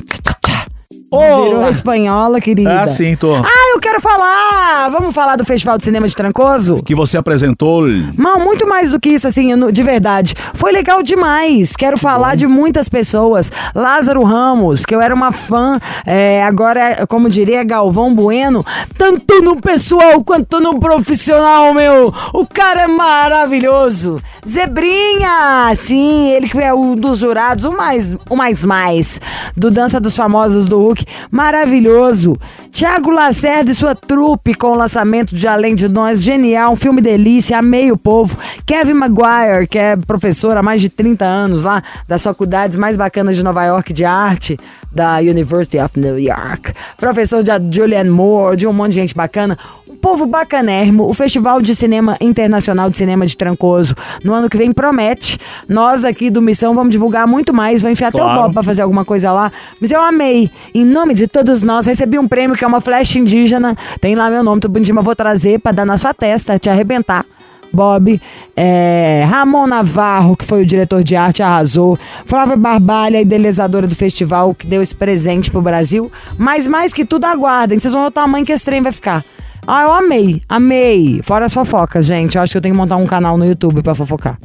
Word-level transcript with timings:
Virou 1.20 1.70
espanhola, 1.70 2.42
querida. 2.42 2.82
Ah, 2.82 2.88
sim, 2.88 3.16
tô. 3.16 3.34
Ah, 3.36 3.72
eu 3.74 3.80
quero 3.80 4.02
falar! 4.02 4.90
Vamos 4.90 5.14
falar 5.14 5.36
do 5.36 5.46
Festival 5.46 5.78
de 5.78 5.86
Cinema 5.86 6.08
de 6.08 6.16
Trancoso? 6.16 6.82
Que 6.84 6.96
você 6.96 7.18
apresentou. 7.18 7.88
Não, 8.18 8.40
muito 8.40 8.68
mais 8.68 8.92
do 8.92 9.00
que 9.00 9.10
isso, 9.10 9.28
assim, 9.28 9.54
de 9.72 9.84
verdade. 9.84 10.34
Foi 10.54 10.72
legal 10.72 11.04
demais. 11.04 11.76
Quero 11.76 11.98
falar 11.98 12.36
de 12.36 12.48
muitas 12.48 12.90
pessoas. 12.90 13.52
Lázaro 13.76 14.24
Ramos, 14.24 14.86
que 14.86 14.96
eu 14.96 15.02
era 15.02 15.14
uma 15.14 15.32
fã, 15.32 15.80
é, 16.06 16.44
agora, 16.44 17.06
como 17.08 17.30
diria 17.30 17.64
Galvão 17.64 18.14
Bueno, 18.14 18.66
tanto 18.98 19.42
no 19.42 19.60
pessoal 19.60 20.24
quanto 20.24 20.60
no 20.60 20.80
profissional, 20.80 21.74
meu. 21.74 22.14
O 22.34 22.46
cara 22.46 22.82
é 22.82 22.88
maravilhoso. 22.88 24.22
Zebrinha, 24.48 25.72
sim, 25.76 26.30
ele 26.32 26.48
que 26.48 26.58
é 26.58 26.74
um 26.74 26.96
dos 26.96 27.20
jurados, 27.20 27.64
o 27.66 27.72
mais, 27.72 28.16
o 28.30 28.36
mais 28.36 28.66
mais, 28.66 29.20
do 29.56 29.72
Dança 29.72 30.00
dos 30.00 30.16
Famosos 30.16 30.68
do 30.68 30.78
Hulk. 30.78 31.03
Maravilhoso. 31.32 32.36
Tiago 32.74 33.12
Lacerda 33.12 33.70
e 33.70 33.74
sua 33.76 33.94
trupe 33.94 34.56
com 34.56 34.72
o 34.72 34.76
lançamento 34.76 35.36
de 35.36 35.48
Além 35.48 35.76
de 35.76 35.88
Nós, 35.88 36.24
genial, 36.24 36.74
um 36.74 36.76
filme 36.76 37.02
delícia, 37.02 37.60
amei 37.60 37.92
o 37.92 37.98
povo. 37.98 38.36
Kevin 38.66 38.96
Maguire, 38.96 39.68
que 39.70 39.78
é 39.78 39.96
professor 39.96 40.58
há 40.58 40.64
mais 40.64 40.82
de 40.82 40.90
30 40.90 41.24
anos 41.24 41.64
lá, 41.64 41.84
das 42.08 42.24
faculdades 42.24 42.76
mais 42.76 42.98
bacanas 42.98 43.36
de 43.36 43.44
Nova 43.44 43.64
York 43.64 43.94
de 43.94 44.04
arte, 44.04 44.60
da 44.92 45.18
University 45.18 45.78
of 45.78 46.00
New 46.00 46.18
York. 46.18 46.74
Professor 46.98 47.44
de 47.44 47.52
Julianne 47.72 48.10
Moore, 48.10 48.58
de 48.58 48.66
um 48.66 48.74
monte 48.74 48.90
de 48.90 49.02
gente 49.02 49.14
bacana. 49.14 49.56
Um 49.88 49.96
povo 49.98 50.26
bacanérrimo. 50.26 51.08
O 51.08 51.14
Festival 51.14 51.62
de 51.62 51.76
Cinema 51.76 52.18
Internacional 52.20 52.90
de 52.90 52.98
Cinema 52.98 53.26
de 53.26 53.38
Trancoso, 53.38 53.94
no 54.24 54.34
ano 54.34 54.50
que 54.50 54.58
vem, 54.58 54.72
promete. 54.74 55.38
Nós 55.70 56.04
aqui 56.04 56.30
do 56.32 56.42
Missão 56.42 56.74
vamos 56.74 56.92
divulgar 56.92 57.28
muito 57.28 57.54
mais, 57.54 57.84
vou 57.84 57.92
enfiar 57.92 58.08
até 58.08 58.18
o 58.18 58.26
Claro. 58.26 58.42
Bob 58.42 58.54
pra 58.54 58.64
fazer 58.64 58.82
alguma 58.82 59.06
coisa 59.06 59.32
lá. 59.32 59.52
Mas 59.80 59.92
eu 59.92 60.02
amei. 60.02 60.50
Em 60.74 60.84
nome 60.84 61.14
de 61.14 61.28
todos 61.28 61.62
nós, 61.62 61.86
recebi 61.86 62.18
um 62.18 62.28
prêmio 62.28 62.56
que 62.58 62.63
é 62.64 62.68
uma 62.68 62.82
flecha 62.82 63.20
indígena. 63.20 63.76
Tem 64.00 64.16
lá 64.16 64.30
meu 64.30 64.44
nome, 64.44 64.62
mas 64.94 65.06
vou 65.06 65.16
trazer 65.16 65.60
pra 65.60 65.72
dar 65.72 65.86
na 65.86 65.98
sua 65.98 66.14
testa, 66.14 66.58
te 66.58 66.70
arrebentar. 66.70 67.26
Bob, 67.74 68.22
é, 68.56 69.26
Ramon 69.28 69.66
Navarro, 69.66 70.38
que 70.38 70.46
foi 70.46 70.62
o 70.62 70.66
diretor 70.66 71.04
de 71.04 71.16
arte, 71.16 71.42
arrasou. 71.42 71.98
Flávia 72.26 72.56
Barbalha, 72.56 73.20
idealizadora 73.20 73.88
do 73.88 73.96
festival, 73.96 74.54
que 74.54 74.68
deu 74.68 74.80
esse 74.80 74.96
presente 74.96 75.50
pro 75.50 75.60
Brasil. 75.60 76.12
Mas 76.38 76.68
mais 76.68 76.94
que 76.94 77.04
tudo, 77.04 77.26
aguardem. 77.26 77.80
Vocês 77.80 77.92
vão 77.92 78.04
ver 78.04 78.10
o 78.10 78.12
tamanho 78.12 78.46
que 78.46 78.52
esse 78.52 78.64
trem 78.64 78.82
vai 78.82 78.92
ficar. 78.92 79.26
Ah, 79.66 79.84
eu 79.84 79.94
amei, 79.94 80.42
amei. 80.48 81.20
Fora 81.24 81.46
as 81.46 81.54
fofocas, 81.54 82.06
gente. 82.06 82.36
Eu 82.36 82.44
acho 82.44 82.52
que 82.52 82.58
eu 82.58 82.62
tenho 82.62 82.76
que 82.76 82.80
montar 82.80 82.98
um 82.98 83.08
canal 83.08 83.38
no 83.38 83.46
YouTube 83.46 83.82
pra 83.82 83.96
fofocar. 83.96 84.38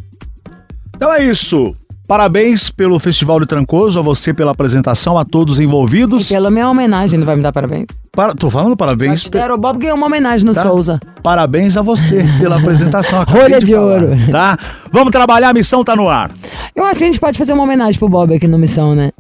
Então 0.97 1.13
é 1.13 1.23
isso. 1.23 1.77
Parabéns 2.09 2.71
pelo 2.71 2.99
Festival 2.99 3.39
de 3.39 3.45
Trancoso, 3.45 3.99
a 3.99 4.03
você 4.03 4.33
pela 4.33 4.53
apresentação, 4.53 5.19
a 5.19 5.27
todos 5.27 5.61
envolvidos. 5.61 6.31
Pela 6.31 6.51
minha 6.51 6.67
homenagem, 6.67 7.19
não 7.19 7.27
vai 7.27 7.37
me 7.37 7.43
dar 7.43 7.53
parabéns? 7.53 7.85
Para... 8.11 8.35
Tô 8.35 8.49
falando 8.49 8.75
parabéns. 8.75 9.25
Te 9.25 9.31
deram, 9.31 9.57
o 9.57 9.59
Bob 9.59 9.79
ganhou 9.79 9.95
uma 9.95 10.07
homenagem 10.07 10.47
no 10.47 10.55
Tá? 10.55 10.63
Souza. 10.63 10.99
Parabéns 11.23 11.77
a 11.77 11.83
você 11.83 12.25
pela 12.41 12.57
apresentação. 12.57 13.23
Rolha 13.29 13.61
de 13.61 13.75
falar, 13.75 13.85
ouro. 13.85 14.09
Tá? 14.33 14.59
Vamos 14.91 15.11
trabalhar, 15.11 15.51
a 15.51 15.53
missão 15.53 15.85
tá 15.85 15.95
no 15.95 16.09
ar. 16.09 16.31
Eu 16.75 16.87
acho 16.87 16.97
que 16.97 17.05
a 17.05 17.07
gente 17.09 17.21
pode 17.21 17.37
fazer 17.37 17.53
uma 17.53 17.65
homenagem 17.65 17.99
pro 17.99 18.09
Bob 18.09 18.35
aqui 18.35 18.49
no 18.49 18.59
Missão, 18.59 18.95
né? 18.95 19.11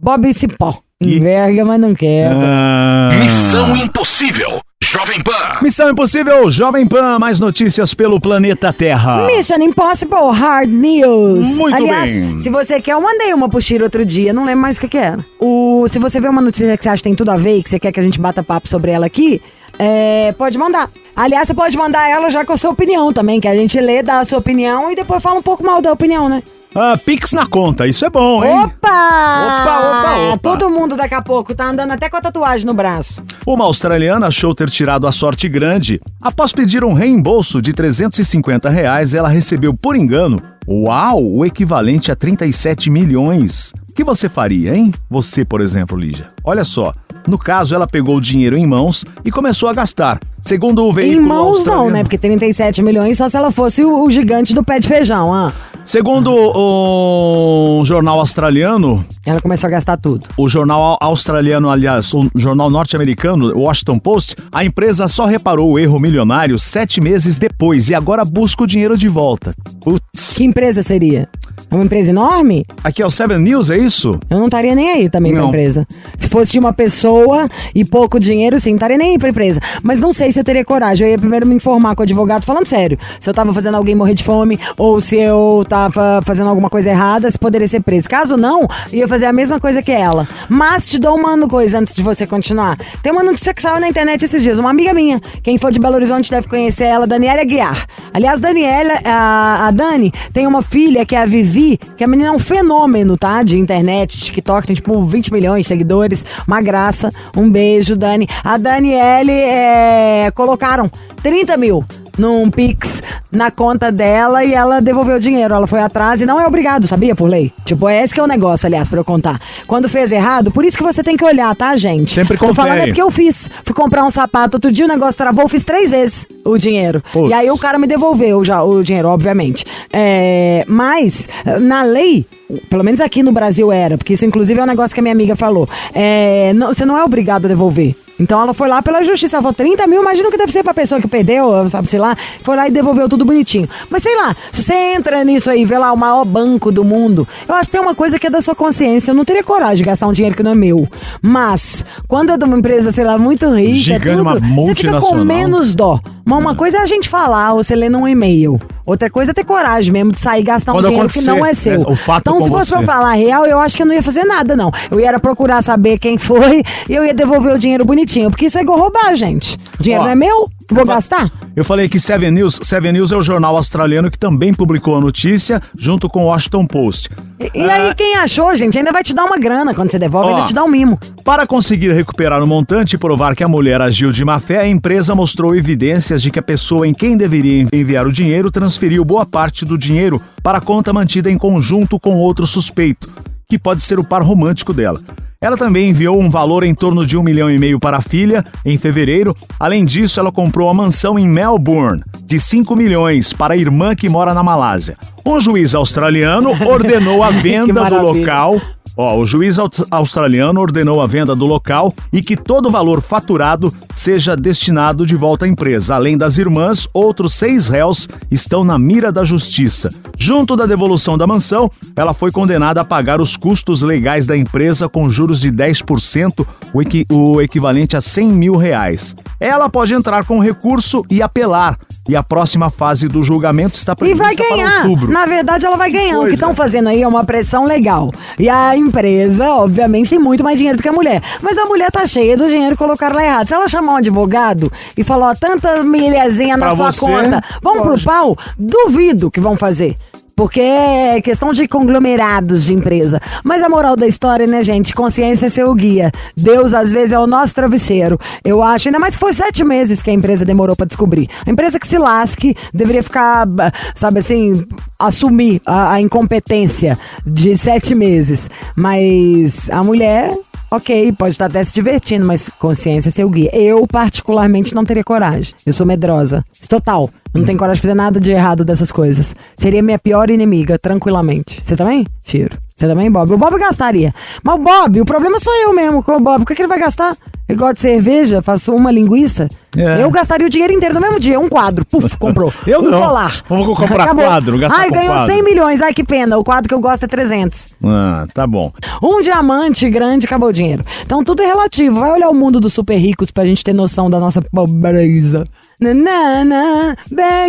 Bob 0.00 0.32
Cipó. 0.32 0.78
Enverga, 1.02 1.66
mas 1.66 1.78
não 1.78 1.94
quer. 1.94 2.32
Ah. 2.32 3.10
Missão 3.20 3.76
Impossível. 3.76 4.60
Jovem 4.90 5.20
Pan. 5.22 5.58
Missão 5.60 5.90
Impossível, 5.90 6.50
Jovem 6.50 6.88
Pan, 6.88 7.18
mais 7.18 7.38
notícias 7.38 7.92
pelo 7.92 8.18
planeta 8.18 8.72
Terra. 8.72 9.26
Mission 9.26 9.56
Impossible 9.56 10.32
Hard 10.32 10.70
News. 10.70 11.58
Muito 11.58 11.76
Aliás, 11.76 12.18
bem. 12.18 12.38
se 12.38 12.48
você 12.48 12.80
quer, 12.80 12.92
eu 12.94 13.00
mandei 13.02 13.34
uma 13.34 13.50
pro 13.50 13.60
Chiro 13.60 13.84
outro 13.84 14.02
dia, 14.02 14.32
não 14.32 14.46
lembro 14.46 14.62
mais 14.62 14.78
o 14.78 14.80
que, 14.80 14.88
que 14.88 14.96
era. 14.96 15.22
O, 15.38 15.86
se 15.90 15.98
você 15.98 16.18
vê 16.18 16.26
uma 16.26 16.40
notícia 16.40 16.74
que 16.74 16.82
você 16.82 16.88
acha 16.88 17.02
que 17.02 17.08
tem 17.10 17.14
tudo 17.14 17.30
a 17.30 17.36
ver 17.36 17.58
e 17.58 17.62
que 17.62 17.68
você 17.68 17.78
quer 17.78 17.92
que 17.92 18.00
a 18.00 18.02
gente 18.02 18.18
bata 18.18 18.42
papo 18.42 18.66
sobre 18.66 18.90
ela 18.90 19.04
aqui, 19.04 19.42
é, 19.78 20.32
pode 20.38 20.56
mandar. 20.56 20.90
Aliás, 21.14 21.46
você 21.46 21.52
pode 21.52 21.76
mandar 21.76 22.08
ela 22.08 22.30
já 22.30 22.42
com 22.42 22.54
a 22.54 22.56
sua 22.56 22.70
opinião 22.70 23.12
também, 23.12 23.40
que 23.40 23.46
a 23.46 23.54
gente 23.54 23.78
lê, 23.78 24.02
dá 24.02 24.20
a 24.20 24.24
sua 24.24 24.38
opinião 24.38 24.90
e 24.90 24.94
depois 24.94 25.22
fala 25.22 25.38
um 25.38 25.42
pouco 25.42 25.62
mal 25.62 25.82
da 25.82 25.92
opinião, 25.92 26.30
né? 26.30 26.42
Ah, 26.74 26.98
Pix 27.02 27.32
na 27.32 27.46
conta, 27.46 27.86
isso 27.86 28.04
é 28.04 28.10
bom, 28.10 28.44
hein? 28.44 28.52
Opa! 28.64 28.88
Opa, 28.88 29.78
opa, 29.78 30.18
opa. 30.32 30.38
Todo 30.42 30.70
mundo 30.70 30.96
daqui 30.96 31.14
a 31.14 31.22
pouco 31.22 31.54
tá 31.54 31.70
andando 31.70 31.92
até 31.92 32.08
com 32.10 32.16
a 32.16 32.20
tatuagem 32.20 32.66
no 32.66 32.74
braço. 32.74 33.24
Uma 33.46 33.64
australiana 33.64 34.26
achou 34.26 34.54
ter 34.54 34.68
tirado 34.68 35.06
a 35.06 35.12
sorte 35.12 35.48
grande. 35.48 36.00
Após 36.20 36.52
pedir 36.52 36.84
um 36.84 36.92
reembolso 36.92 37.62
de 37.62 37.72
350 37.72 38.68
reais, 38.68 39.14
ela 39.14 39.28
recebeu 39.28 39.72
por 39.74 39.96
engano, 39.96 40.38
uau, 40.68 41.24
o 41.24 41.44
equivalente 41.44 42.12
a 42.12 42.16
37 42.16 42.90
milhões. 42.90 43.72
O 43.88 43.92
que 43.92 44.04
você 44.04 44.28
faria, 44.28 44.76
hein? 44.76 44.92
Você, 45.08 45.44
por 45.44 45.60
exemplo, 45.60 45.98
Lígia. 45.98 46.28
Olha 46.44 46.64
só, 46.64 46.92
no 47.26 47.38
caso, 47.38 47.74
ela 47.74 47.86
pegou 47.86 48.16
o 48.16 48.20
dinheiro 48.20 48.56
em 48.56 48.66
mãos 48.66 49.04
e 49.24 49.30
começou 49.30 49.68
a 49.68 49.72
gastar. 49.72 50.20
Segundo 50.42 50.84
o 50.84 50.92
veículo 50.92 51.20
Em 51.20 51.28
mãos 51.28 51.64
não, 51.66 51.90
né? 51.90 52.02
Porque 52.04 52.16
37 52.16 52.82
milhões 52.82 53.16
só 53.18 53.28
se 53.28 53.36
ela 53.36 53.50
fosse 53.50 53.84
o, 53.84 54.04
o 54.04 54.10
gigante 54.10 54.54
do 54.54 54.62
pé 54.62 54.78
de 54.78 54.86
feijão, 54.86 55.32
ah. 55.34 55.52
Segundo 55.88 56.30
o 56.30 57.82
jornal 57.86 58.20
australiano, 58.20 59.02
Ela 59.24 59.40
começou 59.40 59.68
a 59.68 59.70
gastar 59.70 59.96
tudo. 59.96 60.26
o 60.36 60.46
jornal 60.46 60.98
australiano, 61.00 61.70
aliás, 61.70 62.12
o 62.12 62.28
jornal 62.36 62.68
norte-americano, 62.68 63.56
o 63.56 63.60
Washington 63.62 63.98
Post, 63.98 64.36
a 64.52 64.62
empresa 64.62 65.08
só 65.08 65.24
reparou 65.24 65.70
o 65.72 65.78
erro 65.78 65.98
milionário 65.98 66.58
sete 66.58 67.00
meses 67.00 67.38
depois 67.38 67.88
e 67.88 67.94
agora 67.94 68.22
busca 68.22 68.64
o 68.64 68.66
dinheiro 68.66 68.98
de 68.98 69.08
volta. 69.08 69.54
Putz. 69.80 70.36
Que 70.36 70.44
empresa 70.44 70.82
seria? 70.82 71.26
É 71.70 71.74
uma 71.74 71.84
empresa 71.84 72.10
enorme? 72.10 72.64
Aqui 72.82 73.02
é 73.02 73.06
o 73.06 73.10
Seven 73.10 73.38
News, 73.38 73.70
é 73.70 73.76
isso? 73.78 74.18
Eu 74.30 74.38
não 74.38 74.46
estaria 74.46 74.74
nem 74.74 74.90
aí 74.90 75.10
também 75.10 75.32
pra 75.32 75.42
Não. 75.42 75.48
empresa. 75.48 75.86
Se 76.16 76.28
fosse 76.28 76.52
de 76.52 76.58
uma 76.58 76.72
pessoa 76.72 77.48
e 77.74 77.84
pouco 77.84 78.18
dinheiro, 78.18 78.58
sim, 78.58 78.70
não 78.70 78.76
estaria 78.76 78.96
nem 78.96 79.10
aí 79.12 79.18
pra 79.18 79.28
empresa. 79.28 79.60
Mas 79.82 80.00
não 80.00 80.12
sei 80.12 80.32
se 80.32 80.40
eu 80.40 80.44
teria 80.44 80.64
coragem. 80.64 81.06
Eu 81.06 81.10
ia 81.12 81.18
primeiro 81.18 81.46
me 81.46 81.54
informar 81.54 81.94
com 81.94 82.02
o 82.02 82.04
advogado, 82.04 82.44
falando 82.44 82.66
sério. 82.66 82.98
Se 83.20 83.28
eu 83.28 83.34
tava 83.34 83.52
fazendo 83.52 83.74
alguém 83.76 83.94
morrer 83.94 84.14
de 84.14 84.24
fome 84.24 84.58
ou 84.78 85.00
se 85.00 85.16
eu 85.16 85.64
tava 85.68 86.22
fazendo 86.24 86.48
alguma 86.48 86.70
coisa 86.70 86.88
errada, 86.90 87.30
se 87.30 87.38
poderia 87.38 87.68
ser 87.68 87.80
preso. 87.80 88.08
Caso 88.08 88.36
não, 88.36 88.62
eu 88.92 89.00
ia 89.00 89.08
fazer 89.08 89.26
a 89.26 89.32
mesma 89.32 89.60
coisa 89.60 89.82
que 89.82 89.92
ela. 89.92 90.26
Mas 90.48 90.86
te 90.88 90.98
dou 90.98 91.16
uma 91.16 91.38
coisa 91.48 91.78
antes 91.78 91.94
de 91.94 92.02
você 92.02 92.26
continuar. 92.26 92.78
Tem 93.02 93.12
uma 93.12 93.22
notícia 93.22 93.52
que 93.52 93.60
saiu 93.62 93.78
na 93.80 93.88
internet 93.88 94.24
esses 94.24 94.42
dias. 94.42 94.58
Uma 94.58 94.70
amiga 94.70 94.94
minha, 94.94 95.20
quem 95.42 95.58
for 95.58 95.70
de 95.70 95.78
Belo 95.78 95.96
Horizonte 95.96 96.30
deve 96.30 96.48
conhecer 96.48 96.84
ela, 96.84 97.06
Daniela 97.06 97.44
Guiar. 97.44 97.86
Aliás, 98.12 98.40
Daniela, 98.40 98.94
a, 99.04 99.66
a 99.68 99.70
Dani, 99.70 100.10
tem 100.32 100.46
uma 100.46 100.62
filha 100.62 101.04
que 101.04 101.14
é 101.14 101.22
a 101.22 101.26
Vivi, 101.26 101.57
que 101.96 102.04
a 102.04 102.06
menina 102.06 102.28
é 102.28 102.32
um 102.32 102.38
fenômeno, 102.38 103.16
tá? 103.16 103.42
De 103.42 103.58
internet, 103.58 104.18
TikTok, 104.18 104.66
tem 104.66 104.76
tipo 104.76 105.04
20 105.04 105.32
milhões 105.32 105.62
de 105.62 105.68
seguidores. 105.68 106.24
Uma 106.46 106.60
graça. 106.60 107.10
Um 107.36 107.50
beijo, 107.50 107.96
Dani. 107.96 108.28
A 108.44 108.56
Daniele, 108.56 109.32
é, 109.32 110.30
colocaram 110.34 110.90
30 111.22 111.56
mil 111.56 111.84
num 112.18 112.50
Pix 112.50 113.02
na 113.30 113.50
conta 113.50 113.90
dela 113.92 114.44
e 114.44 114.52
ela 114.52 114.80
devolveu 114.80 115.16
o 115.16 115.20
dinheiro. 115.20 115.54
Ela 115.54 115.66
foi 115.66 115.80
atrás 115.80 116.20
e 116.20 116.26
não 116.26 116.40
é 116.40 116.46
obrigado, 116.46 116.86
sabia, 116.86 117.14
por 117.14 117.28
lei? 117.28 117.52
Tipo, 117.64 117.88
é 117.88 118.02
esse 118.02 118.12
que 118.12 118.20
é 118.20 118.22
o 118.22 118.26
negócio, 118.26 118.66
aliás, 118.66 118.88
pra 118.88 118.98
eu 118.98 119.04
contar. 119.04 119.40
Quando 119.66 119.88
fez 119.88 120.10
errado, 120.12 120.50
por 120.50 120.64
isso 120.64 120.76
que 120.76 120.82
você 120.82 121.02
tem 121.02 121.16
que 121.16 121.24
olhar, 121.24 121.54
tá, 121.54 121.76
gente? 121.76 122.12
Sempre 122.12 122.36
Tô 122.36 122.52
falando 122.52 122.72
confere. 122.72 122.82
é 122.82 122.86
porque 122.86 123.02
eu 123.02 123.10
fiz. 123.10 123.48
Fui 123.64 123.74
comprar 123.74 124.04
um 124.04 124.10
sapato, 124.10 124.56
outro 124.56 124.72
dia 124.72 124.84
o 124.84 124.88
negócio 124.88 125.16
travou, 125.16 125.48
fiz 125.48 125.64
três 125.64 125.90
vezes 125.90 126.26
o 126.44 126.58
dinheiro. 126.58 127.02
Putz. 127.12 127.30
E 127.30 127.32
aí 127.34 127.50
o 127.50 127.58
cara 127.58 127.78
me 127.78 127.86
devolveu 127.86 128.44
já 128.44 128.62
o 128.62 128.82
dinheiro, 128.82 129.08
obviamente. 129.08 129.64
É, 129.92 130.64
mas, 130.66 131.28
na 131.60 131.82
lei, 131.82 132.26
pelo 132.70 132.82
menos 132.82 133.00
aqui 133.00 133.22
no 133.22 133.32
Brasil 133.32 133.70
era, 133.70 133.98
porque 133.98 134.14
isso 134.14 134.24
inclusive 134.24 134.58
é 134.58 134.62
um 134.62 134.66
negócio 134.66 134.94
que 134.94 135.00
a 135.00 135.02
minha 135.02 135.12
amiga 135.14 135.36
falou. 135.36 135.68
É, 135.94 136.52
não- 136.54 136.68
você 136.68 136.84
não 136.84 136.96
é 136.96 137.04
obrigado 137.04 137.44
a 137.44 137.48
devolver. 137.48 137.94
Então 138.18 138.40
ela 138.40 138.52
foi 138.52 138.68
lá 138.68 138.82
pela 138.82 139.02
justiça, 139.04 139.36
ela 139.36 139.42
falou 139.42 139.54
30 139.54 139.86
mil, 139.86 140.00
imagina 140.00 140.28
o 140.28 140.30
que 140.30 140.38
deve 140.38 140.52
ser 140.52 140.62
pra 140.62 140.74
pessoa 140.74 141.00
que 141.00 141.06
perdeu, 141.06 141.68
sabe, 141.70 141.88
sei 141.88 141.98
lá, 141.98 142.16
foi 142.42 142.56
lá 142.56 142.68
e 142.68 142.70
devolveu 142.70 143.08
tudo 143.08 143.24
bonitinho. 143.24 143.68
Mas 143.88 144.02
sei 144.02 144.16
lá, 144.16 144.34
se 144.52 144.62
você 144.62 144.74
entra 144.96 145.22
nisso 145.24 145.50
aí, 145.50 145.64
vê 145.64 145.78
lá 145.78 145.92
o 145.92 145.96
maior 145.96 146.24
banco 146.24 146.72
do 146.72 146.84
mundo, 146.84 147.26
eu 147.48 147.54
acho 147.54 147.68
que 147.68 147.76
tem 147.76 147.80
uma 147.80 147.94
coisa 147.94 148.18
que 148.18 148.26
é 148.26 148.30
da 148.30 148.40
sua 148.40 148.54
consciência, 148.54 149.10
eu 149.10 149.14
não 149.14 149.24
teria 149.24 149.44
coragem 149.44 149.76
de 149.76 149.84
gastar 149.84 150.06
um 150.06 150.12
dinheiro 150.12 150.36
que 150.36 150.42
não 150.42 150.52
é 150.52 150.54
meu. 150.54 150.88
Mas, 151.22 151.84
quando 152.06 152.30
é 152.30 152.36
de 152.36 152.44
uma 152.44 152.58
empresa, 152.58 152.90
sei 152.90 153.04
lá, 153.04 153.16
muito 153.18 153.48
rica, 153.54 153.74
Gigante, 153.74 154.16
tudo, 154.16 154.54
você 154.54 154.74
fica 154.74 155.00
com 155.00 155.14
menos 155.24 155.74
dó. 155.74 156.00
Mas 156.24 156.38
uma 156.38 156.54
coisa 156.54 156.78
é 156.78 156.80
a 156.80 156.86
gente 156.86 157.08
falar, 157.08 157.54
ou 157.54 157.62
você 157.62 157.74
ler 157.74 157.88
num 157.88 158.06
e-mail. 158.06 158.60
Outra 158.88 159.10
coisa 159.10 159.32
é 159.32 159.34
ter 159.34 159.44
coragem 159.44 159.92
mesmo 159.92 160.12
de 160.12 160.18
sair 160.18 160.40
e 160.40 160.44
gastar 160.44 160.72
um 160.72 160.80
dinheiro 160.80 161.10
que 161.10 161.20
não 161.20 161.44
é 161.44 161.52
seu. 161.52 161.78
né, 161.78 161.84
o 161.86 161.94
fato 161.94 162.22
então, 162.22 162.42
se 162.42 162.48
fosse 162.48 162.70
você. 162.70 162.76
pra 162.78 162.86
falar 162.86 163.12
real, 163.12 163.44
eu 163.44 163.58
acho 163.58 163.76
que 163.76 163.82
eu 163.82 163.86
não 163.86 163.92
ia 163.92 164.02
fazer 164.02 164.24
nada, 164.24 164.56
não. 164.56 164.72
Eu 164.90 164.98
ia 164.98 165.20
procurar 165.20 165.60
saber 165.60 165.98
quem 165.98 166.16
foi 166.16 166.62
e 166.88 166.94
eu 166.94 167.04
ia 167.04 167.12
devolver 167.12 167.54
o 167.54 167.58
dinheiro 167.58 167.84
bonitinho. 167.84 168.30
Porque 168.30 168.46
isso 168.46 168.56
é 168.56 168.62
igual 168.62 168.78
roubar, 168.78 169.14
gente. 169.14 169.58
Dinheiro 169.78 170.04
Ó, 170.04 170.06
não 170.06 170.12
é 170.12 170.14
meu? 170.14 170.50
Vou 170.70 170.84
gastar? 170.84 171.30
Eu 171.56 171.64
falei 171.64 171.88
que 171.88 171.98
Seven 171.98 172.30
News, 172.30 172.60
Seven 172.62 172.92
News 172.92 173.10
é 173.10 173.16
o 173.16 173.22
jornal 173.22 173.56
australiano 173.56 174.10
que 174.10 174.18
também 174.18 174.52
publicou 174.52 174.96
a 174.96 175.00
notícia 175.00 175.62
junto 175.76 176.08
com 176.08 176.24
o 176.24 176.26
Washington 176.26 176.66
Post. 176.66 177.08
E, 177.40 177.58
e 177.58 177.70
aí, 177.70 177.94
quem 177.94 178.16
achou, 178.16 178.54
gente, 178.54 178.76
ainda 178.76 178.92
vai 178.92 179.02
te 179.02 179.14
dar 179.14 179.24
uma 179.24 179.38
grana 179.38 179.74
quando 179.74 179.90
você 179.90 179.98
devolve, 179.98 180.28
Ó. 180.28 180.34
ainda 180.36 180.46
te 180.46 180.54
dá 180.54 180.62
um 180.62 180.68
mimo. 180.68 180.98
Para 181.24 181.46
conseguir 181.46 181.92
recuperar 181.92 182.42
o 182.42 182.46
montante 182.46 182.96
e 182.96 182.98
provar 182.98 183.34
que 183.34 183.44
a 183.44 183.48
mulher 183.48 183.80
agiu 183.80 184.12
de 184.12 184.24
má 184.24 184.38
fé, 184.38 184.60
a 184.60 184.68
empresa 184.68 185.14
mostrou 185.14 185.54
evidências 185.54 186.20
de 186.20 186.30
que 186.30 186.38
a 186.38 186.42
pessoa 186.42 186.86
em 186.86 186.92
quem 186.92 187.16
deveria 187.16 187.66
enviar 187.72 188.06
o 188.06 188.12
dinheiro 188.12 188.50
transferiu 188.50 189.04
boa 189.04 189.24
parte 189.24 189.64
do 189.64 189.78
dinheiro 189.78 190.20
para 190.42 190.58
a 190.58 190.60
conta 190.60 190.92
mantida 190.92 191.30
em 191.30 191.38
conjunto 191.38 191.98
com 191.98 192.16
outro 192.16 192.46
suspeito, 192.46 193.10
que 193.48 193.58
pode 193.58 193.82
ser 193.82 193.98
o 193.98 194.04
par 194.04 194.22
romântico 194.22 194.74
dela. 194.74 195.00
Ela 195.40 195.56
também 195.56 195.90
enviou 195.90 196.20
um 196.20 196.28
valor 196.28 196.64
em 196.64 196.74
torno 196.74 197.06
de 197.06 197.16
um 197.16 197.22
milhão 197.22 197.48
e 197.48 197.60
meio 197.60 197.78
para 197.78 197.98
a 197.98 198.00
filha 198.00 198.44
em 198.64 198.76
fevereiro. 198.76 199.36
Além 199.60 199.84
disso, 199.84 200.18
ela 200.18 200.32
comprou 200.32 200.66
uma 200.66 200.82
mansão 200.82 201.16
em 201.16 201.28
Melbourne 201.28 202.02
de 202.24 202.40
5 202.40 202.74
milhões 202.74 203.32
para 203.32 203.54
a 203.54 203.56
irmã 203.56 203.94
que 203.94 204.08
mora 204.08 204.34
na 204.34 204.42
Malásia. 204.42 204.96
Um 205.24 205.40
juiz 205.40 205.76
australiano 205.76 206.50
ordenou 206.66 207.22
a 207.22 207.30
venda 207.40 207.88
do 207.88 208.02
local 208.02 208.60
Ó, 209.00 209.16
o 209.16 209.24
juiz 209.24 209.60
aus- 209.60 209.84
australiano 209.92 210.60
ordenou 210.60 211.00
a 211.00 211.06
venda 211.06 211.34
do 211.36 211.46
local 211.46 211.94
e 212.12 212.20
que 212.20 212.36
todo 212.36 212.66
o 212.66 212.70
valor 212.70 213.00
faturado 213.00 213.72
seja 213.94 214.34
destinado 214.36 215.06
de 215.06 215.14
volta 215.14 215.44
à 215.44 215.48
empresa. 215.48 215.94
Além 215.94 216.18
das 216.18 216.36
irmãs, 216.36 216.88
outros 216.92 217.34
seis 217.34 217.68
réus 217.68 218.08
estão 218.28 218.64
na 218.64 218.76
mira 218.76 219.12
da 219.12 219.22
justiça. 219.22 219.88
Junto 220.18 220.56
da 220.56 220.66
devolução 220.66 221.16
da 221.16 221.28
mansão, 221.28 221.70
ela 221.94 222.12
foi 222.12 222.32
condenada 222.32 222.80
a 222.80 222.84
pagar 222.84 223.20
os 223.20 223.36
custos 223.36 223.82
legais 223.82 224.26
da 224.26 224.36
empresa 224.36 224.88
com 224.88 225.08
juros 225.08 225.40
de 225.40 225.52
10%, 225.52 226.44
o, 226.74 226.82
equi- 226.82 227.06
o 227.10 227.40
equivalente 227.40 227.96
a 227.96 228.00
100 228.00 228.28
mil 228.32 228.56
reais. 228.56 229.14
Ela 229.38 229.68
pode 229.68 229.94
entrar 229.94 230.24
com 230.24 230.40
recurso 230.40 231.04
e 231.08 231.22
apelar. 231.22 231.78
E 232.08 232.16
a 232.16 232.22
próxima 232.22 232.70
fase 232.70 233.06
do 233.06 233.22
julgamento 233.22 233.76
está 233.76 233.92
E 233.92 233.96
prevista 233.96 234.24
vai 234.24 234.34
para 234.34 234.48
ganhar. 234.56 234.76
outubro. 234.82 235.12
Na 235.12 235.26
verdade, 235.26 235.66
ela 235.66 235.76
vai 235.76 235.90
ganhar. 235.90 236.16
O 236.16 236.20
que 236.20 236.28
Pois 236.28 236.32
estão 236.34 236.50
é. 236.50 236.54
fazendo 236.54 236.88
aí 236.88 237.02
é 237.02 237.06
uma 237.06 237.22
pressão 237.22 237.66
legal. 237.66 238.10
E 238.38 238.48
a 238.48 238.74
empresa, 238.88 239.48
obviamente, 239.54 240.10
tem 240.10 240.18
muito 240.18 240.42
mais 240.42 240.56
dinheiro 240.56 240.76
do 240.76 240.82
que 240.82 240.88
a 240.88 240.92
mulher. 240.92 241.22
Mas 241.40 241.56
a 241.56 241.64
mulher 241.66 241.90
tá 241.90 242.04
cheia 242.06 242.36
do 242.36 242.48
dinheiro 242.48 242.74
e 242.74 242.76
colocaram 242.76 243.14
lá 243.16 243.24
errado. 243.24 243.46
Se 243.48 243.54
ela 243.54 243.68
chamar 243.68 243.92
um 243.94 243.96
advogado 243.96 244.72
e 244.96 245.04
falar, 245.04 245.30
ó, 245.30 245.34
tanta 245.34 245.82
milhazinha 245.84 246.56
na 246.56 246.66
Pra 246.66 246.76
sua 246.76 246.90
você, 246.92 247.00
conta, 247.00 247.42
vamos 247.62 247.80
pro 247.82 247.90
pode. 247.90 248.04
pau? 248.04 248.36
Duvido 248.58 249.30
que 249.30 249.40
vão 249.40 249.56
fazer. 249.56 249.96
Porque 250.38 250.60
é 250.60 251.20
questão 251.20 251.50
de 251.50 251.66
conglomerados 251.66 252.64
de 252.64 252.72
empresa. 252.72 253.20
Mas 253.42 253.60
a 253.60 253.68
moral 253.68 253.96
da 253.96 254.06
história, 254.06 254.46
né, 254.46 254.62
gente? 254.62 254.94
Consciência 254.94 255.46
é 255.46 255.48
seu 255.48 255.74
guia. 255.74 256.12
Deus, 256.36 256.72
às 256.72 256.92
vezes, 256.92 257.10
é 257.10 257.18
o 257.18 257.26
nosso 257.26 257.56
travesseiro. 257.56 258.16
Eu 258.44 258.62
acho, 258.62 258.86
ainda 258.86 259.00
mais 259.00 259.16
que 259.16 259.20
foi 259.20 259.32
sete 259.32 259.64
meses 259.64 260.00
que 260.00 260.10
a 260.10 260.12
empresa 260.12 260.44
demorou 260.44 260.76
pra 260.76 260.86
descobrir. 260.86 261.28
A 261.44 261.50
empresa 261.50 261.80
que 261.80 261.88
se 261.88 261.98
lasque 261.98 262.54
deveria 262.72 263.02
ficar, 263.02 263.46
bah, 263.46 263.72
sabe 263.96 264.20
assim, 264.20 264.64
assumir 264.96 265.60
a, 265.66 265.94
a 265.94 266.00
incompetência 266.00 266.96
de 267.26 267.56
sete 267.56 267.92
meses. 267.96 268.48
Mas 268.76 269.68
a 269.70 269.82
mulher. 269.82 270.38
Ok, 270.70 271.12
pode 271.12 271.32
estar 271.32 271.46
até 271.46 271.64
se 271.64 271.72
divertindo, 271.72 272.26
mas 272.26 272.50
consciência 272.58 273.08
é 273.08 273.12
seu 273.12 273.28
guia. 273.30 273.50
Eu, 273.56 273.86
particularmente, 273.86 274.74
não 274.74 274.84
teria 274.84 275.02
coragem. 275.02 275.54
Eu 275.64 275.72
sou 275.72 275.86
medrosa. 275.86 276.44
Total. 276.68 277.08
Não 277.32 277.44
tenho 277.44 277.58
coragem 277.58 277.76
de 277.76 277.82
fazer 277.82 277.94
nada 277.94 278.20
de 278.20 278.30
errado 278.30 278.64
dessas 278.64 278.92
coisas. 278.92 279.34
Seria 279.56 279.82
minha 279.82 279.98
pior 279.98 280.28
inimiga, 280.28 280.78
tranquilamente. 280.78 281.62
Você 281.62 281.74
também? 281.74 282.06
Tiro. 282.22 282.58
Você 282.76 282.86
também, 282.86 283.10
Bob? 283.10 283.32
O 283.32 283.38
Bob 283.38 283.58
gastaria. 283.58 284.14
Mas 284.42 284.54
o 284.54 284.58
Bob, 284.58 285.00
o 285.00 285.04
problema 285.04 285.40
sou 285.40 285.54
eu 285.54 285.72
mesmo 285.72 286.02
com 286.02 286.16
o 286.16 286.20
Bob. 286.20 286.42
O 286.42 286.46
que, 286.46 286.54
que 286.54 286.60
ele 286.60 286.68
vai 286.68 286.78
gastar? 286.78 287.16
Ele 287.48 287.56
gosta 287.58 287.74
de 287.74 287.80
cerveja, 287.80 288.42
faço 288.42 288.74
uma 288.74 288.90
linguiça. 288.90 289.48
É. 289.76 290.02
Eu 290.02 290.10
gastaria 290.10 290.46
o 290.46 290.50
dinheiro 290.50 290.72
inteiro 290.72 290.94
no 290.94 291.00
mesmo 291.00 291.18
dia. 291.18 291.40
Um 291.40 291.48
quadro. 291.48 291.84
Puf, 291.84 292.16
comprou. 292.18 292.52
Eu 292.66 292.80
um 292.80 292.90
não. 292.90 293.00
colar. 293.00 293.42
Vou 293.48 293.74
comprar 293.74 294.14
quadro, 294.14 294.58
gastar 294.58 294.80
Ai, 294.80 294.90
ganhou 294.90 295.14
quadro. 295.14 295.34
100 295.34 295.42
milhões. 295.44 295.80
Ai, 295.82 295.94
que 295.94 296.04
pena. 296.04 296.36
O 296.36 296.44
quadro 296.44 296.68
que 296.68 296.74
eu 296.74 296.80
gosto 296.80 297.04
é 297.04 297.06
300. 297.06 297.68
Ah, 297.84 298.26
tá 298.34 298.46
bom. 298.46 298.72
Um 299.02 299.22
diamante 299.22 299.88
grande, 299.88 300.26
acabou 300.26 300.48
o 300.48 300.52
dinheiro. 300.52 300.84
Então 301.02 301.24
tudo 301.24 301.42
é 301.42 301.46
relativo. 301.46 302.00
Vai 302.00 302.12
olhar 302.12 302.28
o 302.28 302.34
mundo 302.34 302.60
dos 302.60 302.72
super 302.72 302.96
ricos 302.96 303.30
pra 303.30 303.46
gente 303.46 303.64
ter 303.64 303.72
noção 303.72 304.10
da 304.10 304.18
nossa 304.20 304.42
pobreza. 304.42 305.46
Nanana, 305.80 306.96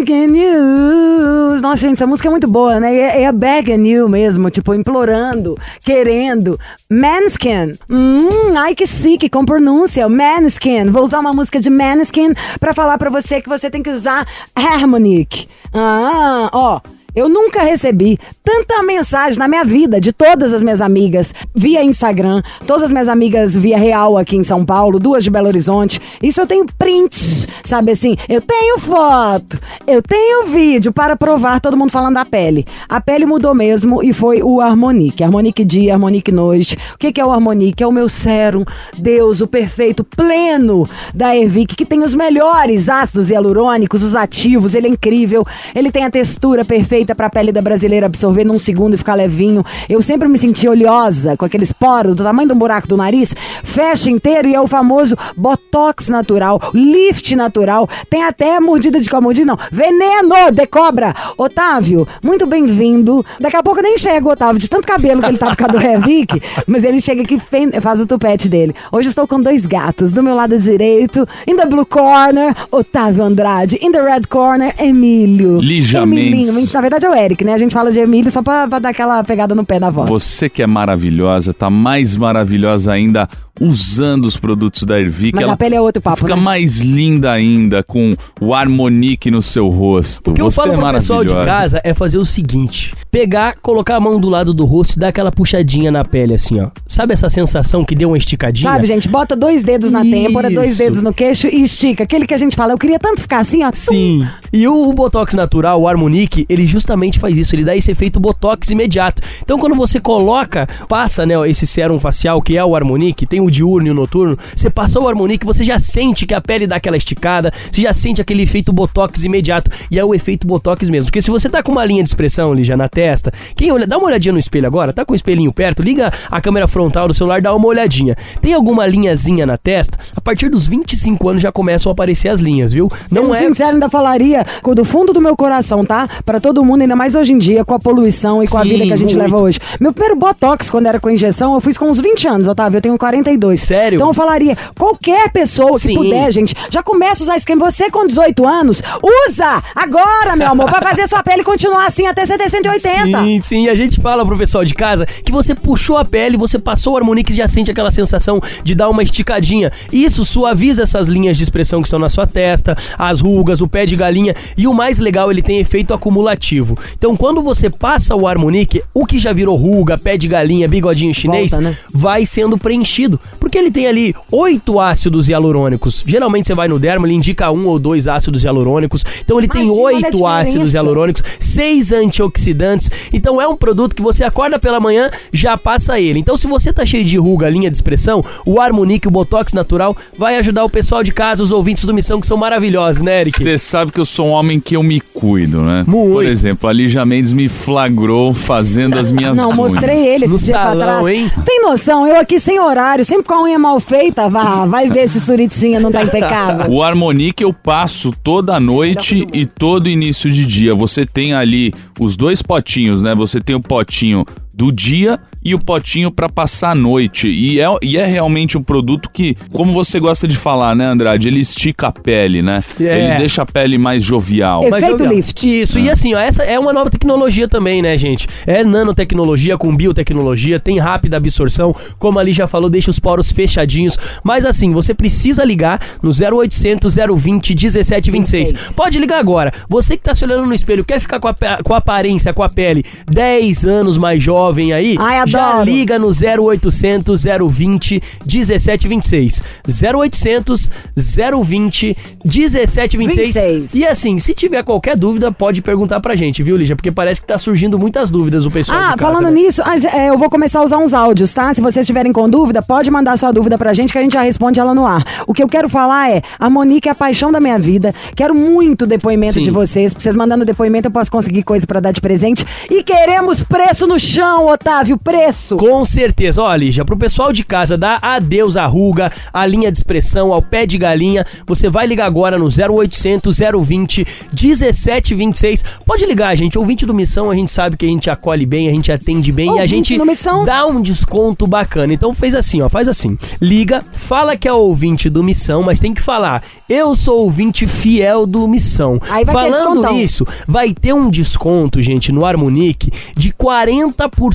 in 0.08 0.36
you. 0.36 1.60
Nossa, 1.62 1.82
gente, 1.82 1.94
essa 1.94 2.06
música 2.06 2.28
é 2.28 2.32
muito 2.32 2.48
boa, 2.48 2.80
né? 2.80 2.96
É, 2.96 3.24
é 3.24 3.76
in 3.76 3.88
you 3.88 4.08
mesmo, 4.08 4.52
tipo, 4.52 4.74
implorando, 4.76 5.58
querendo. 5.84 6.60
Manskin. 6.92 7.76
Hum, 7.90 8.56
ai 8.56 8.76
que 8.76 8.86
chique, 8.86 9.30
com 9.30 9.44
pronúncia. 9.44 10.08
Manskin. 10.08 10.92
Vou 10.92 11.04
usar 11.04 11.20
uma 11.20 11.34
música 11.34 11.60
de 11.60 11.72
Manskin 11.72 12.34
pra 12.60 12.74
falar 12.74 13.00
pra 13.00 13.10
você 13.10 13.42
que 13.42 13.50
você 13.50 13.68
tem 13.68 13.82
que 13.82 13.90
usar 13.90 14.28
Harmonic. 14.56 15.48
Ah, 15.74 16.50
ó. 16.54 16.82
Eu 17.16 17.28
nunca 17.28 17.64
recebi 17.64 18.20
tanta 18.44 18.84
mensagem 18.84 19.40
na 19.40 19.48
minha 19.48 19.64
vida 19.64 20.00
de 20.00 20.12
todas 20.12 20.54
as 20.54 20.62
minhas 20.62 20.80
amigas 20.80 21.34
via 21.56 21.84
Instagram, 21.84 22.42
todas 22.68 22.84
as 22.84 22.92
minhas 22.92 23.08
amigas 23.08 23.56
via 23.56 23.78
real 23.78 24.18
aqui 24.18 24.36
em 24.36 24.44
São 24.44 24.64
Paulo, 24.64 25.00
duas 25.00 25.24
de 25.24 25.32
Belo 25.32 25.48
Horizonte. 25.48 26.00
Isso 26.22 26.40
eu 26.40 26.46
tenho 26.46 26.66
prints, 26.78 27.48
sabe 27.64 27.92
assim? 27.92 28.16
Eu 28.28 28.42
tenho 28.42 28.80
foto, 28.80 29.60
eu 29.88 30.02
tenho 30.02 30.48
vídeo 30.48 30.94
para 30.94 31.16
provar 31.16 31.60
todo 31.60 31.78
mundo 31.78 31.92
falando 31.92 32.14
da 32.14 32.26
pele. 32.26 32.66
A 32.88 33.02
pele 33.02 33.26
mudou 33.26 33.56
mesmo 33.56 34.04
e 34.04 34.14
foi 34.14 34.42
o 34.44 34.62
Harmonique. 34.62 35.24
Harmonique 35.24 35.66
dia, 35.66 35.94
Harmonique 35.94 36.32
noite. 36.32 36.78
O 36.94 36.98
que, 36.98 37.12
que 37.12 37.20
é 37.22 37.26
o 37.26 37.32
Harmonique? 37.32 37.84
É 37.84 37.88
o 37.88 37.92
meu 37.92 38.08
sérum, 38.08 38.64
Deus, 38.98 39.42
o 39.42 39.48
perfeito, 39.48 40.04
pleno 40.04 40.88
da 41.14 41.36
Ervic, 41.36 41.76
que 41.76 41.86
tem 41.86 42.04
os 42.04 42.14
melhores 42.14 42.88
ácidos 42.88 43.30
hialurônicos, 43.30 44.04
os 44.04 44.16
ativos, 44.16 44.76
ele 44.76 44.88
é 44.88 44.92
incrível. 44.92 45.46
Ele 45.74 45.92
tem 45.92 46.06
a 46.06 46.12
textura 46.12 46.64
perfeita 46.64 46.99
para 47.16 47.28
a 47.28 47.30
pele 47.30 47.52
da 47.52 47.62
brasileira 47.62 48.06
absorver 48.06 48.44
num 48.44 48.60
segundo 48.60 48.94
e 48.94 48.98
ficar 48.98 49.16
levinho. 49.16 49.64
Eu 49.88 50.02
sempre 50.02 50.28
me 50.28 50.38
senti 50.38 50.68
oleosa, 50.68 51.36
com 51.38 51.46
aqueles 51.46 51.72
poros 51.72 52.16
do 52.16 52.24
tamanho 52.24 52.48
do 52.48 52.56
buraco 52.56 52.88
do 52.88 52.98
nariz, 52.98 53.34
fecha 53.64 54.10
inteiro 54.10 54.48
e 54.48 54.56
é 54.56 54.62
o 54.62 54.68
famoso 54.68 55.16
botox 55.36 56.10
natural, 56.10 56.60
lift 56.74 57.36
natural. 57.36 57.88
Tem 58.10 58.24
até 58.24 58.60
mordida 58.60 59.00
de 59.00 59.10
mordida, 59.20 59.46
não, 59.46 59.58
veneno 59.72 60.52
de 60.52 60.66
cobra. 60.68 61.14
Otávio, 61.38 62.08
muito 62.24 62.46
bem-vindo. 62.46 63.26
Daqui 63.40 63.58
a 63.58 63.64
pouco 63.64 63.80
eu 63.80 63.84
nem 63.84 63.96
enxergo 63.96 64.30
o 64.30 64.32
Otávio, 64.32 64.60
de 64.60 64.70
tanto 64.70 64.88
cabelo 64.88 65.22
que 65.22 65.28
ele 65.28 65.38
tá 65.38 65.48
por 65.48 65.56
causa 65.56 65.74
do 65.74 65.80
Revic, 65.80 66.42
mas 66.68 66.84
ele 66.84 67.02
chega 67.02 67.24
aqui 67.24 67.36
e 67.36 67.82
faz 67.82 68.00
o 68.00 68.06
tupete 68.06 68.48
dele. 68.48 68.74
Hoje 68.92 69.08
eu 69.08 69.12
estou 69.12 69.28
com 69.28 69.42
dois 69.42 69.66
gatos, 69.66 70.14
do 70.14 70.24
meu 70.24 70.36
lado 70.36 70.58
direito, 70.58 71.28
in 71.48 71.56
the 71.56 71.66
blue 71.66 71.86
corner, 71.86 72.56
Otávio 72.72 73.24
Andrade, 73.24 73.78
in 73.82 73.92
the 73.92 74.02
red 74.02 74.22
corner, 74.30 74.74
Emílio. 74.80 75.60
Lígia 75.60 76.00
Emilinho, 76.00 76.54
Mendes. 76.54 76.72
Verdade 76.90 77.06
é 77.06 77.10
o 77.10 77.14
Eric, 77.14 77.44
né? 77.46 77.54
A 77.54 77.58
gente 77.58 77.74
fala 77.74 77.92
de 77.92 78.00
Emílio 78.00 78.32
só 78.32 78.42
pra, 78.42 78.68
pra 78.68 78.80
dar 78.80 78.90
aquela 78.90 79.24
pegada 79.24 79.54
no 79.54 79.64
pé 79.64 79.80
da 79.80 79.90
voz. 79.90 80.10
Você 80.10 80.50
que 80.50 80.64
é 80.64 80.68
maravilhosa, 80.68 81.54
tá 81.54 81.70
mais 81.70 82.18
maravilhosa 82.18 82.92
ainda 82.92 83.30
usando 83.60 84.26
os 84.26 84.38
produtos 84.38 84.84
da 84.84 85.00
Ervic. 85.00 85.36
Mas 85.36 85.44
ela 85.44 85.54
a 85.54 85.58
pele 85.58 85.76
é 85.76 85.82
outro 85.82 86.02
papo, 86.02 86.18
Fica 86.18 86.36
né? 86.36 86.42
mais 86.42 86.82
linda 86.82 87.32
ainda 87.32 87.84
com 87.84 88.16
o 88.40 88.54
Harmonique 88.54 89.30
no 89.30 89.42
seu 89.42 89.68
rosto. 89.68 90.32
O 90.32 90.34
que 90.34 90.42
eu 90.42 90.50
Você 90.50 90.56
falo 90.56 90.74
é 90.74 90.78
pro 90.78 90.92
pessoal 90.92 91.24
de 91.24 91.34
casa 91.34 91.82
é 91.84 91.94
fazer 91.94 92.18
o 92.18 92.26
seguinte: 92.26 92.94
pegar, 93.12 93.58
colocar 93.62 93.96
a 93.96 94.00
mão 94.00 94.20
do 94.20 94.30
lado 94.30 94.54
do 94.54 94.66
rosto 94.66 94.96
e 94.96 95.00
dar 95.00 95.10
aquela 95.10 95.32
puxadinha 95.32 95.92
na 95.92 96.04
pele, 96.04 96.34
assim, 96.34 96.60
ó. 96.60 96.70
Sabe 96.88 97.14
essa 97.14 97.30
sensação 97.30 97.84
que 97.84 97.96
deu 97.96 98.10
uma 98.10 98.18
esticadinha? 98.18 98.72
Sabe, 98.72 98.86
gente, 98.86 99.08
bota 99.08 99.36
dois 99.36 99.64
dedos 99.64 99.92
na 99.92 100.02
têmpora, 100.02 100.50
dois 100.50 100.72
Isso. 100.72 100.80
dedos 100.80 101.02
no 101.02 101.14
queixo 101.14 101.48
e 101.48 101.64
estica. 101.64 102.04
Aquele 102.04 102.26
que 102.26 102.34
a 102.34 102.38
gente 102.38 102.56
fala, 102.56 102.74
eu 102.74 102.78
queria 102.78 103.00
tanto 103.00 103.22
ficar 103.22 103.40
assim, 103.40 103.64
ó. 103.64 103.72
Sim. 103.74 104.28
E 104.52 104.68
o, 104.68 104.90
o 104.90 104.94
Botox 104.94 105.34
natural, 105.34 105.82
o 105.82 105.88
Harmonique, 105.88 106.46
ele 106.50 106.66
justamente 106.66 107.20
faz 107.20 107.38
isso, 107.38 107.56
ele 107.56 107.64
dá 107.64 107.76
esse 107.76 107.92
efeito 107.92 108.20
Botox 108.20 108.70
imediato. 108.70 109.22
Então 109.42 109.60
quando 109.60 109.76
você 109.76 110.00
coloca, 110.00 110.68
passa, 110.88 111.26
né, 111.26 111.36
esse 111.50 111.68
sérum 111.68 112.00
facial 112.00 112.42
que 112.42 112.58
é 112.58 112.64
o 112.64 112.76
Harmonique, 112.76 113.26
tem 113.26 113.39
tem 113.40 113.46
o 113.46 113.50
diurno 113.50 113.88
e 113.88 113.92
o 113.92 113.94
noturno, 113.94 114.38
você 114.54 114.70
passou 114.70 115.04
o 115.04 115.08
Harmonique, 115.08 115.46
você 115.46 115.64
já 115.64 115.80
sente 115.80 116.26
que 116.26 116.34
a 116.34 116.42
pele 116.42 116.68
dá 116.68 116.76
aquela 116.76 116.98
esticada, 116.98 117.52
você 117.72 117.82
já 117.82 117.94
sente 117.94 118.22
aquele 118.22 118.44
efeito 118.44 118.74
botox 118.74 119.24
imediato, 119.24 119.72
e 119.90 119.98
é 119.98 120.04
o 120.04 120.14
efeito 120.14 120.46
botox 120.46 120.90
mesmo. 120.90 121.08
Porque 121.08 121.22
se 121.22 121.32
você 121.32 121.50
tá 121.50 121.64
com 121.64 121.72
uma 121.72 121.86
linha 121.86 122.04
de 122.04 122.10
expressão 122.10 122.52
ali 122.52 122.64
já 122.64 122.76
na 122.76 122.90
testa, 122.90 123.32
quem 123.56 123.72
olha, 123.72 123.88
dá 123.88 123.98
uma 123.98 124.08
olhadinha 124.08 124.34
no 124.34 124.40
espelho 124.40 124.68
agora, 124.68 124.92
tá 124.92 125.06
com 125.06 125.14
o 125.14 125.16
espelhinho 125.16 125.54
perto, 125.54 125.82
liga 125.82 126.12
a 126.30 126.42
câmera 126.42 126.68
frontal 126.68 127.08
do 127.08 127.14
celular, 127.14 127.42
dá 127.42 127.56
uma 127.56 127.68
olhadinha. 127.68 128.16
Tem 128.42 128.54
alguma 128.54 128.86
linhazinha 128.86 129.46
na 129.46 129.58
testa? 129.58 129.98
A 130.16 130.22
partir 130.22 130.50
dos 130.50 130.68
25 130.68 131.30
anos 131.30 131.42
já 131.42 131.52
começam 131.52 131.90
a 131.90 131.94
aparecer 131.94 132.28
as 132.28 132.40
linhas, 132.40 132.74
viu? 132.74 132.92
Não 133.10 133.24
Sendo 133.24 133.36
é 133.36 133.48
sincero, 133.48 133.74
ainda 133.74 133.90
falaria 133.90 134.44
do 134.76 134.86
fundo 134.86 135.12
do 135.14 135.22
meu 135.22 135.36
coração, 135.36 135.84
tá? 135.84 136.08
Pra 136.26 136.40
todo 136.40 136.64
mundo, 136.64 136.82
ainda 136.82 136.96
mais 136.96 137.16
hoje 137.16 137.34
em 137.34 137.38
dia, 137.38 137.66
com 137.66 137.74
a 137.74 137.80
poluição 137.80 138.44
e 138.44 138.48
com 138.48 138.58
a 138.58 138.64
Sim, 138.64 138.70
vida 138.70 138.86
que 138.86 138.94
a 138.94 138.98
gente 138.98 139.16
muito. 139.16 139.24
leva 139.24 139.42
hoje. 139.42 139.60
Meu 139.80 139.92
primeiro 139.92 140.16
botox, 140.16 140.70
quando 140.70 140.86
era 140.86 141.00
com 141.00 141.10
injeção, 141.10 141.54
eu 141.56 141.62
fiz 141.62 141.78
com 141.78 141.90
uns 141.90 142.00
20 142.00 142.28
anos, 142.28 142.48
Otávio. 142.48 142.78
Eu 142.78 142.82
tenho 142.82 142.98
42. 143.30 143.60
Sério? 143.60 143.98
Então 143.98 144.08
eu 144.08 144.14
falaria, 144.14 144.58
qualquer 144.78 145.30
pessoa 145.32 145.74
que 145.74 145.88
Sim. 145.88 145.96
puder, 145.96 146.32
gente, 146.32 146.56
já 146.70 146.82
começa 146.82 147.22
a 147.22 147.26
usar 147.26 147.38
esquema. 147.38 147.70
Você 147.70 147.90
com 147.92 148.06
18 148.08 148.48
anos, 148.48 148.82
usa 149.28 149.62
agora, 149.76 150.36
meu 150.36 150.48
amor, 150.48 150.70
pra 150.70 150.82
fazer 150.82 151.08
sua 151.08 151.22
pele 151.22 151.44
continuar 151.44 151.86
assim 151.86 152.08
até 152.08 152.26
você 152.26 152.38
ter 152.38 152.50
180. 152.50 153.24
Sim, 153.24 153.40
sim. 153.40 153.70
A 153.70 153.76
gente 153.76 154.00
fala 154.00 154.26
pro 154.26 154.38
pessoal 154.38 154.66
de 154.66 154.74
casa 154.74 155.06
que 155.06 155.32
você 155.32 155.54
puxou 155.54 155.98
a 155.98 156.06
pele, 156.06 156.38
você 156.38 156.58
passou 156.58 156.94
o 156.94 156.98
Harmonix 156.98 157.34
e 157.34 157.38
já 157.38 157.48
sente 157.48 157.70
aquela 157.70 157.92
sensação 157.92 158.42
de 158.64 158.74
dar 158.74 158.90
uma 158.90 159.04
esticadinha. 159.04 159.72
Isso 159.92 160.26
suaviza 160.26 160.84
essas 160.84 161.08
linhas 161.08 161.38
de 161.38 161.44
expressão 161.44 161.82
que 161.82 161.88
estão 161.88 162.00
na 162.00 162.10
sua 162.10 162.26
testa, 162.26 162.76
as 162.98 163.22
rugas, 163.22 163.62
o 163.62 163.68
pé 163.68 163.86
de 163.86 163.96
galinha. 163.96 164.36
E 164.58 164.68
o 164.68 164.74
mais 164.74 165.00
legal, 165.00 165.32
ele 165.32 165.42
tem 165.42 165.60
efeito 165.60 165.94
acumulativo. 165.94 166.78
Então, 166.98 167.16
quando 167.16 167.42
você 167.42 167.70
passa 167.70 168.16
o 168.16 168.28
Harmonique, 168.28 168.82
o 168.94 169.06
que 169.06 169.20
já 169.20 169.34
virou 169.34 169.56
ruga, 169.56 169.98
pé 169.98 170.18
de 170.18 170.28
galinha, 170.28 170.68
bigodinho 170.68 171.14
chinês, 171.14 171.52
Volta, 171.52 171.70
né? 171.70 171.78
vai 171.94 172.26
sendo 172.26 172.58
preenchido. 172.58 173.19
Porque 173.40 173.58
ele 173.58 173.72
tem 173.72 173.88
ali 173.88 174.14
oito 174.32 174.80
ácidos 174.80 175.30
hialurônicos. 175.30 176.04
Geralmente 176.06 176.48
você 176.48 176.54
vai 176.54 176.68
no 176.68 176.78
derma, 176.78 177.08
ele 177.08 177.16
indica 177.16 177.50
um 177.52 177.68
ou 177.68 177.80
dois 177.80 178.08
ácidos 178.08 178.44
hialurônicos. 178.44 179.06
Então 179.24 179.38
ele 179.38 179.48
tem 179.48 179.64
Imagina, 179.64 179.82
a 179.82 179.86
oito 179.86 180.26
ácidos 180.26 180.74
hialurônicos, 180.74 181.24
seis 181.40 181.92
antioxidantes. 181.92 182.90
Então 183.14 183.42
é 183.42 183.48
um 183.48 183.56
produto 183.56 183.96
que 183.96 184.02
você 184.02 184.24
acorda 184.24 184.60
pela 184.60 184.80
manhã, 184.80 185.10
já 185.32 185.58
passa 185.58 186.00
ele. 186.00 186.20
Então 186.20 186.36
se 186.36 186.48
você 186.48 186.74
tá 186.74 186.86
cheio 186.86 187.06
de 187.06 187.18
ruga, 187.18 187.50
linha 187.50 187.70
de 187.72 187.78
expressão, 187.78 188.24
o 188.46 188.60
Harmonique, 188.60 189.08
o 189.08 189.12
Botox 189.12 189.54
natural, 189.54 189.96
vai 190.18 190.38
ajudar 190.38 190.64
o 190.66 190.70
pessoal 190.70 191.02
de 191.04 191.12
casa, 191.14 191.42
os 191.42 191.52
ouvintes 191.52 191.86
do 191.86 191.94
Missão, 191.94 192.20
que 192.20 192.28
são 192.28 192.38
maravilhosos, 192.38 193.02
né, 193.02 193.22
Eric? 193.22 193.42
Você 193.42 193.58
sabe 193.58 193.92
que 193.92 194.00
eu 194.00 194.06
sou 194.06 194.28
um 194.28 194.32
homem 194.32 194.60
que 194.60 194.76
eu 194.76 194.84
me 194.84 195.00
cuido, 195.00 195.62
né? 195.62 195.84
Muito. 195.88 196.14
Por 196.14 196.26
exemplo, 196.26 196.70
a 196.70 196.74
Lígia 196.74 197.06
Mendes 197.06 197.32
me 197.34 197.48
flagrou 197.48 198.34
fazendo 198.34 198.98
as 199.00 199.12
minhas 199.12 199.36
Não, 199.36 199.46
unhas. 199.48 199.56
mostrei 199.58 200.08
ele 200.08 200.28
No 200.28 200.38
salão, 200.38 201.02
trás. 201.04 201.08
hein? 201.08 201.32
Tem 201.46 201.62
noção? 201.62 202.06
Eu 202.08 202.18
aqui 202.20 202.40
sem 202.40 202.60
horário, 202.60 203.06
sempre 203.10 203.26
com 203.26 203.34
a 203.34 203.44
unha 203.44 203.58
mal 203.58 203.80
feita, 203.80 204.30
vá, 204.30 204.68
vai 204.68 204.88
ver 204.88 205.10
se 205.10 205.20
suritinha 205.20 205.80
não 205.80 205.92
tá 205.92 206.04
impecável. 206.04 206.72
O 206.72 206.84
Harmonique 206.84 207.44
eu 207.44 207.52
passo 207.52 208.14
toda 208.24 208.60
noite 208.60 209.28
e 209.34 209.48
todo 209.48 209.90
início 209.90 210.30
de 210.30 210.46
dia. 210.46 210.76
Você 210.76 211.08
tem 211.08 211.34
ali 211.34 211.74
os 212.00 212.16
dois 212.16 212.44
potinhos, 212.44 213.02
né? 213.02 213.16
Você 213.16 213.42
tem 213.42 213.56
o 213.56 213.60
potinho 213.60 214.24
do 214.60 214.74
dia 214.74 215.18
e 215.42 215.56
o 215.56 215.60
potinho 215.60 216.12
pra 216.12 216.28
passar 216.28 216.72
a 216.72 216.76
noite. 216.76 217.30
E 217.30 217.62
é, 217.62 217.66
e 217.82 217.98
é 217.98 218.06
realmente 218.06 218.58
um 218.58 218.62
produto 218.62 219.10
que, 219.10 219.38
como 219.54 219.72
você 219.72 220.02
gosta 220.02 220.28
de 220.28 220.36
falar, 220.36 220.76
né, 220.76 220.86
Andrade? 220.86 221.30
Ele 221.30 221.40
estica 221.40 221.88
a 221.88 221.92
pele, 221.94 222.42
né? 222.42 222.62
É. 222.78 222.84
Ele 222.84 223.18
deixa 223.20 223.44
a 223.44 223.46
pele 223.46 223.78
mais 223.78 224.04
jovial. 224.04 224.66
Efeito 224.66 224.98
Gabriel, 224.98 225.14
lift. 225.14 225.62
Isso, 225.62 225.80
e 225.80 225.90
assim, 225.90 226.14
ó, 226.14 226.20
essa 226.20 226.44
é 226.44 226.60
uma 226.60 226.74
nova 226.74 226.90
tecnologia 226.90 227.48
também, 227.48 227.82
né, 227.82 227.98
gente? 227.98 228.28
É 228.46 228.62
nanotecnologia 228.62 229.58
com 229.58 229.74
biotecnologia, 229.74 230.60
tem 230.60 230.78
rápida 230.78 231.16
absorção, 231.16 231.74
como 231.98 232.20
ali 232.20 232.34
já 232.34 232.46
falou, 232.46 232.70
deixa 232.70 232.92
os 232.92 233.00
poros 233.00 233.32
fechadinhos. 233.32 233.98
Mas 234.22 234.44
assim, 234.44 234.74
você 234.74 234.94
precisa 234.94 235.46
ligar 235.46 235.80
no 236.04 236.12
0800 236.12 236.96
020 236.96 237.56
1726. 237.56 238.52
26. 238.52 238.74
Pode 238.74 239.00
ligar 239.00 239.20
agora. 239.20 239.54
Você 239.70 239.96
que 239.96 240.04
tá 240.04 240.14
se 240.14 240.26
olhando 240.26 240.46
no 240.46 240.54
espelho, 240.54 240.84
quer 240.84 241.00
ficar 241.00 241.22
com 241.22 241.30
a, 241.30 241.34
com 241.64 241.74
a 241.74 241.78
aparência, 241.78 242.34
com 242.34 242.44
a 242.44 242.50
pele 242.50 242.84
10 243.10 243.64
anos 243.64 243.98
mais 243.98 244.22
jovem 244.22 244.49
aí, 244.74 244.96
Ai, 245.00 245.28
já 245.28 245.64
liga 245.64 245.98
no 246.00 246.10
0800 246.10 247.24
020 247.24 248.02
1726. 248.26 249.42
0800 249.66 250.70
020 250.96 251.98
1726. 252.24 253.36
26. 253.36 253.74
E 253.76 253.86
assim, 253.86 254.20
se 254.20 254.34
tiver 254.34 254.64
qualquer 254.64 254.98
dúvida, 254.98 255.32
pode 255.32 255.62
perguntar 255.62 256.00
pra 256.00 256.16
gente, 256.16 256.42
viu, 256.44 256.58
Lígia? 256.58 256.76
Porque 256.76 256.92
parece 256.92 257.22
que 257.22 257.28
tá 257.28 257.38
surgindo 257.38 257.78
muitas 257.78 258.10
dúvidas 258.10 258.46
o 258.46 258.52
pessoal. 258.52 258.78
Ah, 258.78 258.84
casa, 258.90 258.98
falando 258.98 259.26
né? 259.26 259.42
nisso, 259.42 259.62
é, 259.94 260.10
eu 260.10 260.18
vou 260.18 260.30
começar 260.30 260.60
a 260.60 260.64
usar 260.64 260.78
uns 260.78 260.94
áudios, 260.94 261.34
tá? 261.34 261.54
Se 261.54 261.62
vocês 261.62 261.84
estiverem 261.84 262.12
com 262.12 262.30
dúvida, 262.30 262.62
pode 262.62 262.90
mandar 262.92 263.18
sua 263.18 263.32
dúvida 263.32 263.58
pra 263.58 263.74
gente 263.74 263.92
que 263.92 264.00
a 264.00 264.02
gente 264.02 264.14
já 264.14 264.22
responde 264.22 264.60
ela 264.60 264.74
no 264.74 264.86
ar. 264.86 265.04
O 265.28 265.34
que 265.34 265.44
eu 265.44 265.48
quero 265.48 265.70
falar 265.70 266.10
é, 266.12 266.22
a 266.38 266.50
Monique 266.50 266.88
é 266.88 266.92
a 266.92 266.96
paixão 266.96 267.32
da 267.32 267.40
minha 267.40 267.58
vida. 267.60 267.94
Quero 268.16 268.34
muito 268.36 268.86
depoimento 268.86 269.34
Sim. 269.34 269.44
de 269.44 269.52
vocês. 269.52 269.94
Vocês 269.94 270.16
mandando 270.16 270.46
depoimento, 270.46 270.88
eu 270.88 270.92
posso 270.92 271.12
conseguir 271.12 271.44
coisa 271.44 271.66
pra 271.66 271.80
dar 271.80 271.92
de 271.92 272.02
presente. 272.02 272.46
E 272.70 272.84
queremos 272.84 273.44
preço 273.44 273.88
no 273.88 274.00
chão, 274.00 274.39
Otávio, 274.46 274.98
preço. 274.98 275.56
Com 275.58 275.84
certeza. 275.86 276.42
Ó, 276.42 276.56
Lígia, 276.56 276.84
pro 276.86 276.98
pessoal 276.98 277.32
de 277.34 277.44
casa 277.44 277.78
dar 277.78 278.00
adeus 278.02 278.58
à 278.58 278.66
ruga, 278.66 279.12
à 279.34 279.46
linha 279.46 279.72
de 279.72 279.78
expressão, 279.80 280.32
ao 280.34 280.42
pé 280.42 280.66
de 280.66 280.78
galinha, 280.78 281.26
você 281.46 281.70
vai 281.70 281.86
ligar 281.88 282.06
agora 282.06 282.38
no 282.38 282.46
0800 282.48 283.38
020 283.64 284.06
1726. 284.34 285.64
Pode 285.86 286.06
ligar, 286.06 286.36
gente. 286.36 286.58
Ouvinte 286.58 286.86
do 286.86 286.94
Missão, 286.94 287.30
a 287.30 287.36
gente 287.36 287.52
sabe 287.52 287.78
que 287.78 287.86
a 287.86 287.90
gente 287.90 288.10
acolhe 288.10 288.46
bem, 288.46 288.68
a 288.68 288.72
gente 288.72 288.92
atende 288.92 289.32
bem 289.32 289.48
e 289.48 289.60
a 289.60 289.62
Ouvinte 289.62 289.96
gente 289.96 290.06
Missão. 290.06 290.46
dá 290.46 290.66
um 290.66 290.82
desconto 290.82 291.46
bacana. 291.48 291.94
Então 291.94 292.14
fez 292.14 292.36
assim, 292.36 292.62
ó, 292.62 292.70
faz 292.70 292.88
assim. 292.88 293.18
Liga, 293.42 293.84
fala 293.92 294.36
que 294.36 294.48
é 294.48 294.54
ouvinte 294.54 295.10
do 295.10 295.24
Missão, 295.24 295.64
mas 295.64 295.80
tem 295.80 295.94
que 295.94 296.02
falar. 296.02 296.44
Eu 296.68 296.96
sou 296.96 297.20
ouvinte 297.24 297.66
fiel 297.68 298.26
do 298.26 298.48
Missão. 298.48 299.00
Aí 299.10 299.26
vai 299.26 299.26
ter 299.26 299.32
Falando 299.52 299.74
descontão. 299.82 300.00
isso, 300.00 300.28
vai 300.48 300.74
ter 300.74 300.94
um 300.94 301.10
desconto, 301.10 301.82
gente, 301.82 302.12
no 302.12 302.26
Harmonique 302.26 302.92
de 303.16 303.32
40% 303.34 304.29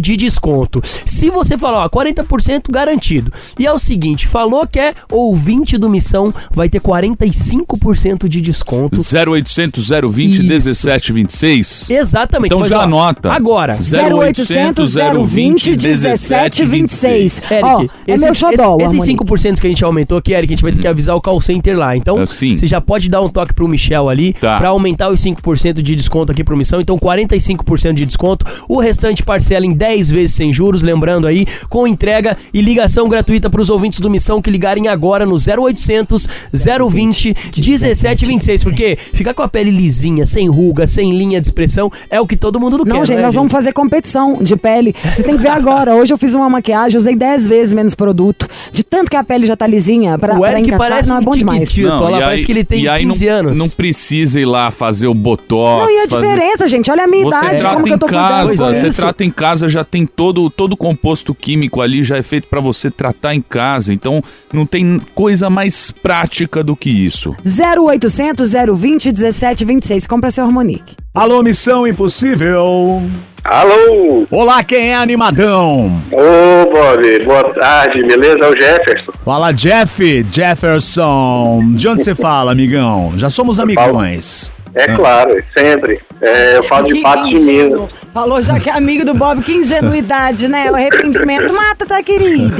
de 0.00 0.16
desconto. 0.16 0.82
Se 1.04 1.30
você 1.30 1.56
falar, 1.58 1.84
ó, 1.84 1.88
40% 1.88 2.70
garantido. 2.70 3.32
E 3.58 3.66
é 3.66 3.72
o 3.72 3.78
seguinte, 3.78 4.26
falou 4.26 4.66
que 4.66 4.78
é 4.78 4.94
ouvinte 5.10 5.76
do 5.78 5.88
Missão, 5.88 6.32
vai 6.50 6.68
ter 6.68 6.80
45% 6.80 8.28
de 8.28 8.40
desconto. 8.40 9.00
0800 9.00 9.88
020 9.88 10.32
Isso. 10.32 10.42
1726. 10.44 11.90
Exatamente. 11.90 12.52
Então 12.54 12.66
já 12.66 12.78
ó, 12.80 12.82
anota. 12.82 13.32
Agora. 13.32 13.78
0800 13.80 14.94
020 15.26 15.76
1726. 15.76 17.50
Eric, 17.50 17.64
Ó, 17.64 17.82
é 17.82 17.86
esses, 18.06 18.24
meu 18.24 18.34
xodó, 18.34 18.76
esses, 18.80 18.94
esses 18.94 19.08
Harmonique. 19.08 19.24
5% 19.24 19.60
que 19.60 19.66
a 19.66 19.70
gente 19.70 19.84
aumentou 19.84 20.18
aqui, 20.18 20.32
Eric, 20.32 20.52
a 20.52 20.56
gente 20.56 20.62
vai 20.62 20.72
ter 20.72 20.78
que 20.80 20.86
avisar 20.86 21.16
o 21.16 21.20
call 21.20 21.40
center 21.40 21.76
lá. 21.78 21.96
Então, 21.96 22.18
Ah, 22.22 22.26
sim. 22.26 22.54
você 22.54 22.66
já 22.66 22.80
pode 22.80 23.08
dar 23.08 23.20
um 23.20 23.28
toque 23.28 23.52
pro 23.54 23.68
Michel 23.68 24.08
ali 24.08 24.32
Tá. 24.34 24.58
pra 24.58 24.68
aumentar 24.68 25.10
os 25.10 25.20
5% 25.20 25.82
de 25.82 25.94
desconto 25.96 26.32
aqui 26.32 26.42
pro 26.44 26.56
Missão. 26.56 26.80
Então, 26.80 26.98
45% 26.98 27.94
de 27.94 28.06
desconto. 28.06 28.44
O 28.68 28.80
restante 28.80 29.22
parcela 29.40 29.64
em 29.64 29.72
10 29.72 30.10
vezes 30.10 30.36
sem 30.36 30.52
juros, 30.52 30.82
lembrando 30.82 31.26
aí, 31.26 31.46
com 31.70 31.86
entrega 31.86 32.36
e 32.52 32.60
ligação 32.60 33.08
gratuita 33.08 33.48
pros 33.48 33.70
ouvintes 33.70 33.98
do 33.98 34.10
Missão 34.10 34.42
que 34.42 34.50
ligarem 34.50 34.86
agora 34.86 35.24
no 35.24 35.36
0800 35.36 36.28
020 36.52 37.34
1726. 37.56 38.62
Porque 38.62 38.96
ficar 39.14 39.32
com 39.32 39.42
a 39.42 39.48
pele 39.48 39.70
lisinha, 39.70 40.26
sem 40.26 40.48
ruga, 40.48 40.86
sem 40.86 41.12
linha 41.16 41.40
de 41.40 41.46
expressão, 41.46 41.90
é 42.10 42.20
o 42.20 42.26
que 42.26 42.36
todo 42.36 42.60
mundo 42.60 42.78
não, 42.78 42.84
Não, 42.84 42.96
quer, 43.00 43.06
gente, 43.06 43.16
né, 43.16 43.22
nós 43.22 43.34
vamos 43.34 43.50
fazer 43.50 43.72
competição 43.72 44.34
de 44.40 44.56
pele. 44.56 44.94
Vocês 45.02 45.26
têm 45.26 45.36
que 45.36 45.42
ver 45.42 45.48
agora. 45.48 45.94
Hoje 45.94 46.12
eu 46.12 46.18
fiz 46.18 46.34
uma 46.34 46.50
maquiagem, 46.50 46.98
usei 46.98 47.16
10 47.16 47.48
vezes 47.48 47.72
menos 47.72 47.94
produto. 47.94 48.46
De 48.72 48.84
tanto 48.84 49.10
que 49.10 49.16
a 49.16 49.24
pele 49.24 49.46
já 49.46 49.56
tá 49.56 49.66
lisinha 49.66 50.18
pra, 50.18 50.34
O 50.34 50.40
pra 50.40 50.52
Eric 50.52 50.68
encaixar, 50.68 50.88
parece 50.88 51.08
não 51.08 51.16
é 51.16 51.20
um 51.20 51.22
bom 51.22 51.32
demais. 51.32 51.72
Tito, 51.72 51.88
olha 51.88 52.20
parece 52.20 52.44
que 52.44 52.52
ele 52.52 52.64
tem 52.64 52.82
e 52.82 52.88
aí 52.88 53.06
15 53.06 53.26
não, 53.26 53.34
anos. 53.34 53.58
Não 53.58 53.68
precisa 53.70 54.38
ir 54.38 54.44
lá 54.44 54.70
fazer 54.70 55.06
o 55.06 55.14
botox. 55.14 55.82
Não, 55.82 55.90
e 55.90 55.98
a 56.00 56.08
fazer- 56.08 56.26
diferença, 56.26 56.68
gente? 56.68 56.90
Olha 56.90 57.04
a 57.04 57.06
minha 57.06 57.24
Você 57.24 57.36
idade, 57.38 57.62
como 57.64 57.84
que 57.84 57.92
eu 57.92 57.98
tô 57.98 58.06
cuidando 58.06 58.28
casa, 58.28 58.56
com 58.56 58.74
você 58.74 58.90
trata 58.90 59.19
em 59.24 59.30
casa, 59.30 59.68
já 59.68 59.84
tem 59.84 60.06
todo 60.06 60.50
todo 60.50 60.72
o 60.72 60.76
composto 60.76 61.34
químico 61.34 61.80
ali, 61.80 62.02
já 62.02 62.16
é 62.16 62.22
feito 62.22 62.48
pra 62.48 62.60
você 62.60 62.90
tratar 62.90 63.34
em 63.34 63.40
casa. 63.40 63.92
Então, 63.92 64.22
não 64.52 64.66
tem 64.66 65.00
coisa 65.14 65.48
mais 65.50 65.90
prática 65.90 66.62
do 66.62 66.76
que 66.76 66.90
isso. 66.90 67.36
0800 67.44 68.52
020 68.52 69.06
1726. 69.06 70.06
Compra 70.06 70.30
seu 70.30 70.44
Harmonique. 70.44 70.96
Alô, 71.14 71.42
Missão 71.42 71.86
Impossível. 71.86 73.02
Alô! 73.42 74.26
Olá, 74.30 74.62
quem 74.62 74.90
é 74.90 74.96
animadão? 74.96 76.00
Ô, 76.12 76.70
Bob, 76.70 77.24
boa 77.24 77.54
tarde, 77.54 77.98
beleza? 78.06 78.38
É 78.42 78.48
o 78.48 78.52
Jefferson. 78.52 79.12
Fala, 79.24 79.52
Jeff 79.52 80.26
Jefferson. 80.30 81.72
De 81.74 81.88
onde 81.88 82.04
você 82.04 82.14
fala, 82.14 82.52
amigão? 82.52 83.14
Já 83.16 83.30
somos 83.30 83.58
amigões. 83.58 84.52
É 84.74 84.94
claro, 84.94 85.42
sempre. 85.56 86.00
É, 86.20 86.58
eu 86.58 86.62
falo 86.62 86.86
de 86.86 87.00
Patos 87.00 87.30
de. 87.30 87.40
Minas. 87.40 87.90
Falou 88.12 88.42
já 88.42 88.58
que 88.58 88.68
é 88.68 88.72
amigo 88.72 89.04
do 89.04 89.14
Bob, 89.14 89.42
que 89.42 89.52
ingenuidade, 89.52 90.48
né? 90.48 90.70
O 90.70 90.74
arrependimento 90.74 91.52
mata, 91.52 91.86
tá, 91.86 92.02
querido? 92.02 92.54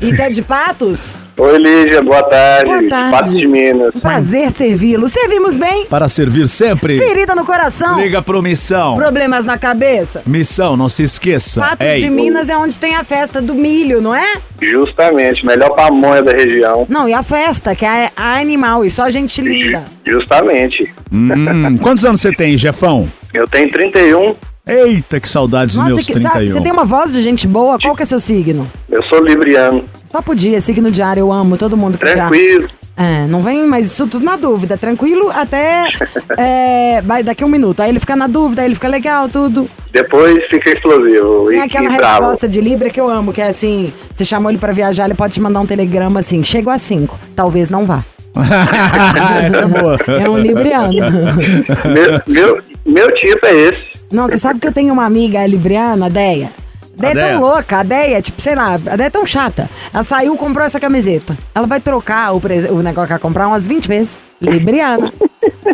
Isso 0.00 0.22
é 0.22 0.30
de 0.30 0.42
patos? 0.42 1.18
Oi, 1.40 1.56
Lígia, 1.56 2.02
boa 2.02 2.20
tarde. 2.24 2.66
Boa 2.66 2.88
tarde. 2.88 3.10
Pato 3.12 3.30
de 3.30 3.46
Minas. 3.46 3.94
Prazer 4.02 4.50
servi-lo. 4.50 5.08
Servimos 5.08 5.54
bem? 5.54 5.86
Para 5.86 6.08
servir 6.08 6.48
sempre. 6.48 6.98
Ferida 6.98 7.32
no 7.32 7.46
coração? 7.46 8.00
Liga 8.00 8.20
pro 8.20 8.42
Missão. 8.42 8.96
Problemas 8.96 9.44
na 9.44 9.56
cabeça? 9.56 10.20
Missão, 10.26 10.76
não 10.76 10.88
se 10.88 11.04
esqueça. 11.04 11.60
Patos 11.60 11.86
Ei, 11.86 12.00
de 12.00 12.10
Minas 12.10 12.48
é 12.48 12.56
onde 12.56 12.80
tem 12.80 12.96
a 12.96 13.04
festa 13.04 13.40
do 13.40 13.54
milho, 13.54 14.00
não 14.00 14.12
é? 14.12 14.42
Justamente, 14.60 15.46
melhor 15.46 15.70
pamonha 15.76 16.24
da 16.24 16.32
região. 16.32 16.84
Não, 16.88 17.08
e 17.08 17.14
a 17.14 17.22
festa, 17.22 17.72
que 17.72 17.86
é 17.86 18.10
a 18.16 18.40
animal, 18.40 18.84
e 18.84 18.90
só 18.90 19.08
gente 19.08 19.40
linda. 19.40 19.84
Justamente. 20.04 20.92
hum, 21.12 21.78
quantos 21.80 22.04
anos 22.04 22.20
você 22.20 22.32
tem, 22.32 22.58
Jefão? 22.58 23.08
Eu 23.32 23.46
tenho 23.46 23.70
31, 23.70 24.34
Eita, 24.68 25.18
que 25.18 25.28
saudades 25.28 25.74
dos 25.74 25.82
Nossa, 25.82 25.94
meus 25.94 26.06
que, 26.06 26.12
31. 26.12 26.30
sabe, 26.32 26.50
você 26.50 26.60
tem 26.60 26.72
uma 26.72 26.84
voz 26.84 27.12
de 27.12 27.22
gente 27.22 27.46
boa, 27.46 27.78
qual 27.78 27.96
que 27.96 28.02
é 28.02 28.06
seu 28.06 28.20
signo? 28.20 28.70
eu 28.90 29.02
sou 29.04 29.20
libriano. 29.22 29.84
Só 30.06 30.20
podia, 30.20 30.60
signo 30.60 30.90
diário, 30.90 31.20
eu 31.20 31.32
amo 31.32 31.56
todo 31.56 31.76
mundo 31.76 31.96
que 31.98 32.06
já. 32.06 32.14
Tranquilo. 32.14 32.68
É, 32.96 33.28
não 33.28 33.42
vem, 33.42 33.64
mas 33.64 33.86
isso 33.86 34.08
tudo 34.08 34.24
na 34.24 34.34
dúvida, 34.34 34.76
tranquilo 34.76 35.30
até 35.30 35.86
é, 36.36 37.00
vai 37.02 37.22
daqui 37.22 37.44
a 37.44 37.46
um 37.46 37.50
minuto. 37.50 37.80
Aí 37.80 37.90
ele 37.90 38.00
fica 38.00 38.16
na 38.16 38.26
dúvida, 38.26 38.60
aí 38.62 38.66
ele 38.66 38.74
fica 38.74 38.88
legal, 38.88 39.28
tudo. 39.28 39.70
Depois 39.92 40.36
fica 40.50 40.70
explosivo 40.70 41.44
Tem 41.46 41.58
e, 41.58 41.62
aquela 41.62 41.84
e 41.86 41.96
bravo. 41.96 42.22
resposta 42.22 42.48
de 42.48 42.60
Libra 42.60 42.90
que 42.90 43.00
eu 43.00 43.08
amo, 43.08 43.32
que 43.32 43.40
é 43.40 43.48
assim: 43.48 43.92
você 44.12 44.24
chamou 44.24 44.50
ele 44.50 44.58
pra 44.58 44.72
viajar, 44.72 45.04
ele 45.04 45.14
pode 45.14 45.34
te 45.34 45.40
mandar 45.40 45.60
um 45.60 45.66
telegrama 45.66 46.18
assim, 46.20 46.42
chego 46.42 46.70
às 46.70 46.82
5, 46.82 47.16
talvez 47.36 47.70
não 47.70 47.86
vá. 47.86 48.04
Essa 49.44 49.58
é 49.58 49.66
boa. 49.66 49.96
É 50.20 50.28
um 50.28 50.38
libriano. 50.38 50.92
Meu, 50.92 52.22
meu, 52.26 52.62
meu 52.84 53.08
tipo 53.14 53.46
é 53.46 53.54
esse. 53.54 53.97
Não, 54.10 54.26
você 54.28 54.38
sabe 54.38 54.58
que 54.60 54.66
eu 54.66 54.72
tenho 54.72 54.92
uma 54.92 55.04
amiga 55.04 55.46
libriana, 55.46 56.06
a 56.06 56.08
Deia. 56.08 56.50
A 56.98 57.00
Deia 57.00 57.12
é 57.12 57.14
tão 57.32 57.40
louca, 57.40 57.78
a 57.78 57.82
Deia, 57.82 58.20
tipo, 58.22 58.40
sei 58.40 58.54
lá, 58.54 58.74
a 58.74 58.96
Deia 58.96 59.06
é 59.06 59.10
tão 59.10 59.24
chata. 59.26 59.68
Ela 59.92 60.02
saiu 60.02 60.34
e 60.34 60.38
comprou 60.38 60.64
essa 60.66 60.80
camiseta. 60.80 61.36
Ela 61.54 61.66
vai 61.66 61.80
trocar 61.80 62.32
o, 62.34 62.40
prese- 62.40 62.68
o 62.68 62.82
negócio 62.82 63.06
que 63.08 63.12
ela 63.12 63.20
comprar 63.20 63.46
umas 63.46 63.66
20 63.66 63.86
vezes. 63.86 64.20
Libriana. 64.40 65.12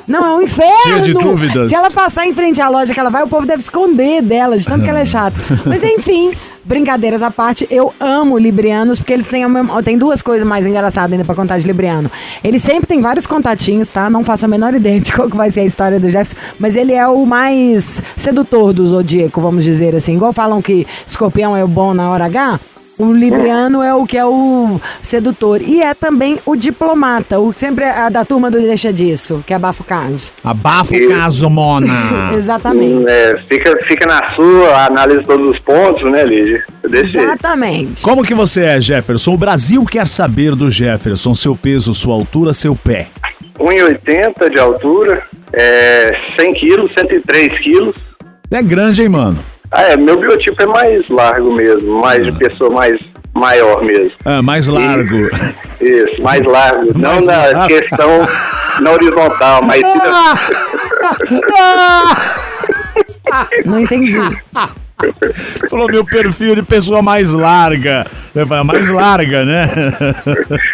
Não, 0.06 0.24
é 0.24 0.34
um 0.36 0.42
inferno. 0.42 0.72
Cheia 0.82 1.00
de 1.00 1.12
dúvidas. 1.14 1.68
Se 1.68 1.74
ela 1.74 1.90
passar 1.90 2.26
em 2.26 2.32
frente 2.34 2.60
à 2.60 2.68
loja 2.68 2.92
que 2.92 3.00
ela 3.00 3.10
vai, 3.10 3.22
o 3.22 3.28
povo 3.28 3.46
deve 3.46 3.60
esconder 3.60 4.22
dela, 4.22 4.56
de 4.58 4.64
tanto 4.64 4.84
que 4.84 4.90
ela 4.90 5.00
é 5.00 5.04
chata. 5.04 5.36
Mas 5.66 5.82
enfim, 5.82 6.32
brincadeiras 6.64 7.22
à 7.22 7.30
parte, 7.30 7.66
eu 7.70 7.92
amo 8.00 8.38
librianos, 8.38 8.98
porque 8.98 9.12
eles 9.12 9.28
têm, 9.28 9.46
mesma- 9.48 9.82
tem 9.82 9.96
duas 9.98 10.22
coisas 10.22 10.46
mais 10.46 10.64
engraçadas 10.66 11.12
ainda 11.12 11.24
pra 11.24 11.34
contar 11.34 11.58
de 11.58 11.66
libriano. 11.66 12.10
Ele 12.42 12.58
sempre 12.58 12.86
tem 12.86 13.00
vários 13.00 13.26
contatinhos, 13.26 13.90
tá? 13.90 14.08
Não 14.10 14.24
faço 14.24 14.44
a 14.44 14.48
menor 14.48 14.74
ideia 14.74 15.00
de 15.00 15.12
qual 15.12 15.28
que 15.28 15.36
vai 15.36 15.50
ser 15.50 15.60
a 15.60 15.64
história 15.64 16.00
do 16.00 16.08
Jefferson, 16.10 16.36
mas 16.58 16.74
ele 16.76 16.92
é 16.92 17.06
o 17.06 17.24
mais 17.26 18.02
sedutor 18.16 18.72
do 18.72 18.86
zodíaco, 18.86 19.40
vamos 19.40 19.64
dizer 19.64 19.94
assim. 19.94 20.14
Igual 20.14 20.32
falam 20.32 20.60
que 20.62 20.86
escorpião 21.06 21.56
é 21.56 21.62
o 21.64 21.68
bom 21.68 21.92
na 21.94 22.10
hora 22.10 22.24
H, 22.26 22.58
o 22.98 23.12
libriano 23.12 23.82
é 23.82 23.94
o 23.94 24.06
que 24.06 24.16
é 24.16 24.24
o 24.24 24.80
sedutor. 25.02 25.60
E 25.62 25.82
é 25.82 25.94
também 25.94 26.38
o 26.46 26.56
diplomata, 26.56 27.38
o 27.38 27.52
sempre 27.52 27.84
é 27.84 28.10
da 28.10 28.24
turma 28.24 28.50
do 28.50 28.60
Deixa 28.60 28.92
Disso, 28.92 29.42
que 29.46 29.52
abafa 29.52 29.82
o 29.82 29.86
caso. 29.86 30.32
Abafa 30.42 30.94
o 30.94 31.08
caso, 31.08 31.50
Mona. 31.50 32.32
Exatamente. 32.34 32.94
Hum, 32.94 33.04
é, 33.08 33.36
fica, 33.48 33.76
fica 33.86 34.06
na 34.06 34.34
sua, 34.34 34.86
analisa 34.86 35.22
todos 35.22 35.50
os 35.50 35.58
pontos, 35.60 36.04
né, 36.10 36.24
Lígia? 36.24 36.64
Exatamente. 36.92 38.02
Como 38.02 38.24
que 38.24 38.34
você 38.34 38.64
é, 38.64 38.80
Jefferson? 38.80 39.34
O 39.34 39.38
Brasil 39.38 39.84
quer 39.84 40.06
saber 40.06 40.54
do 40.54 40.70
Jefferson, 40.70 41.34
seu 41.34 41.56
peso, 41.56 41.92
sua 41.94 42.14
altura, 42.14 42.52
seu 42.52 42.76
pé. 42.76 43.08
1,80 43.58 44.50
de 44.50 44.58
altura, 44.58 45.22
é, 45.52 46.10
100 46.38 46.52
quilos, 46.54 46.92
103 46.98 47.58
quilos. 47.60 47.96
É 48.50 48.62
grande, 48.62 49.02
hein, 49.02 49.08
mano? 49.08 49.53
Ah, 49.76 49.82
é, 49.82 49.96
meu 49.96 50.16
biotipo 50.18 50.62
é 50.62 50.66
mais 50.66 51.08
largo 51.08 51.52
mesmo, 51.54 52.00
mais 52.00 52.24
de 52.24 52.32
pessoa 52.38 52.70
mais 52.70 52.98
maior 53.34 53.82
mesmo. 53.82 54.12
Ah, 54.24 54.40
mais 54.42 54.68
largo. 54.68 55.28
Isso, 55.80 56.22
mais 56.22 56.44
largo. 56.46 56.92
Não 56.98 57.14
Mais 57.14 57.26
na 57.26 57.36
largo. 57.58 57.66
questão 57.66 58.08
na 58.80 58.90
horizontal, 58.92 59.62
mas 59.62 59.80
sim 61.26 61.40
Não 63.64 63.80
entendi. 63.80 64.18
Falou 65.68 65.88
meu 65.88 66.04
perfil 66.04 66.54
de 66.54 66.62
pessoa 66.62 67.02
mais 67.02 67.30
larga. 67.32 68.06
Eu 68.34 68.46
falei, 68.46 68.64
mais 68.64 68.88
larga, 68.88 69.44
né? 69.44 69.66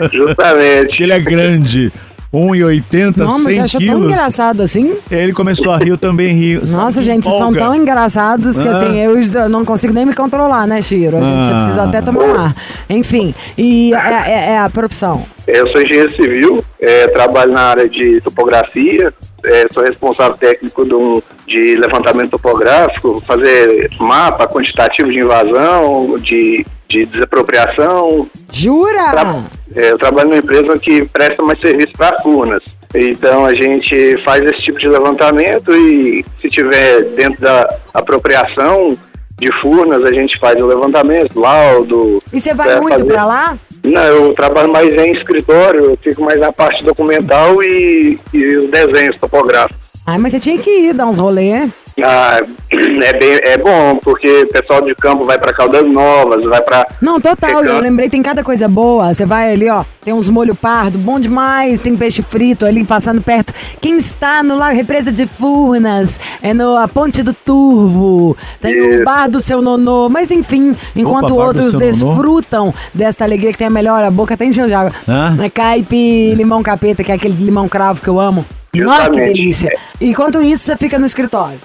na- 0.01 0.09
justamente. 0.13 0.89
Porque 0.89 1.03
ele 1.05 1.13
é 1.13 1.21
grande. 1.21 1.93
1,80, 2.33 3.17
Não, 3.17 3.27
mas 3.27 3.43
100 3.43 3.55
você 3.55 3.61
achou 3.61 3.81
tão 3.81 3.89
quilos. 3.89 4.11
engraçado 4.13 4.63
assim? 4.63 4.97
Ele 5.11 5.33
começou 5.33 5.73
a 5.73 5.79
rir, 5.79 5.89
eu 5.89 5.99
também 5.99 6.33
rio. 6.33 6.63
Nossa, 6.69 7.03
gente, 7.03 7.25
vocês 7.25 7.39
são 7.39 7.53
tão 7.53 7.75
engraçados 7.75 8.57
que 8.57 8.69
Ah. 8.69 8.73
assim, 8.73 8.99
eu 8.99 9.49
não 9.49 9.65
consigo 9.65 9.93
nem 9.93 10.07
me 10.07 10.15
controlar, 10.15 10.67
né, 10.67 10.81
Chiro? 10.81 11.17
A 11.17 11.21
gente 11.21 11.53
Ah. 11.53 11.57
precisa 11.57 11.83
até 11.85 12.01
tomar 12.01 12.23
um 12.25 12.35
ar. 12.35 12.55
Enfim, 12.89 13.35
e 13.59 13.93
é, 13.95 14.31
é- 14.31 14.51
é 14.53 14.59
a 14.59 14.71
profissão. 14.71 15.25
Eu 15.47 15.67
sou 15.73 15.83
engenheiro 15.83 16.15
civil, 16.15 16.65
é, 16.81 17.09
trabalho 17.09 17.51
na 17.53 17.63
área 17.63 17.89
de 17.89 18.21
topografia, 18.21 19.13
é, 19.45 19.67
sou 19.75 19.83
responsável 19.83 20.37
técnico 20.37 20.85
de, 20.85 20.95
um- 20.95 21.21
de 21.49 21.75
levantamento 21.75 22.31
topográfico, 22.31 23.21
fazer 23.27 23.91
mapa 23.99 24.47
quantitativo 24.47 25.11
de 25.11 25.19
invasão, 25.19 26.17
de, 26.21 26.65
de 26.91 27.07
desapropriação. 27.07 28.27
Jura? 28.53 29.11
Tra- 29.11 29.45
é, 29.77 29.93
eu 29.93 29.99
trabalho 29.99 30.29
numa 30.31 30.39
empresa 30.41 30.79
que 30.79 31.05
presta 31.07 31.43
mais 31.43 31.61
serviço 31.61 31.93
para 31.97 32.21
Furnas. 32.21 32.63
Então 32.95 33.47
a 33.47 33.55
gente 33.55 34.21
faz 34.25 34.43
esse 34.43 34.65
tipo 34.65 34.79
de 34.81 34.89
levantamento 34.89 35.73
e 35.73 36.25
se 36.43 36.49
tiver 36.49 37.05
dentro 37.15 37.41
da 37.41 37.73
apropriação 37.95 38.99
de 39.39 39.49
Furnas, 39.63 40.05
a 40.05 40.13
gente 40.13 40.39
faz 40.39 40.61
o 40.61 40.67
levantamento, 40.67 41.39
laudo. 41.41 42.21
E 42.33 42.41
você 42.41 42.53
vai 42.53 42.73
é, 42.73 42.81
muito 42.81 42.99
fazer- 42.99 43.05
pra 43.13 43.25
lá? 43.25 43.59
Não, 43.83 44.03
eu 44.03 44.35
trabalho 44.35 44.71
mais 44.71 44.91
em 44.93 45.13
escritório, 45.13 45.93
eu 45.93 45.99
fico 46.03 46.23
mais 46.23 46.39
na 46.41 46.53
parte 46.53 46.85
documental 46.85 47.63
e, 47.63 48.19
e 48.35 48.57
os 48.59 48.69
desenhos 48.71 49.17
topográficos. 49.19 49.80
Ai, 50.07 50.19
mas 50.19 50.33
você 50.33 50.41
tinha 50.41 50.59
que 50.59 50.71
ir 50.71 50.93
dar 50.95 51.07
uns 51.07 51.19
rolê. 51.19 51.69
Ah, 52.03 52.41
é, 52.71 53.13
bem, 53.19 53.41
é 53.43 53.59
bom, 53.59 53.97
porque 53.97 54.43
o 54.43 54.49
pessoal 54.49 54.83
de 54.83 54.95
campo 54.95 55.25
vai 55.25 55.39
para 55.39 55.53
Caldas 55.53 55.85
Novas, 55.87 56.43
vai 56.45 56.63
para. 56.63 56.87
Não, 57.01 57.21
total, 57.21 57.63
eu 57.65 57.79
lembrei, 57.81 58.09
tem 58.09 58.23
cada 58.23 58.43
coisa 58.43 58.69
boa. 58.69 59.13
Você 59.13 59.25
vai 59.27 59.53
ali, 59.53 59.69
ó, 59.69 59.85
tem 60.01 60.15
uns 60.15 60.29
molho 60.29 60.55
pardo, 60.55 60.99
bom 60.99 61.21
demais, 61.21 61.83
tem 61.83 61.97
peixe 61.97 62.23
frito 62.23 62.65
ali 62.65 62.85
passando 62.85 63.21
perto. 63.21 63.53
Quem 63.81 63.99
está 63.99 64.43
no 64.43 64.57
Lago 64.57 64.75
Represa 64.75 65.13
de 65.13 65.27
Furnas, 65.27 66.19
é 66.41 66.55
no 66.55 66.77
a 66.77 66.89
Ponte 66.89 67.23
do 67.23 67.35
Turvo, 67.35 68.37
tem 68.61 68.81
o 68.81 68.95
Isso. 68.95 69.05
bar 69.05 69.29
do 69.29 69.41
seu 69.41 69.61
nonô, 69.61 70.09
mas 70.09 70.31
enfim, 70.31 70.75
enquanto 70.97 71.35
Opa, 71.35 71.45
outros 71.45 71.71
seu 71.73 71.81
nonô. 71.81 71.93
desfrutam 71.93 72.75
desta 72.95 73.25
alegria 73.25 73.53
que 73.53 73.59
tem 73.59 73.67
a 73.67 73.71
melhor, 73.71 74.03
a 74.03 74.11
boca 74.11 74.35
até 74.35 74.45
encheu 74.45 74.67
de 74.67 74.75
água. 74.75 74.93
Hã? 75.09 75.37
É 75.43 75.51
caipe, 75.51 76.35
limão 76.35 76.63
capeta, 76.63 77.05
que 77.05 77.13
é 77.13 77.15
aquele 77.15 77.35
limão 77.35 77.69
cravo 77.69 78.01
que 78.01 78.09
eu 78.09 78.19
amo. 78.19 78.47
Nossa, 78.75 79.03
que 79.03 79.07
Justamente. 79.07 79.33
delícia. 79.35 79.79
Enquanto 80.01 80.41
isso, 80.43 80.65
você 80.65 80.77
fica 80.77 80.99
no 80.99 81.07
escritório. 81.07 81.59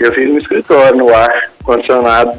Eu 0.00 0.12
fiz 0.14 0.28
no 0.28 0.38
escritório, 0.38 0.96
no 0.96 1.14
ar 1.14 1.50
condicionado. 1.62 2.32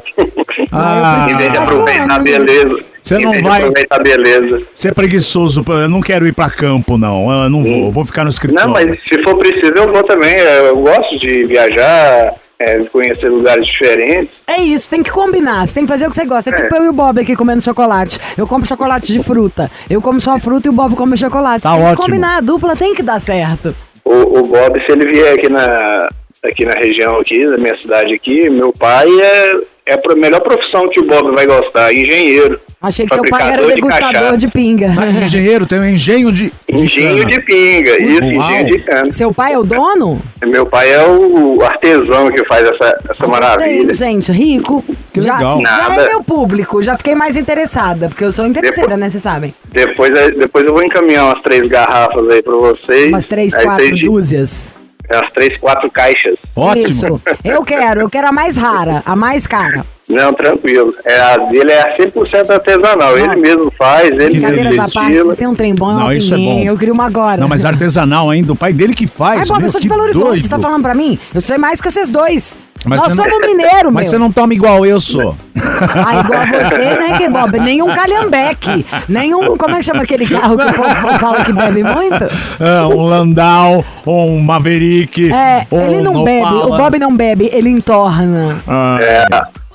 Ah, 0.70 1.28
em 1.30 1.36
vez 1.36 1.50
de 1.50 1.56
Tá 1.56 1.62
aproveitar 1.62 2.14
a 2.14 2.18
beleza. 2.18 2.84
Você 3.02 3.18
não 3.18 3.32
vai- 3.42 3.60
aproveitar 3.60 3.96
a 3.96 4.02
beleza. 4.02 4.62
Você 4.72 4.88
é 4.88 4.92
preguiçoso, 4.92 5.64
eu 5.66 5.88
não 5.88 6.00
quero 6.00 6.26
ir 6.26 6.32
pra 6.32 6.50
campo, 6.50 6.98
não. 6.98 7.30
Eu 7.44 7.48
não 7.50 7.62
vou, 7.62 7.72
eu 7.86 7.90
vou 7.90 8.04
ficar 8.04 8.24
no 8.24 8.30
escritório. 8.30 8.66
Não, 8.66 8.72
mas 8.74 8.98
se 9.08 9.22
for 9.22 9.36
preciso, 9.38 9.72
eu 9.74 9.92
vou 9.92 10.02
também. 10.04 10.34
Eu 10.34 10.76
gosto 10.78 11.18
de 11.18 11.44
viajar, 11.46 12.34
é, 12.58 12.78
conhecer 12.84 13.28
lugares 13.28 13.64
diferentes. 13.66 14.30
É 14.46 14.60
isso, 14.60 14.88
tem 14.88 15.02
que 15.02 15.10
combinar. 15.10 15.66
Você 15.66 15.74
tem 15.74 15.84
que 15.84 15.92
fazer 15.92 16.06
o 16.06 16.10
que 16.10 16.16
você 16.16 16.24
gosta. 16.26 16.50
É, 16.50 16.52
É. 16.52 16.56
tipo 16.56 16.74
eu 16.76 16.84
e 16.84 16.88
o 16.88 16.92
Bob 16.92 17.20
aqui 17.20 17.34
comendo 17.36 17.62
chocolate. 17.62 18.18
Eu 18.36 18.46
compro 18.46 18.66
chocolate 18.68 19.12
de 19.12 19.22
fruta. 19.22 19.70
Eu 19.88 20.00
como 20.02 20.20
só 20.20 20.38
fruta 20.38 20.68
e 20.68 20.70
o 20.70 20.72
Bob 20.74 20.94
come 20.96 21.16
chocolate. 21.16 21.62
Tá 21.62 21.72
tem 21.72 21.80
ótimo. 21.82 21.96
que 21.96 22.02
combinar, 22.02 22.38
a 22.38 22.40
dupla 22.40 22.74
tem 22.76 22.94
que 22.94 23.02
dar 23.02 23.20
certo. 23.20 23.74
O, 24.04 24.38
o 24.38 24.46
Bob, 24.46 24.80
se 24.84 24.92
ele 24.92 25.10
vier 25.10 25.34
aqui 25.34 25.48
na, 25.48 26.08
aqui 26.44 26.64
na 26.64 26.74
região 26.74 27.18
aqui, 27.18 27.44
da 27.46 27.56
minha 27.56 27.76
cidade 27.78 28.14
aqui, 28.14 28.50
meu 28.50 28.72
pai 28.72 29.08
é, 29.08 29.52
é 29.86 29.94
a 29.94 30.16
melhor 30.16 30.40
profissão 30.40 30.88
que 30.88 31.00
o 31.00 31.06
Bob 31.06 31.34
vai 31.34 31.46
gostar, 31.46 31.92
engenheiro. 31.92 32.60
Achei 32.86 33.06
que 33.06 33.14
seu 33.14 33.24
pai 33.24 33.52
era 33.52 33.62
de 33.66 33.74
degustador 33.74 34.12
cachaça. 34.12 34.36
de 34.38 34.48
pinga. 34.48 34.94
Ah, 34.98 35.06
engenheiro, 35.24 35.66
tem 35.66 35.78
um 35.78 35.84
engenho 35.86 36.30
de. 36.32 36.52
de 36.68 36.74
Engenho 36.84 37.24
de 37.24 37.40
pinga, 37.40 38.02
isso, 38.02 38.38
Uau. 38.38 38.50
engenho 38.50 38.66
de 38.66 38.78
cana. 38.84 39.12
Seu 39.12 39.32
pai 39.32 39.52
é 39.54 39.58
o 39.58 39.64
dono? 39.64 40.20
Meu 40.44 40.66
pai 40.66 40.92
é 40.92 41.06
o 41.06 41.62
artesão 41.62 42.30
que 42.30 42.44
faz 42.44 42.68
essa, 42.68 42.96
essa 43.10 43.26
maravilha. 43.26 43.86
Tem, 43.86 43.94
gente, 43.94 44.30
rico. 44.32 44.84
Que 45.12 45.22
já, 45.22 45.36
legal. 45.36 45.56
já 45.60 45.62
Nada. 45.88 46.02
é 46.02 46.08
meu 46.08 46.22
público, 46.24 46.82
já 46.82 46.96
fiquei 46.96 47.14
mais 47.14 47.36
interessada, 47.36 48.08
porque 48.08 48.24
eu 48.24 48.32
sou 48.32 48.46
interesseira, 48.46 48.88
Depois- 48.88 49.00
né? 49.00 49.10
Vocês 49.10 49.22
sabem. 49.22 49.54
Depois, 49.70 50.10
depois 50.36 50.64
eu 50.64 50.72
vou 50.74 50.82
encaminhar 50.82 51.26
umas 51.26 51.42
três 51.42 51.62
garrafas 51.68 52.28
aí 52.28 52.42
pra 52.42 52.56
vocês. 52.56 53.08
Umas 53.08 53.26
três, 53.26 53.54
Aí 53.54 53.64
quatro 53.64 53.84
vocês- 53.86 54.02
dúzias. 54.02 54.74
Umas 55.12 55.30
três, 55.32 55.56
quatro 55.60 55.90
caixas. 55.90 56.36
Ótimo. 56.56 56.88
Isso. 56.88 57.20
Eu 57.44 57.62
quero, 57.62 58.00
eu 58.00 58.08
quero 58.10 58.26
a 58.28 58.32
mais 58.32 58.56
rara, 58.56 59.02
a 59.06 59.14
mais 59.14 59.46
cara. 59.46 59.84
Não, 60.08 60.32
tranquilo. 60.34 60.94
É, 61.04 61.18
a 61.18 61.36
dele 61.38 61.72
é 61.72 61.96
100% 61.96 62.50
artesanal. 62.50 63.16
Ele 63.16 63.36
mesmo 63.36 63.72
faz, 63.78 64.08
ele 64.08 64.16
mesmo 64.18 64.32
Brincadeiras 64.40 64.72
à 64.74 64.76
parte, 65.00 65.12
estila. 65.14 65.30
se 65.30 65.36
tem 65.36 65.46
um 65.48 65.54
trem 65.54 65.74
bom, 65.74 65.94
Não, 65.94 66.12
isso 66.12 66.34
é 66.34 66.36
bom. 66.36 66.62
eu 66.62 66.76
querio 66.76 66.94
uma 66.94 67.06
agora. 67.06 67.40
Não, 67.40 67.48
mas 67.48 67.64
artesanal 67.64 68.28
ainda, 68.30 68.52
o 68.52 68.56
pai 68.56 68.72
dele 68.72 68.94
que 68.94 69.06
faz. 69.06 69.40
Ai, 69.40 69.46
Bob, 69.46 69.58
meu, 69.58 69.68
eu 69.68 69.72
sou 69.72 69.80
de 69.80 69.88
Belo 69.88 70.02
Horizonte, 70.02 70.42
você 70.42 70.48
tá 70.48 70.58
falando 70.58 70.82
pra 70.82 70.94
mim? 70.94 71.18
Eu 71.34 71.40
sei 71.40 71.56
mais 71.58 71.80
que 71.80 71.90
vocês 71.90 72.10
dois. 72.10 72.56
Mas 72.86 73.00
Nós 73.00 73.14
você 73.14 73.22
não- 73.22 73.24
somos 73.32 73.46
mineiro, 73.46 73.90
Mas 73.90 74.04
meu. 74.04 74.10
você 74.10 74.18
não 74.18 74.30
toma 74.30 74.52
igual 74.52 74.84
eu 74.84 75.00
sou. 75.00 75.34
Ah, 75.56 76.20
igual 76.20 76.40
a 76.42 76.46
você, 76.68 76.76
né, 76.84 77.16
que 77.16 77.28
Bob? 77.30 77.58
Nenhum 77.60 77.86
calhambeque. 77.94 78.84
Nenhum. 79.08 79.56
Como 79.56 79.74
é 79.74 79.78
que 79.78 79.84
chama 79.84 80.02
aquele 80.02 80.26
carro 80.28 80.54
que 80.58 80.64
o 80.64 80.72
povo 80.74 81.18
fala 81.18 81.44
que 81.44 81.52
bebe 81.54 81.82
muito? 81.82 82.24
Ah, 82.60 82.86
um 82.88 83.06
Landau, 83.06 83.82
ou 84.04 84.28
um 84.28 84.42
Maverick. 84.42 85.32
É, 85.32 85.66
ou 85.70 85.80
ele 85.80 85.96
um 85.96 86.02
não 86.02 86.24
bebe. 86.24 86.44
O. 86.46 86.76
Bob 86.76 86.98
não 86.98 87.16
bebe, 87.16 87.48
ele 87.54 87.70
entorna. 87.70 88.62
Ah, 88.68 88.98
É, 89.00 89.26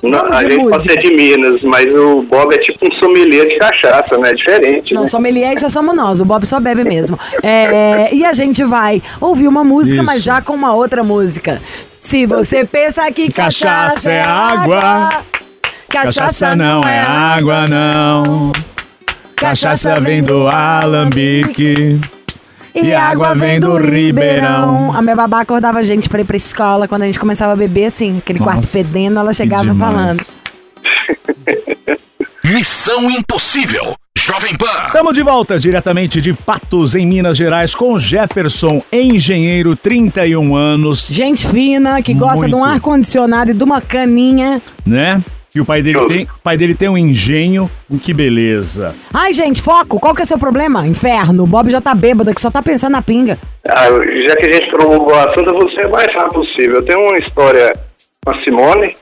não, 0.02 0.26
a 0.32 0.44
gente 0.44 0.56
pode 0.58 0.70
música. 0.70 0.94
ser 0.94 1.02
de 1.02 1.14
Minas, 1.14 1.62
mas 1.62 1.86
o 1.94 2.22
Bob 2.24 2.54
é 2.54 2.58
tipo 2.60 2.88
um 2.88 2.92
sommelier 2.94 3.48
de 3.48 3.58
cachaça, 3.58 4.18
né? 4.18 4.34
Diferente. 4.34 4.94
Não, 4.94 5.02
né? 5.02 5.08
sommelier, 5.08 5.54
isso 5.54 5.70
somos 5.70 5.96
nós. 5.96 6.20
O 6.22 6.26
Bob 6.26 6.46
só 6.46 6.60
bebe 6.60 6.84
mesmo. 6.84 7.18
É, 7.42 8.14
e 8.14 8.26
a 8.26 8.34
gente 8.34 8.64
vai 8.64 9.02
ouvir 9.20 9.48
uma 9.48 9.64
música, 9.64 9.96
Isso. 9.96 10.06
mas 10.06 10.22
já 10.22 10.42
com 10.42 10.54
uma 10.54 10.74
outra 10.74 11.04
música. 11.04 11.62
Se 12.00 12.26
você 12.26 12.64
pensa 12.64 13.10
que 13.12 13.32
cachaça, 13.32 14.10
Cachaça 14.10 14.12
é 14.12 14.22
água, 14.22 15.10
Cachaça 15.90 16.56
não 16.56 16.82
é 16.84 17.00
água, 17.00 17.66
não. 17.68 18.52
Cachaça 19.36 20.00
vem 20.00 20.22
do 20.22 20.48
alambique. 20.48 22.00
E 22.76 22.94
água 22.94 23.34
vem 23.36 23.60
do 23.60 23.76
Ribeirão. 23.78 24.94
A 24.96 25.02
minha 25.02 25.16
babá 25.16 25.42
acordava 25.42 25.80
a 25.80 25.84
gente 25.84 26.08
pra 26.10 26.22
ir 26.22 26.26
pra 26.26 26.38
escola 26.38 26.88
quando 26.88 27.04
a 27.04 27.06
gente 27.06 27.20
começava 27.20 27.54
a 27.54 27.56
beber 27.56 27.86
assim, 27.86 28.18
aquele 28.20 28.40
quarto 28.40 28.58
Nossa, 28.62 28.68
fedendo, 28.70 29.20
ela 29.20 29.34
chegava 29.34 29.74
falando. 29.76 30.20
Missão 32.44 33.10
Impossível. 33.12 33.96
Jovem 34.18 34.56
Pan. 34.56 34.88
Estamos 34.88 35.14
de 35.14 35.24
volta 35.24 35.60
diretamente 35.60 36.22
de 36.22 36.34
Patos, 36.34 36.94
em 36.94 37.06
Minas 37.06 37.38
Gerais, 37.38 37.74
com 37.74 37.98
Jefferson, 37.98 38.84
engenheiro, 38.92 39.76
31 39.76 40.56
anos, 40.56 41.08
Gente 41.10 41.48
fina, 41.48 42.02
que 42.02 42.14
gosta 42.14 42.48
de 42.48 42.54
um 42.54 42.60
Muito. 42.60 42.74
ar-condicionado 42.74 43.52
e 43.52 43.54
de 43.54 43.64
uma 43.64 43.82
caninha. 43.82 44.62
né? 44.86 45.24
Que 45.52 45.60
o 45.60 45.66
pai 45.66 45.82
dele 45.82 46.06
tem, 46.06 46.24
o 46.24 46.42
pai 46.44 46.58
dele 46.58 46.76
tem 46.76 46.90
um 46.90 46.98
engenho, 46.98 47.70
que 48.04 48.14
beleza. 48.14 48.96
Ai, 49.12 49.34
gente, 49.34 49.62
foco, 49.62 50.00
qual 50.00 50.14
que 50.14 50.22
é 50.22 50.26
seu 50.26 50.38
problema? 50.38 50.86
Inferno, 50.86 51.44
o 51.44 51.48
Bob 51.48 51.72
já 51.72 51.82
tá 51.82 51.96
bêbado, 51.96 52.34
que 52.34 52.42
só 52.42 52.52
tá 52.52 52.62
pensando 52.62 52.92
na 52.92 53.02
pinga. 53.02 53.38
Ah, 53.68 53.88
já 54.28 54.36
que 54.36 54.50
a 54.50 54.52
gente 54.52 54.70
provocou 54.70 55.14
o 55.14 55.20
assunto, 55.20 55.50
eu 55.50 55.60
vou 55.60 55.72
ser 55.72 55.88
o 55.88 55.92
mais 55.92 56.14
rápido 56.14 56.34
possível. 56.34 56.76
Eu 56.76 56.86
tenho 56.86 57.02
uma 57.02 57.18
história 57.18 57.74
com 58.24 58.32
a 58.32 58.44
Simone, 58.44 58.96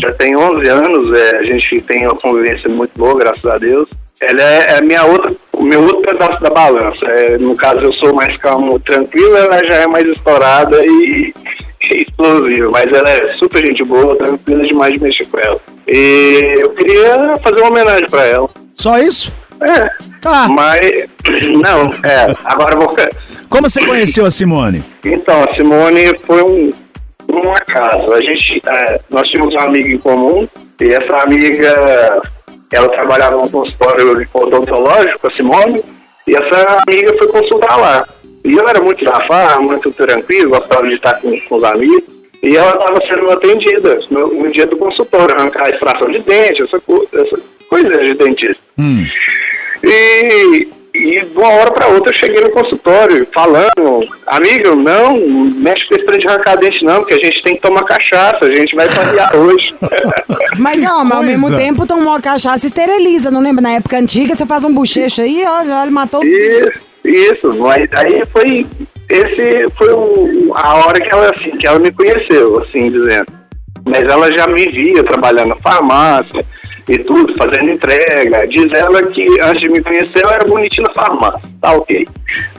já 0.00 0.12
tem 0.12 0.36
11 0.36 0.68
anos, 0.68 1.18
é, 1.18 1.38
a 1.38 1.42
gente 1.42 1.80
tem 1.82 2.06
uma 2.06 2.16
convivência 2.16 2.68
muito 2.68 2.92
boa, 2.96 3.18
graças 3.18 3.44
a 3.46 3.56
Deus. 3.58 3.88
Ela 4.20 4.42
é, 4.42 4.78
é 4.78 4.80
minha 4.82 5.04
outra, 5.04 5.34
o 5.52 5.62
meu 5.62 5.80
outro 5.82 6.02
pedaço 6.02 6.42
da 6.42 6.50
balança. 6.50 7.06
É, 7.06 7.38
no 7.38 7.56
caso, 7.56 7.80
eu 7.80 7.92
sou 7.94 8.14
mais 8.14 8.36
calmo, 8.36 8.78
tranquilo, 8.80 9.36
ela 9.36 9.64
já 9.66 9.76
é 9.76 9.86
mais 9.86 10.06
estourada 10.06 10.84
e, 10.84 10.88
e 10.88 11.34
explosiva. 11.82 12.70
Mas 12.70 12.86
ela 12.92 13.10
é 13.10 13.28
super 13.38 13.64
gente 13.64 13.82
boa, 13.84 14.16
tranquila 14.16 14.64
demais 14.64 14.92
de 14.92 15.00
mexer 15.00 15.26
com 15.26 15.38
ela. 15.38 15.60
E 15.88 16.54
eu 16.60 16.70
queria 16.70 17.34
fazer 17.42 17.60
uma 17.60 17.70
homenagem 17.70 18.08
pra 18.08 18.24
ela. 18.24 18.48
Só 18.74 18.98
isso? 18.98 19.32
É, 19.62 20.10
Tá. 20.20 20.48
mas... 20.48 20.80
Não, 21.62 21.92
é, 22.04 22.34
agora 22.44 22.74
eu 22.74 22.80
vou... 22.80 22.96
Como 23.48 23.68
você 23.68 23.84
conheceu 23.84 24.24
a 24.26 24.30
Simone? 24.30 24.84
Então, 25.04 25.42
a 25.42 25.54
Simone 25.54 26.14
foi 26.24 26.42
um, 26.42 26.72
um 27.32 27.50
acaso. 27.52 28.12
A 28.12 28.20
gente, 28.20 28.62
é, 28.66 29.00
nós 29.10 29.28
tínhamos 29.28 29.54
uma 29.54 29.64
amiga 29.64 29.88
em 29.88 29.98
comum 29.98 30.46
e 30.80 30.92
essa 30.92 31.16
amiga, 31.24 32.22
ela 32.72 32.88
trabalhava 32.90 33.36
num 33.36 33.48
consultório 33.48 34.26
odontológico, 34.32 35.26
a 35.26 35.30
Simone, 35.32 35.82
e 36.26 36.34
essa 36.36 36.78
amiga 36.86 37.12
foi 37.18 37.28
consultar 37.28 37.76
lá. 37.76 38.08
E 38.44 38.52
eu 38.54 38.66
era 38.68 38.80
muito 38.80 39.04
da 39.04 39.20
farra, 39.22 39.60
muito 39.60 39.90
tranquilo, 39.92 40.50
gostava 40.50 40.86
de 40.88 40.94
estar 40.94 41.20
com, 41.20 41.38
com 41.42 41.56
os 41.56 41.64
amigos. 41.64 42.04
E 42.42 42.56
ela 42.56 42.70
estava 42.72 42.98
sendo 43.06 43.30
atendida 43.30 43.98
no, 44.10 44.26
no 44.42 44.48
dia 44.48 44.66
do 44.66 44.76
consultório, 44.78 45.34
arrancar 45.38 45.66
a 45.66 45.70
extração 45.70 46.10
de 46.10 46.20
dente, 46.22 46.62
essa, 46.62 46.80
co- 46.80 47.06
essa 47.14 47.38
coisa 47.68 47.90
de 47.98 48.14
dentista. 48.14 48.62
Hum. 48.78 49.04
E, 49.84 50.68
e 50.94 51.20
de 51.20 51.36
uma 51.36 51.48
hora 51.50 51.70
para 51.70 51.88
outra 51.88 52.12
eu 52.14 52.18
cheguei 52.18 52.42
no 52.42 52.50
consultório 52.50 53.26
falando, 53.34 54.06
amigo, 54.26 54.74
não, 54.74 55.18
mexe 55.54 55.86
com 55.86 55.94
esse 55.96 56.06
trem 56.06 56.18
de 56.18 56.28
arrancar 56.28 56.56
dente 56.56 56.82
não, 56.84 57.00
porque 57.00 57.14
a 57.14 57.24
gente 57.26 57.42
tem 57.42 57.54
que 57.56 57.62
tomar 57.62 57.84
cachaça, 57.84 58.44
a 58.44 58.54
gente 58.54 58.74
vai 58.74 58.86
passear 58.88 59.34
hoje. 59.36 59.74
Mas, 60.58 60.82
ó, 60.82 61.04
mas 61.04 61.12
ao 61.18 61.22
mesmo 61.22 61.54
tempo 61.56 61.86
tomou 61.86 62.14
a 62.14 62.20
cachaça 62.20 62.64
e 62.64 62.68
esteriliza, 62.68 63.30
não 63.30 63.40
lembra? 63.42 63.62
Na 63.62 63.72
época 63.74 63.98
antiga, 63.98 64.34
você 64.34 64.46
faz 64.46 64.64
um 64.64 64.72
bochecho 64.72 65.20
aí, 65.20 65.44
ó, 65.46 65.64
já 65.64 65.82
ele 65.82 65.90
matou 65.92 66.24
Isso, 66.24 66.72
isso, 67.04 67.52
mas 67.58 67.88
aí 67.96 68.22
foi, 68.32 68.66
esse 69.08 69.68
foi 69.76 69.92
o, 69.92 70.52
a 70.54 70.74
hora 70.76 71.00
que 71.00 71.12
ela, 71.12 71.30
assim, 71.30 71.50
que 71.56 71.66
ela 71.66 71.78
me 71.78 71.90
conheceu, 71.92 72.60
assim 72.60 72.90
dizendo. 72.90 73.26
Mas 73.86 74.04
ela 74.04 74.28
já 74.36 74.46
me 74.46 74.64
via 74.64 75.02
trabalhando 75.04 75.48
na 75.48 75.56
farmácia 75.56 76.44
e 76.88 76.98
tudo, 76.98 77.34
fazendo 77.36 77.70
entrega. 77.70 78.46
Diz 78.48 78.66
ela 78.74 79.02
que 79.02 79.26
antes 79.42 79.62
de 79.62 79.70
me 79.70 79.82
conhecer 79.82 80.24
eu 80.24 80.30
era 80.30 80.46
bonitinha 80.46 80.86
na 80.86 81.02
farmácia, 81.02 81.50
tá 81.60 81.72
ok. 81.72 82.06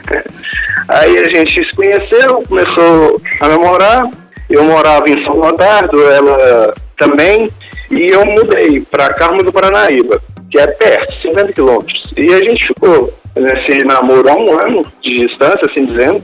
Aí 0.89 1.17
a 1.17 1.25
gente 1.25 1.63
se 1.63 1.75
conheceu, 1.75 2.43
começou 2.47 3.21
a 3.39 3.47
namorar. 3.47 4.09
Eu 4.49 4.65
morava 4.65 5.05
em 5.07 5.23
São 5.23 5.39
Gotardo, 5.39 6.01
ela 6.09 6.73
também, 6.97 7.49
e 7.89 8.11
eu 8.11 8.25
mudei 8.25 8.81
para 8.81 9.13
Carmo 9.13 9.41
do 9.43 9.51
Paranaíba, 9.51 10.21
que 10.51 10.59
é 10.59 10.67
perto, 10.67 11.21
50 11.21 11.53
quilômetros. 11.53 12.13
E 12.17 12.33
a 12.33 12.37
gente 12.37 12.67
ficou 12.67 13.13
nesse 13.35 13.83
namoro 13.85 14.29
há 14.29 14.35
um 14.35 14.59
ano 14.59 14.85
de 15.01 15.27
distância, 15.27 15.61
assim 15.69 15.85
dizendo. 15.85 16.23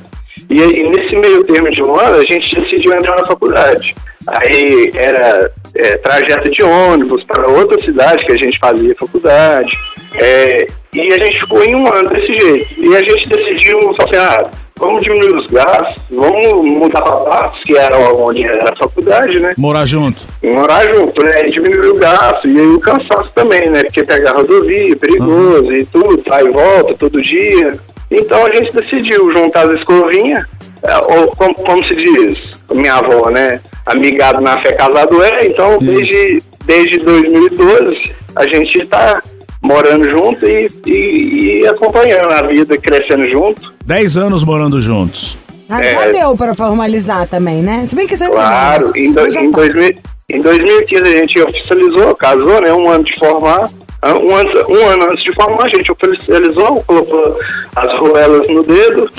E 0.49 0.61
aí, 0.61 0.83
nesse 0.83 1.15
meio 1.17 1.43
termo 1.45 1.69
de 1.71 1.81
um 1.81 1.95
ano, 1.95 2.17
a 2.17 2.33
gente 2.33 2.55
decidiu 2.55 2.93
entrar 2.93 3.17
na 3.17 3.25
faculdade. 3.25 3.95
Aí 4.27 4.91
era 4.93 5.51
é, 5.75 5.97
trajeto 5.97 6.51
de 6.51 6.63
ônibus 6.63 7.23
para 7.23 7.47
outra 7.47 7.81
cidade 7.83 8.25
que 8.25 8.33
a 8.33 8.37
gente 8.37 8.59
fazia 8.59 8.95
faculdade. 8.99 9.71
É, 10.15 10.67
e 10.93 11.01
a 11.13 11.25
gente 11.25 11.39
ficou 11.39 11.63
em 11.63 11.75
um 11.75 11.87
ano 11.91 12.09
desse 12.09 12.35
jeito. 12.35 12.67
E 12.77 12.95
a 12.95 12.99
gente 12.99 13.29
decidiu, 13.29 13.79
assim, 13.99 14.17
ah, 14.17 14.51
vamos 14.77 15.01
diminuir 15.01 15.35
os 15.35 15.47
gastos, 15.47 15.95
vamos 16.09 16.71
mudar 16.71 17.01
para 17.01 17.17
Patos, 17.17 17.61
que 17.63 17.77
era 17.77 17.97
onde 17.97 18.43
era 18.43 18.71
a 18.71 18.75
faculdade, 18.77 19.39
né? 19.39 19.53
Morar 19.57 19.85
junto. 19.85 20.25
Morar 20.43 20.83
junto, 20.93 21.23
né? 21.23 21.41
E 21.45 21.51
diminuir 21.51 21.89
o 21.89 21.95
gasto. 21.95 22.47
E 22.47 22.59
aí 22.59 22.67
o 22.67 22.79
cansaço 22.79 23.31
também, 23.33 23.69
né? 23.69 23.83
Porque 23.83 24.03
pegar 24.03 24.31
rodovia, 24.31 24.95
perigoso 24.95 25.73
e 25.73 25.85
tudo, 25.85 26.23
vai 26.27 26.45
e 26.45 26.51
volta 26.51 26.95
todo 26.97 27.21
dia. 27.21 27.71
Então 28.09 28.45
a 28.45 28.55
gente 28.55 28.73
decidiu 28.73 29.31
juntar 29.31 29.65
as 29.65 29.79
escovinhas, 29.79 30.45
é, 30.83 30.97
ou 30.97 31.27
como, 31.35 31.53
como 31.55 31.83
se 31.83 31.95
diz, 31.95 32.37
minha 32.71 32.95
avó, 32.95 33.29
né? 33.29 33.59
Amigado 33.85 34.41
na 34.41 34.59
fé, 34.61 34.73
casado 34.73 35.23
é. 35.23 35.45
Então 35.45 35.77
desde, 35.79 36.41
desde 36.65 36.97
2012 36.99 38.15
a 38.35 38.47
gente 38.47 38.85
tá 38.85 39.21
morando 39.61 40.09
junto 40.09 40.45
e, 40.47 40.67
e, 40.85 41.61
e 41.61 41.67
acompanhando 41.67 42.31
a 42.31 42.41
vida, 42.43 42.77
crescendo 42.77 43.29
junto. 43.31 43.73
10 43.85 44.17
anos 44.17 44.43
morando 44.43 44.79
juntos. 44.81 45.37
Ah, 45.69 45.81
já 45.81 46.05
É. 46.05 46.11
deu 46.11 46.35
pra 46.37 46.55
formalizar 46.55 47.27
também, 47.27 47.61
né? 47.61 47.85
Se 47.85 47.95
bem 47.95 48.07
que 48.07 48.13
isso 48.13 48.23
é 48.23 48.29
Claro, 48.29 48.91
em, 48.95 49.11
do, 49.11 49.29
Já 49.29 49.41
em, 49.41 49.51
tá. 49.51 49.57
2000, 49.57 49.95
em 50.29 50.41
2015 50.41 51.01
a 51.03 51.17
gente 51.17 51.41
oficializou, 51.41 52.15
casou, 52.15 52.61
né? 52.61 52.71
Um 52.73 52.89
ano 52.89 53.03
de 53.03 53.17
formar. 53.19 53.69
Ah, 54.01 54.13
Um 54.13 54.33
ano, 54.35 54.49
um 54.69 54.85
ano 54.87 55.03
antes 55.11 55.23
de 55.23 55.33
formar, 55.33 55.65
a 55.65 55.69
gente 55.69 55.91
oficializou, 55.91 56.83
colocou 56.85 57.39
as 57.75 57.99
roelas 57.99 58.47
no 58.47 58.63
dedo, 58.63 59.09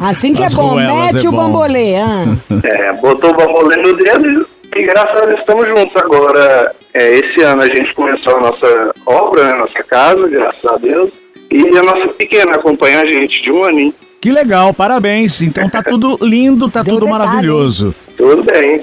Assim 0.00 0.32
que 0.34 0.42
As 0.42 0.52
é 0.54 0.56
bom, 0.56 0.74
mete 0.74 1.26
é 1.26 1.28
o 1.28 1.32
bom. 1.32 1.38
bambolê. 1.38 1.96
ah. 1.96 2.24
é, 2.64 2.92
botou 2.94 3.30
o 3.30 3.34
bambolê 3.36 3.76
no 3.76 3.94
dedo 3.94 4.48
e, 4.74 4.82
graças 4.84 5.22
a 5.22 5.26
Deus 5.26 5.40
estamos 5.40 5.66
juntos 5.68 5.96
agora. 5.96 6.74
É, 6.94 7.18
esse 7.18 7.42
ano 7.42 7.62
a 7.62 7.66
gente 7.66 7.94
começou 7.94 8.36
a 8.36 8.40
nossa 8.40 8.92
obra, 9.06 9.44
né, 9.44 9.54
nossa 9.54 9.82
casa, 9.84 10.28
graças 10.28 10.64
a 10.64 10.76
Deus. 10.76 11.10
E 11.50 11.76
a 11.76 11.82
nossa 11.82 12.08
pequena 12.14 12.52
acompanha 12.54 13.00
a 13.00 13.04
gente 13.04 13.42
de 13.42 13.50
um 13.50 13.64
aninho. 13.64 13.94
Que 14.20 14.30
legal, 14.30 14.72
parabéns. 14.72 15.42
Então 15.42 15.68
tá 15.68 15.82
tudo 15.82 16.16
lindo, 16.22 16.70
tá 16.70 16.82
Deu 16.82 16.94
tudo 16.94 17.06
detalhe, 17.06 17.26
maravilhoso. 17.26 17.94
Tudo 18.16 18.42
bem. 18.44 18.80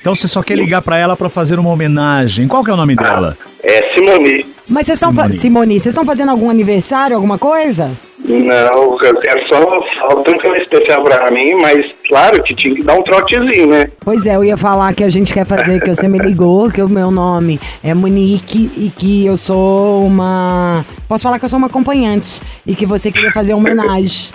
Então 0.00 0.14
você 0.14 0.26
só 0.26 0.42
quer 0.42 0.56
ligar 0.56 0.80
pra 0.80 0.96
ela 0.96 1.16
pra 1.16 1.28
fazer 1.28 1.58
uma 1.58 1.70
homenagem. 1.70 2.48
Qual 2.48 2.64
que 2.64 2.70
é 2.70 2.74
o 2.74 2.76
nome 2.76 2.96
dela? 2.96 3.36
É 3.62 3.94
Simoni. 3.94 4.46
Mas 4.68 4.86
vocês 4.86 4.96
estão, 4.96 5.12
Simone. 5.12 5.32
Simone, 5.34 5.74
vocês 5.74 5.92
estão 5.92 6.04
fazendo 6.04 6.30
algum 6.30 6.48
aniversário, 6.48 7.14
alguma 7.14 7.38
coisa? 7.38 7.90
Não, 8.24 8.98
eu 9.02 9.16
quero 9.16 9.48
só 9.48 9.82
falta 9.98 10.30
um 10.30 10.38
que 10.38 10.46
é 10.46 10.62
especial 10.62 11.02
pra 11.02 11.30
mim, 11.30 11.54
mas 11.54 11.92
claro 12.06 12.42
que 12.42 12.54
tinha 12.54 12.74
que 12.74 12.82
dar 12.82 12.94
um 12.94 13.02
trotezinho, 13.02 13.68
né? 13.68 13.86
Pois 14.00 14.26
é, 14.26 14.36
eu 14.36 14.44
ia 14.44 14.56
falar 14.56 14.94
que 14.94 15.02
a 15.02 15.08
gente 15.08 15.32
quer 15.32 15.46
fazer, 15.46 15.80
que 15.80 15.88
você 15.88 16.06
me 16.06 16.18
ligou, 16.18 16.68
que 16.72 16.82
o 16.82 16.88
meu 16.88 17.10
nome 17.10 17.58
é 17.82 17.94
Monique 17.94 18.70
e 18.76 18.90
que 18.90 19.26
eu 19.26 19.36
sou 19.36 20.04
uma. 20.04 20.84
Posso 21.08 21.22
falar 21.22 21.38
que 21.38 21.44
eu 21.44 21.48
sou 21.48 21.58
uma 21.58 21.68
acompanhante 21.68 22.40
e 22.66 22.74
que 22.74 22.86
você 22.86 23.10
queria 23.10 23.32
fazer 23.32 23.54
uma 23.54 23.60
homenagem. 23.60 24.32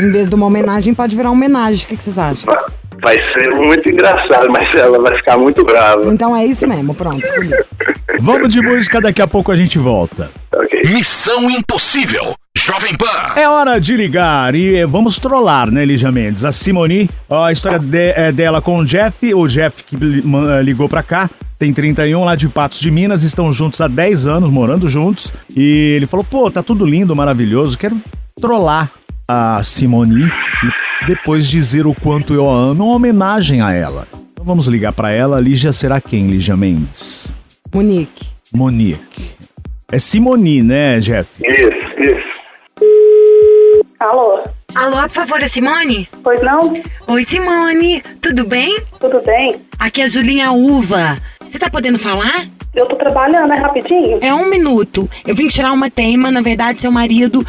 Em 0.00 0.10
vez 0.10 0.28
de 0.28 0.34
uma 0.34 0.46
homenagem, 0.46 0.94
pode 0.94 1.14
virar 1.16 1.30
uma 1.30 1.36
homenagem. 1.36 1.84
O 1.84 1.88
que, 1.88 1.96
que 1.96 2.04
vocês 2.04 2.18
acham? 2.18 2.54
Vai 3.02 3.16
ser 3.16 3.50
muito 3.54 3.88
engraçado, 3.88 4.48
mas 4.50 4.74
ela 4.78 4.98
vai 5.00 5.16
ficar 5.16 5.38
muito 5.38 5.64
brava. 5.64 6.12
Então 6.12 6.36
é 6.36 6.44
isso 6.46 6.66
mesmo, 6.66 6.94
pronto. 6.94 7.22
Vamos 8.20 8.52
de 8.52 8.60
música, 8.60 9.00
daqui 9.00 9.22
a 9.22 9.26
pouco 9.26 9.52
a 9.52 9.56
gente 9.56 9.78
volta. 9.78 10.30
Ok. 10.52 10.82
Missão 10.92 11.50
Impossível. 11.50 12.34
Jovem 12.56 12.94
Pan. 12.96 13.06
É 13.36 13.48
hora 13.48 13.78
de 13.80 13.96
ligar 13.96 14.54
e 14.54 14.76
eh, 14.76 14.86
vamos 14.86 15.18
trollar, 15.18 15.70
né, 15.70 15.84
Lígia 15.84 16.10
Mendes? 16.10 16.44
A 16.44 16.50
Simoni, 16.50 17.08
ó, 17.28 17.44
a 17.44 17.52
história 17.52 17.78
de- 17.78 18.12
é 18.16 18.32
dela 18.32 18.60
com 18.60 18.78
o 18.78 18.84
Jeff, 18.84 19.32
o 19.32 19.46
Jeff 19.46 19.84
que 19.84 19.96
eh, 19.96 20.62
ligou 20.62 20.88
pra 20.88 21.02
cá, 21.02 21.30
tem 21.58 21.72
31 21.72 22.24
lá 22.24 22.34
de 22.34 22.48
Patos 22.48 22.80
de 22.80 22.90
Minas, 22.90 23.22
estão 23.22 23.52
juntos 23.52 23.80
há 23.80 23.86
10 23.86 24.26
anos, 24.26 24.50
morando 24.50 24.88
juntos, 24.88 25.32
e 25.56 25.94
ele 25.96 26.06
falou, 26.06 26.24
pô, 26.28 26.50
tá 26.50 26.62
tudo 26.62 26.84
lindo, 26.84 27.14
maravilhoso, 27.14 27.78
quero 27.78 28.00
trollar 28.40 28.90
a 29.28 29.62
Simoni 29.62 30.24
e 30.24 31.06
depois 31.06 31.48
dizer 31.48 31.86
o 31.86 31.94
quanto 31.94 32.34
eu 32.34 32.50
a 32.50 32.54
amo, 32.54 32.86
uma 32.86 32.94
homenagem 32.96 33.60
a 33.60 33.72
ela. 33.72 34.06
Então 34.32 34.44
vamos 34.44 34.66
ligar 34.66 34.92
pra 34.92 35.12
ela, 35.12 35.38
Lígia 35.40 35.72
será 35.72 36.00
quem, 36.00 36.26
Lígia 36.26 36.56
Mendes? 36.56 37.32
Monique. 37.74 38.26
Monique. 38.52 39.30
É 39.92 39.98
Simoni, 39.98 40.62
né, 40.62 41.00
Jeff? 41.00 41.30
Isso, 41.44 42.02
isso. 42.02 42.38
Alô? 44.00 44.42
Alô, 44.74 44.96
por 45.02 45.10
favor, 45.10 45.42
é 45.42 45.48
Simone? 45.48 46.08
Pois 46.22 46.40
não? 46.42 46.72
Oi, 47.08 47.24
Simone. 47.26 48.02
Tudo 48.20 48.44
bem? 48.44 48.78
Tudo 49.00 49.20
bem? 49.22 49.60
Aqui 49.78 50.00
é 50.00 50.04
a 50.04 50.08
Julinha 50.08 50.52
Uva. 50.52 51.18
Você 51.40 51.58
tá 51.58 51.68
podendo 51.70 51.98
falar? 51.98 52.46
Eu 52.74 52.86
tô 52.86 52.96
trabalhando, 52.96 53.52
é 53.52 53.58
rapidinho? 53.58 54.18
É 54.22 54.32
um 54.32 54.48
minuto. 54.48 55.08
Eu 55.26 55.34
vim 55.34 55.48
tirar 55.48 55.72
uma 55.72 55.90
tema, 55.90 56.30
na 56.30 56.40
verdade, 56.40 56.80
seu 56.80 56.92
marido. 56.92 57.44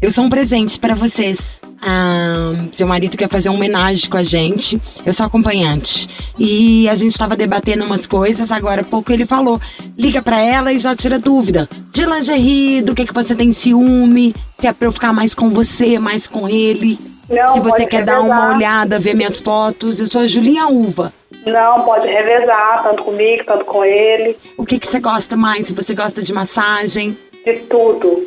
Eu 0.00 0.10
sou 0.12 0.24
um 0.24 0.28
presente 0.28 0.78
pra 0.78 0.94
vocês. 0.94 1.60
Ah, 1.86 2.54
seu 2.72 2.86
marido 2.86 3.16
quer 3.16 3.28
fazer 3.28 3.50
uma 3.50 3.58
homenagem 3.58 4.08
com 4.08 4.16
a 4.16 4.22
gente. 4.22 4.80
Eu 5.04 5.12
sou 5.12 5.26
acompanhante. 5.26 6.08
E 6.38 6.88
a 6.88 6.94
gente 6.94 7.18
tava 7.18 7.36
debatendo 7.36 7.84
umas 7.84 8.06
coisas, 8.06 8.50
agora 8.50 8.80
há 8.80 8.84
pouco 8.84 9.12
ele 9.12 9.26
falou: 9.26 9.60
liga 9.96 10.22
pra 10.22 10.40
ela 10.40 10.72
e 10.72 10.78
já 10.78 10.96
tira 10.96 11.18
dúvida. 11.18 11.68
De 11.90 12.06
lingerie, 12.06 12.80
do 12.80 12.94
que, 12.94 13.04
que 13.04 13.12
você 13.12 13.34
tem 13.34 13.52
ciúme, 13.52 14.34
se 14.54 14.66
é 14.66 14.72
pra 14.72 14.88
eu 14.88 14.92
ficar 14.92 15.12
mais 15.12 15.34
com 15.34 15.50
você, 15.50 15.98
mais 15.98 16.26
com 16.26 16.48
ele. 16.48 16.98
Não, 17.28 17.52
se 17.52 17.60
você 17.60 17.86
quer 17.86 18.04
dar 18.04 18.20
uma 18.20 18.34
revezar. 18.34 18.56
olhada, 18.56 18.98
ver 18.98 19.14
minhas 19.14 19.40
fotos. 19.40 20.00
Eu 20.00 20.06
sou 20.06 20.22
a 20.22 20.26
Julinha 20.26 20.66
Uva. 20.68 21.12
Não, 21.44 21.84
pode 21.84 22.08
revezar, 22.08 22.82
tanto 22.82 23.04
comigo, 23.04 23.44
tanto 23.46 23.64
com 23.66 23.84
ele. 23.84 24.36
O 24.56 24.64
que, 24.64 24.78
que 24.78 24.86
você 24.86 24.98
gosta 24.98 25.36
mais? 25.36 25.66
Se 25.66 25.74
você 25.74 25.94
gosta 25.94 26.22
de 26.22 26.32
massagem? 26.32 27.16
De 27.44 27.58
tudo. 27.60 28.26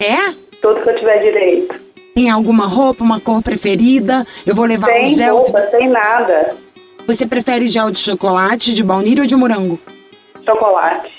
É? 0.00 0.32
Tudo 0.62 0.80
que 0.80 0.88
eu 0.88 0.98
tiver 0.98 1.22
direito. 1.22 1.83
Tem 2.14 2.30
alguma 2.30 2.66
roupa, 2.66 3.02
uma 3.02 3.18
cor 3.18 3.42
preferida? 3.42 4.24
Eu 4.46 4.54
vou 4.54 4.64
levar 4.66 4.88
um 4.88 5.06
Sem 5.06 5.14
gel. 5.16 5.36
roupa, 5.36 5.66
sem 5.70 5.88
nada. 5.88 6.50
Você 7.08 7.26
prefere 7.26 7.66
gel 7.66 7.90
de 7.90 7.98
chocolate, 7.98 8.72
de 8.72 8.84
baunilha 8.84 9.22
ou 9.22 9.26
de 9.26 9.34
morango? 9.34 9.80
Chocolate. 10.44 11.12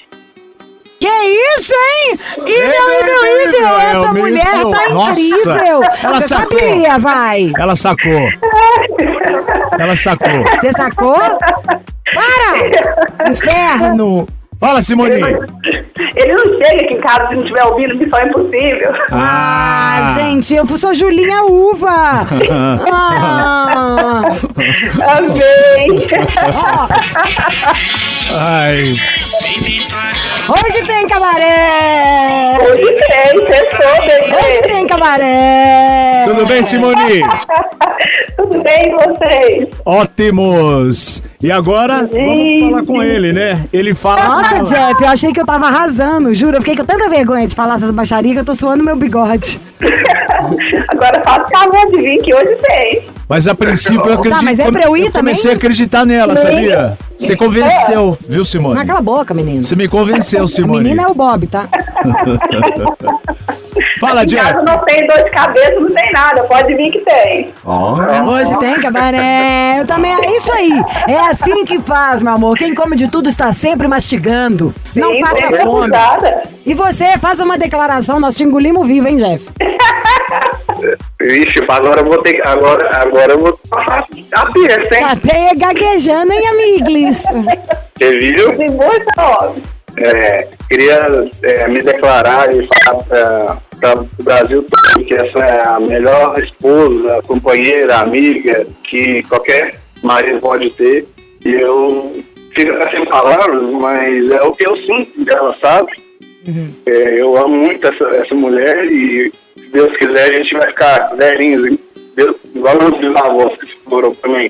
Que 0.97 1.07
isso, 1.07 1.73
hein? 1.73 2.17
Ível, 2.37 2.47
ível, 2.47 3.47
ível, 3.47 3.67
Essa 3.77 4.13
meu 4.13 4.23
mulher 4.23 4.55
ível. 4.55 4.71
tá 4.71 4.89
Nossa, 4.89 5.19
incrível! 5.19 5.83
ela 6.01 6.21
Você 6.21 6.27
sacou. 6.29 6.59
sabia, 6.59 6.97
vai! 6.99 7.51
Ela 7.59 7.75
sacou. 7.75 8.29
Ela 9.77 9.95
sacou. 9.97 10.43
Você 10.57 10.71
sacou? 10.71 11.17
Para! 12.13 13.29
Inferno! 13.31 14.25
Fala, 14.59 14.81
Simone. 14.81 15.15
Ele 15.15 16.33
não 16.33 16.43
chega 16.57 16.85
aqui 16.85 16.95
em 16.95 17.01
casa 17.01 17.27
se 17.27 17.35
não 17.35 17.41
estiver 17.41 17.63
ouvindo 17.65 17.95
Missão 17.95 18.19
Impossível. 18.27 18.93
Ah, 19.11 20.15
gente, 20.17 20.53
eu 20.53 20.65
sou 20.65 20.93
Julinha 20.93 21.43
Uva! 21.43 22.27
Ah. 22.89 24.21
Amei. 25.17 26.07
Ai, 28.37 28.95
Hoje 30.47 30.83
tem 30.85 31.07
cabaré! 31.07 32.57
Hoje 32.61 32.81
tem, 32.81 33.45
sextou, 33.47 33.87
Hoje 33.87 34.61
bebê. 34.61 34.67
tem 34.67 34.87
cabaré! 34.87 36.23
tudo 36.25 36.45
bem, 36.45 36.61
Simone? 36.63 37.23
Tudo 38.35 38.61
bem 38.61 38.91
com 38.91 38.97
vocês? 39.15 39.69
Ótimos. 39.85 41.23
E 41.41 41.49
agora, 41.51 42.07
vamos 42.11 42.59
falar 42.59 42.85
com 42.85 43.01
ele, 43.01 43.31
né? 43.33 43.65
Ele 43.71 43.93
fala... 43.93 44.23
Nossa, 44.23 44.63
Jeff, 44.63 45.01
eu 45.01 45.07
achei 45.07 45.31
que 45.31 45.39
eu 45.39 45.45
tava 45.45 45.67
arrasando, 45.67 46.33
juro. 46.33 46.57
Eu 46.57 46.61
fiquei 46.61 46.75
com 46.75 46.85
tanta 46.85 47.09
vergonha 47.09 47.47
de 47.47 47.55
falar 47.55 47.75
essas 47.75 47.91
baixarias 47.91 48.33
que 48.33 48.39
eu 48.41 48.45
tô 48.45 48.53
suando 48.53 48.83
meu 48.83 48.95
bigode. 48.95 49.59
Agora 50.89 51.21
faça 51.23 51.45
favor 51.51 51.91
de 51.91 51.97
vir 52.01 52.17
que 52.21 52.33
hoje 52.33 52.55
tem. 52.63 53.03
Mas 53.27 53.47
a 53.47 53.55
princípio 53.55 54.05
eu 54.07 54.13
acredito... 54.15 54.43
mas 54.45 54.59
é 54.59 54.71
pra 54.71 54.83
eu 54.83 54.95
ir 54.95 55.11
comecei 55.11 55.41
também? 55.43 55.53
a 55.53 55.55
acreditar 55.55 56.05
nela, 56.05 56.35
sabia? 56.35 56.97
Você 57.17 57.35
convenceu, 57.35 58.17
viu, 58.29 58.45
Simone? 58.45 58.75
Não 58.75 58.85
cala 58.85 58.99
a 58.99 59.01
boca, 59.01 59.33
menino. 59.33 59.63
Você 59.63 59.75
me 59.75 59.87
convenceu, 59.87 60.43
O 60.43 60.47
Simone. 60.47 60.83
menino 60.83 61.01
é 61.01 61.07
o 61.07 61.13
Bob, 61.15 61.47
tá? 61.47 61.67
Fala, 63.99 64.23
Em 64.23 64.27
Jeff. 64.27 64.43
casa 64.43 64.61
não 64.61 64.77
tem 64.85 65.07
dor 65.07 65.17
de 65.23 65.31
cabeça, 65.31 65.79
não 65.79 65.87
tem 65.87 66.11
nada. 66.11 66.43
Pode 66.43 66.73
vir 66.75 66.91
que 66.91 66.99
tem. 66.99 67.53
Hoje 68.27 68.57
tem 68.59 68.79
cabaré. 68.81 69.77
Eu 69.79 69.85
também, 69.85 70.11
é 70.13 70.37
isso 70.37 70.51
aí. 70.51 70.83
É 71.07 71.17
assim 71.19 71.63
que 71.65 71.79
faz, 71.79 72.21
meu 72.21 72.33
amor. 72.33 72.57
Quem 72.57 72.75
come 72.75 72.95
de 72.95 73.07
tudo 73.07 73.27
está 73.29 73.51
sempre 73.53 73.87
mastigando. 73.87 74.73
Não 74.95 75.11
Sim, 75.13 75.21
passa 75.21 75.35
sempre 75.37 75.63
fome. 75.63 75.95
abusada. 75.95 76.43
E 76.65 76.73
você, 76.73 77.17
faz 77.17 77.39
uma 77.39 77.57
declaração. 77.57 78.19
Nós 78.19 78.35
te 78.35 78.43
engolimos 78.43 78.85
vivo, 78.87 79.07
hein, 79.07 79.17
Jeff? 79.17 79.45
Vixe, 81.21 81.63
agora 81.67 82.01
eu 82.01 82.05
vou 82.05 82.17
ter 82.19 82.33
que. 82.33 82.41
Agora, 82.41 82.97
agora 82.97 83.33
eu 83.33 83.39
vou 83.39 83.59
passar 83.69 84.05
a 84.33 84.51
festa, 84.51 84.95
hein? 84.95 85.03
Até 85.03 85.55
gaguejando, 85.55 86.31
hein, 86.31 86.47
amigos? 86.47 87.23
Você 87.97 88.17
viu? 88.17 88.57
Tem 88.57 88.69
muito 88.69 89.11
homem. 89.17 89.63
É, 89.97 90.49
queria 90.69 91.07
é, 91.41 91.67
me 91.69 91.81
declarar 91.81 92.53
e 92.53 92.67
falar 92.67 93.61
para 93.79 94.01
o 94.01 94.23
Brasil 94.23 94.65
todo 94.69 95.05
que 95.05 95.13
essa 95.13 95.39
é 95.39 95.67
a 95.67 95.79
melhor 95.79 96.37
esposa, 96.39 97.21
companheira, 97.23 97.99
amiga 97.99 98.67
que 98.83 99.23
qualquer 99.23 99.79
marido 100.03 100.39
pode 100.41 100.69
ter. 100.73 101.07
E 101.45 101.53
eu 101.53 102.23
fico 102.53 102.89
sem 102.89 103.05
palavras, 103.05 103.69
mas 103.71 104.31
é 104.31 104.41
o 104.41 104.51
que 104.51 104.67
eu 104.67 104.75
sinto 104.77 105.23
dela, 105.23 105.55
sabe? 105.61 105.91
É, 106.85 107.21
eu 107.21 107.35
amo 107.37 107.55
muito 107.57 107.87
essa, 107.87 108.03
essa 108.15 108.35
mulher 108.35 108.85
e, 108.85 109.31
Deus 109.75 109.95
quiser, 109.97 110.29
a 110.29 110.37
gente 110.37 110.53
vai 110.55 110.67
ficar 110.67 111.15
velhinhos, 111.17 111.67
hein? 111.67 111.79
Deus, 112.15 112.37
igual 112.55 112.77
meus 112.77 112.97
bisavós 112.97 113.59
que 113.59 113.77
foram 113.89 114.11
também 114.15 114.49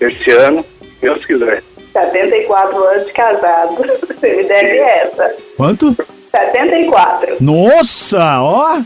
esse 0.00 0.30
ano, 0.32 0.62
se 0.82 0.88
Deus 1.00 1.24
quiser. 1.24 1.62
74 1.94 2.84
anos 2.84 3.06
de 3.06 3.12
casado. 3.12 3.74
Você 4.06 4.36
me 4.36 4.44
deve 4.44 4.76
essa. 4.78 5.34
Quanto? 5.56 5.96
74. 6.30 7.36
Nossa, 7.40 8.42
ó. 8.42 8.80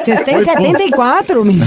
Vocês 0.00 0.22
têm 0.22 0.44
74, 0.44 1.42
menino? 1.44 1.64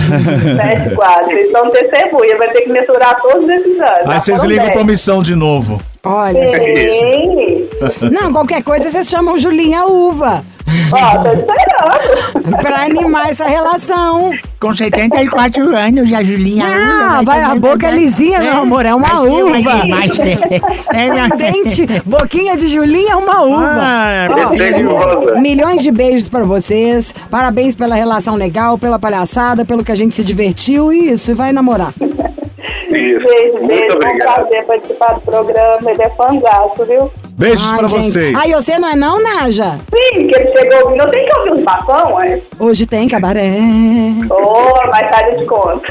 74. 0.56 1.26
Vocês 1.26 1.52
são 1.52 1.70
testemunha. 1.72 2.38
Vai 2.38 2.50
ter 2.52 2.62
que 2.62 2.70
mensurar 2.70 3.22
todos 3.22 3.50
esses 3.50 3.78
anos. 3.78 4.06
Aí 4.06 4.12
Já 4.14 4.20
vocês 4.22 4.44
ligam 4.44 4.66
pra 4.68 4.76
10. 4.76 4.86
missão 4.86 5.22
de 5.22 5.36
novo. 5.36 5.82
Olha. 6.06 6.48
Sim. 6.48 7.68
Não, 8.10 8.32
qualquer 8.32 8.64
coisa 8.64 8.90
vocês 8.90 9.10
chamam 9.10 9.38
Julinha 9.38 9.84
Uva. 9.86 10.46
Ó, 10.92 11.24
tô 11.24 11.30
esperando. 11.30 12.58
Pra 12.62 12.84
animar 12.84 13.30
essa 13.30 13.46
relação. 13.46 14.32
Com 14.60 14.74
74 14.74 15.76
anos, 15.76 16.12
a 16.14 16.24
Julinha. 16.24 16.66
Ah, 16.66 17.22
vai, 17.24 17.42
a 17.44 17.56
boca 17.56 17.88
é 17.88 17.92
lisinha, 17.92 18.40
meu 18.40 18.58
amor, 18.58 18.86
é 18.86 18.94
uma 18.94 19.22
uva. 19.22 19.58
É, 20.94 21.36
Dente, 21.38 21.86
boquinha 22.06 22.56
de 22.58 22.68
Julinha 22.68 23.14
é 23.14 23.16
uma 23.16 23.42
uva. 23.44 23.80
Ah, 23.82 24.28
Ó, 24.30 24.50
Deliciosa. 24.50 25.36
milhões 25.40 25.82
de 25.84 25.92
beijos 25.92 26.30
pra 26.30 26.44
vocês. 26.44 27.14
Parabéns 27.30 27.76
pela 27.76 27.96
relação 27.96 28.36
legal, 28.36 28.78
pela 28.78 28.98
palhaçada, 29.00 29.64
pelo 29.66 29.84
que 29.84 29.92
a 29.92 29.96
gente 29.96 30.16
se 30.16 30.24
divertiu. 30.24 30.92
E 30.92 31.12
isso, 31.12 31.32
e 31.32 31.34
vai 31.34 31.52
namorar. 31.54 31.94
Isso. 32.00 32.18
Beijo, 32.92 33.54
Muito 33.60 33.68
beijo. 33.68 33.86
Foi 33.88 33.96
um 33.96 34.08
obrigado. 34.08 34.34
prazer 34.36 34.66
participar 34.66 35.14
do 35.16 35.22
programa. 35.22 35.92
Ele 35.92 36.02
é 36.02 36.10
fanzaço, 36.10 36.86
viu? 36.88 37.12
Beijos 37.38 37.70
Ai, 37.72 37.78
pra 37.78 37.88
gente. 37.88 38.12
vocês. 38.14 38.36
Ai, 38.36 38.52
você 38.52 38.80
não 38.80 38.90
é 38.90 38.96
não, 38.96 39.22
Naja? 39.22 39.80
Sim, 39.94 40.26
que 40.28 40.36
ele 40.36 40.58
chegou 40.58 40.86
ouvindo. 40.86 41.04
Eu 41.04 41.10
tenho 41.12 41.28
que 41.30 41.36
ouvir 41.38 41.52
os 41.54 41.64
bafão, 41.64 42.20
é? 42.24 42.42
Hoje 42.60 42.86
tem 42.88 43.08
cabaré. 43.08 43.52
Ô, 44.30 44.88
mais 44.90 45.12
tarde 45.12 45.32
eu 45.36 45.38
te 45.40 45.46
conto. 45.46 45.84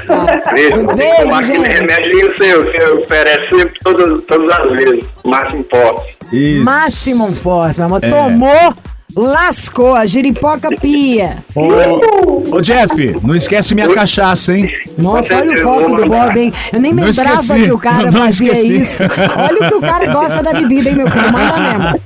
Beijo. 0.52 0.80
Um 0.80 0.86
Tem 0.88 0.88
que 0.88 0.94
beijo, 0.96 1.22
tomar 1.22 1.38
aquele 1.40 1.64
gente. 1.64 1.68
remedinho 1.80 2.36
seu 2.36 2.72
que 2.72 2.84
oferece 2.84 3.48
sempre 3.48 3.78
todas, 3.84 4.24
todas 4.24 4.58
as 4.58 4.72
vezes. 4.72 5.04
Máximo 5.24 5.64
forte. 5.70 6.16
Isso. 6.32 6.64
Máximo 6.64 7.32
Force, 7.36 7.78
meu 7.78 7.86
amor. 7.86 8.00
É. 8.02 8.08
Tomou, 8.10 8.74
lascou, 9.14 9.94
a 9.94 10.04
giripoca 10.06 10.68
pia. 10.80 11.44
Ô, 11.54 12.56
ô, 12.56 12.60
Jeff, 12.60 13.16
não 13.22 13.34
esquece 13.34 13.74
minha 13.74 13.88
cachaça, 13.88 14.56
hein? 14.56 14.70
Nossa, 14.98 15.36
olha 15.36 15.52
o 15.52 15.62
foco 15.62 15.94
do. 15.94 16.06
Bob, 16.06 16.38
hein? 16.38 16.52
Eu 16.72 16.80
nem 16.80 16.92
Não 16.92 17.04
lembrava 17.04 17.40
esqueci. 17.40 17.62
que 17.64 17.72
o 17.72 17.78
cara 17.78 18.10
Não 18.10 18.20
fazia 18.20 18.52
esqueci. 18.52 18.76
isso. 18.82 19.02
Olha 19.02 19.66
o 19.66 19.68
que 19.68 19.74
o 19.74 19.80
cara 19.80 20.06
gosta 20.12 20.42
da 20.42 20.52
bebida, 20.52 20.88
hein, 20.90 20.96
meu 20.96 21.10
filho? 21.10 21.32
Manda 21.32 21.58
mesmo. 21.58 22.00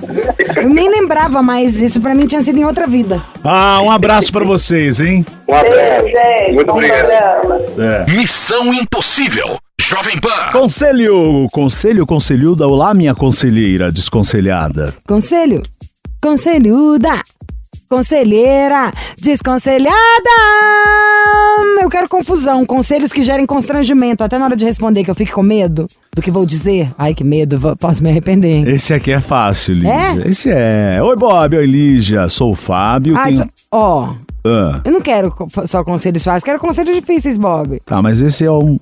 Eu 0.56 0.68
nem 0.68 0.88
lembrava, 0.90 1.42
mas 1.42 1.80
isso 1.80 2.00
pra 2.00 2.14
mim 2.14 2.26
tinha 2.26 2.42
sido 2.42 2.58
em 2.58 2.64
outra 2.64 2.86
vida. 2.86 3.22
Ah, 3.44 3.80
um 3.82 3.90
abraço 3.90 4.32
pra 4.32 4.44
vocês, 4.44 5.00
hein? 5.00 5.24
Um 5.48 5.54
abraço. 5.54 6.06
Gente. 6.06 6.52
Muito 6.54 6.66
Bom 6.66 6.72
obrigado. 6.74 7.08
É. 7.78 8.10
Missão 8.10 8.72
Impossível. 8.74 9.58
Jovem 9.80 10.18
Pan. 10.20 10.52
Conselho, 10.52 11.48
conselho, 11.52 12.06
conselhuda. 12.06 12.66
Olá, 12.68 12.92
minha 12.94 13.14
conselheira 13.14 13.90
desconselhada. 13.90 14.94
Conselho, 15.06 15.62
conselhuda. 16.20 17.22
Conselheira, 17.88 18.92
desconselhada! 19.20 19.90
Eu 21.82 21.88
quero 21.90 22.08
confusão, 22.08 22.64
conselhos 22.64 23.10
que 23.12 23.20
gerem 23.20 23.44
constrangimento, 23.44 24.22
até 24.22 24.38
na 24.38 24.44
hora 24.44 24.54
de 24.54 24.64
responder, 24.64 25.02
que 25.02 25.10
eu 25.10 25.14
fique 25.14 25.32
com 25.32 25.42
medo 25.42 25.88
do 26.14 26.22
que 26.22 26.30
vou 26.30 26.46
dizer. 26.46 26.88
Ai, 26.96 27.14
que 27.14 27.24
medo, 27.24 27.58
vou- 27.58 27.76
posso 27.76 28.00
me 28.02 28.10
arrepender. 28.10 28.48
hein? 28.58 28.64
Esse 28.68 28.94
aqui 28.94 29.10
é 29.10 29.18
fácil, 29.20 29.74
Lígia. 29.74 29.90
É? 29.92 30.28
Esse 30.28 30.50
é. 30.52 31.02
Oi, 31.02 31.16
Bob. 31.16 31.56
Oi, 31.56 31.66
Lígia. 31.66 32.28
Sou 32.28 32.52
o 32.52 32.54
Fábio. 32.54 33.16
Ah, 33.16 33.24
tenho- 33.24 33.48
ó, 33.72 34.14
Ah, 34.44 34.80
eu 34.84 34.92
não 34.92 35.00
quero 35.00 35.34
só 35.66 35.82
conselhos 35.82 36.22
fáceis, 36.24 36.44
quero 36.44 36.58
conselhos 36.60 36.94
difíceis, 36.94 37.36
Bob. 37.36 37.80
tá, 37.84 38.00
mas 38.00 38.22
esse 38.22 38.44
é 38.44 38.50
um 38.52 38.78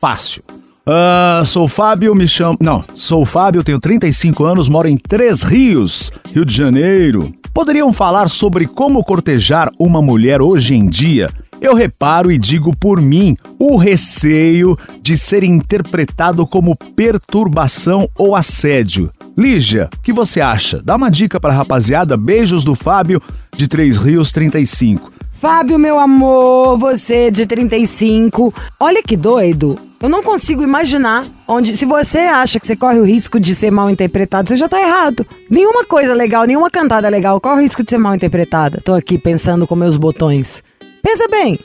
fácil. 0.00 0.42
Ah, 0.90 1.42
sou 1.44 1.68
Fábio, 1.68 2.14
me 2.14 2.26
chamo. 2.26 2.56
Não, 2.58 2.82
sou 2.94 3.26
Fábio, 3.26 3.62
tenho 3.62 3.78
35 3.78 4.42
anos, 4.42 4.70
moro 4.70 4.88
em 4.88 4.96
Três 4.96 5.42
Rios, 5.42 6.10
Rio 6.32 6.46
de 6.46 6.54
Janeiro. 6.54 7.30
Poderiam 7.52 7.92
falar 7.92 8.30
sobre 8.30 8.66
como 8.66 9.04
cortejar 9.04 9.70
uma 9.78 10.00
mulher 10.00 10.40
hoje 10.40 10.74
em 10.74 10.86
dia? 10.86 11.28
Eu 11.60 11.74
reparo 11.74 12.32
e 12.32 12.38
digo 12.38 12.74
por 12.74 13.02
mim 13.02 13.36
o 13.58 13.76
receio 13.76 14.78
de 15.02 15.18
ser 15.18 15.44
interpretado 15.44 16.46
como 16.46 16.74
perturbação 16.96 18.08
ou 18.16 18.34
assédio. 18.34 19.10
Lígia, 19.36 19.90
o 19.94 20.00
que 20.00 20.12
você 20.12 20.40
acha? 20.40 20.80
Dá 20.82 20.96
uma 20.96 21.10
dica 21.10 21.38
pra 21.38 21.52
rapaziada. 21.52 22.16
Beijos 22.16 22.64
do 22.64 22.74
Fábio, 22.74 23.20
de 23.54 23.68
Três 23.68 23.98
Rios 23.98 24.32
35. 24.32 25.17
Fábio, 25.40 25.78
meu 25.78 26.00
amor, 26.00 26.76
você 26.78 27.30
de 27.30 27.46
35. 27.46 28.52
Olha 28.80 29.00
que 29.00 29.16
doido. 29.16 29.78
Eu 30.02 30.08
não 30.08 30.20
consigo 30.20 30.64
imaginar 30.64 31.28
onde. 31.46 31.76
Se 31.76 31.84
você 31.84 32.18
acha 32.18 32.58
que 32.58 32.66
você 32.66 32.74
corre 32.74 32.98
o 32.98 33.04
risco 33.04 33.38
de 33.38 33.54
ser 33.54 33.70
mal 33.70 33.88
interpretado, 33.88 34.48
você 34.48 34.56
já 34.56 34.68
tá 34.68 34.80
errado. 34.80 35.24
Nenhuma 35.48 35.84
coisa 35.84 36.12
legal, 36.12 36.44
nenhuma 36.44 36.68
cantada 36.68 37.08
legal 37.08 37.40
corre 37.40 37.60
o 37.60 37.62
risco 37.62 37.84
de 37.84 37.90
ser 37.90 37.98
mal 37.98 38.16
interpretada. 38.16 38.80
Tô 38.84 38.92
aqui 38.92 39.16
pensando 39.16 39.64
com 39.64 39.76
meus 39.76 39.96
botões. 39.96 40.60
Pensa 41.04 41.28
bem. 41.28 41.56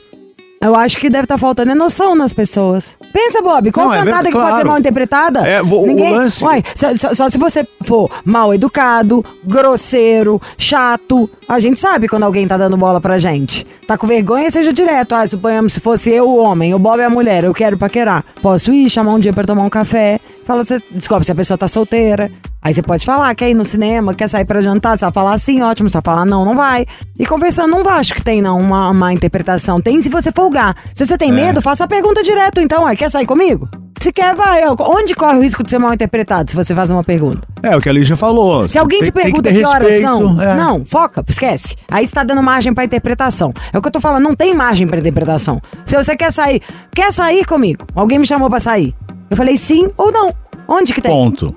Eu 0.64 0.74
acho 0.74 0.96
que 0.96 1.10
deve 1.10 1.24
estar 1.24 1.36
faltando 1.38 1.70
é 1.72 1.74
noção 1.74 2.14
nas 2.14 2.32
pessoas. 2.32 2.90
Pensa, 3.12 3.42
Bob, 3.42 3.70
qual 3.70 3.86
Não, 3.86 3.92
é 3.92 3.98
cantada 3.98 4.14
verdade, 4.14 4.26
que 4.28 4.32
pode 4.32 4.46
ser 4.46 4.52
claro. 4.52 4.68
mal 4.68 4.78
interpretada? 4.78 5.46
É, 5.46 5.62
vo- 5.62 5.82
o 5.82 5.86
Ninguém. 5.86 6.14
lance- 6.16 6.44
Uai, 6.44 6.62
só, 6.74 6.96
só- 6.96 7.14
só 7.14 7.30
se 7.30 7.38
você 7.38 7.66
for 7.82 8.10
mal 8.24 8.52
educado, 8.54 9.24
grosseiro, 9.44 10.40
chato. 10.56 11.28
A 11.48 11.60
gente 11.60 11.78
sabe 11.78 12.08
quando 12.08 12.22
alguém 12.24 12.46
tá 12.48 12.56
dando 12.56 12.76
bola 12.76 13.00
pra 13.00 13.18
gente. 13.18 13.66
Tá 13.86 13.98
com 13.98 14.06
vergonha, 14.06 14.50
seja 14.50 14.72
direto. 14.72 15.14
Ah, 15.14 15.26
suponhamos 15.26 15.74
se 15.74 15.80
fosse 15.80 16.10
eu 16.10 16.28
o 16.28 16.38
homem, 16.38 16.74
o 16.74 16.78
Bob 16.78 17.00
é 17.00 17.04
a 17.04 17.10
mulher, 17.10 17.44
eu 17.44 17.52
quero 17.54 17.76
paquerar. 17.76 18.24
Posso 18.42 18.72
ir, 18.72 18.88
chamar 18.88 19.12
um 19.14 19.18
dia 19.18 19.32
pra 19.32 19.44
tomar 19.44 19.62
um 19.62 19.70
café. 19.70 20.18
Fala, 20.44 20.64
você 20.64 20.80
descobre 20.90 21.24
se 21.24 21.32
a 21.32 21.34
pessoa 21.34 21.56
tá 21.58 21.66
solteira. 21.68 22.30
Aí 22.64 22.72
você 22.72 22.80
pode 22.80 23.04
falar, 23.04 23.34
quer 23.34 23.50
ir 23.50 23.54
no 23.54 23.62
cinema, 23.64 24.14
quer 24.14 24.26
sair 24.26 24.46
pra 24.46 24.62
jantar. 24.62 24.96
Se 24.96 25.04
ela 25.04 25.12
falar 25.12 25.36
sim, 25.36 25.60
ótimo. 25.60 25.90
Se 25.90 25.96
ela 25.96 26.02
falar 26.02 26.24
não, 26.24 26.46
não 26.46 26.54
vai. 26.54 26.86
E 27.18 27.26
conversando, 27.26 27.70
não 27.72 27.86
acho 27.90 28.14
que 28.14 28.22
tem, 28.22 28.40
não, 28.40 28.58
uma, 28.58 28.88
uma 28.88 29.12
interpretação. 29.12 29.82
Tem 29.82 30.00
se 30.00 30.08
você 30.08 30.32
folgar. 30.32 30.74
Se 30.94 31.04
você 31.04 31.18
tem 31.18 31.30
medo, 31.30 31.60
faça 31.60 31.84
a 31.84 31.86
pergunta 31.86 32.22
direto, 32.22 32.62
então. 32.62 32.86
Aí, 32.86 32.96
quer 32.96 33.10
sair 33.10 33.26
comigo? 33.26 33.68
Se 34.00 34.10
quer, 34.10 34.34
vai. 34.34 34.62
Onde 34.80 35.14
corre 35.14 35.36
o 35.36 35.42
risco 35.42 35.62
de 35.62 35.68
ser 35.68 35.78
mal 35.78 35.92
interpretado 35.92 36.48
se 36.50 36.56
você 36.56 36.74
faz 36.74 36.90
uma 36.90 37.04
pergunta? 37.04 37.46
É 37.62 37.76
o 37.76 37.80
que 37.82 37.88
a 37.88 37.92
Lígia 37.92 38.16
falou. 38.16 38.66
Se 38.66 38.78
alguém 38.78 39.00
Tem- 39.00 39.10
te 39.10 39.12
pergunta 39.12 39.42
ter 39.50 39.58
que, 39.58 39.64
horas 39.66 39.88
respeito, 39.88 40.06
são, 40.18 40.40
é. 40.42 40.54
não, 40.56 40.84
foca, 40.86 41.22
esquece. 41.28 41.76
Aí 41.90 42.06
você 42.06 42.14
tá 42.14 42.22
dando 42.24 42.42
margem 42.42 42.72
pra 42.72 42.84
interpretação. 42.84 43.52
É 43.72 43.78
o 43.78 43.82
que 43.82 43.88
eu 43.88 43.92
tô 43.92 44.00
falando, 44.00 44.22
não 44.22 44.34
tem 44.34 44.54
margem 44.54 44.86
pra 44.86 44.98
interpretação. 44.98 45.60
Se 45.84 45.96
você 45.96 46.16
quer 46.16 46.32
sair, 46.32 46.62
quer 46.94 47.12
sair 47.12 47.44
comigo? 47.44 47.84
Alguém 47.94 48.18
me 48.18 48.26
chamou 48.26 48.48
pra 48.48 48.58
sair. 48.60 48.94
Eu 49.30 49.36
falei 49.36 49.56
sim 49.56 49.90
ou 49.96 50.10
não. 50.10 50.34
Onde 50.66 50.94
que 50.94 51.00
tem? 51.00 51.10
Ponto. 51.12 51.54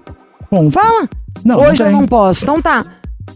Ponto. 0.50 0.72
Fala. 0.72 1.08
Não, 1.46 1.60
Hoje 1.60 1.84
não 1.84 1.90
eu 1.92 1.92
não 1.92 2.08
posso. 2.08 2.44
Então 2.44 2.62
tá. 2.62 2.84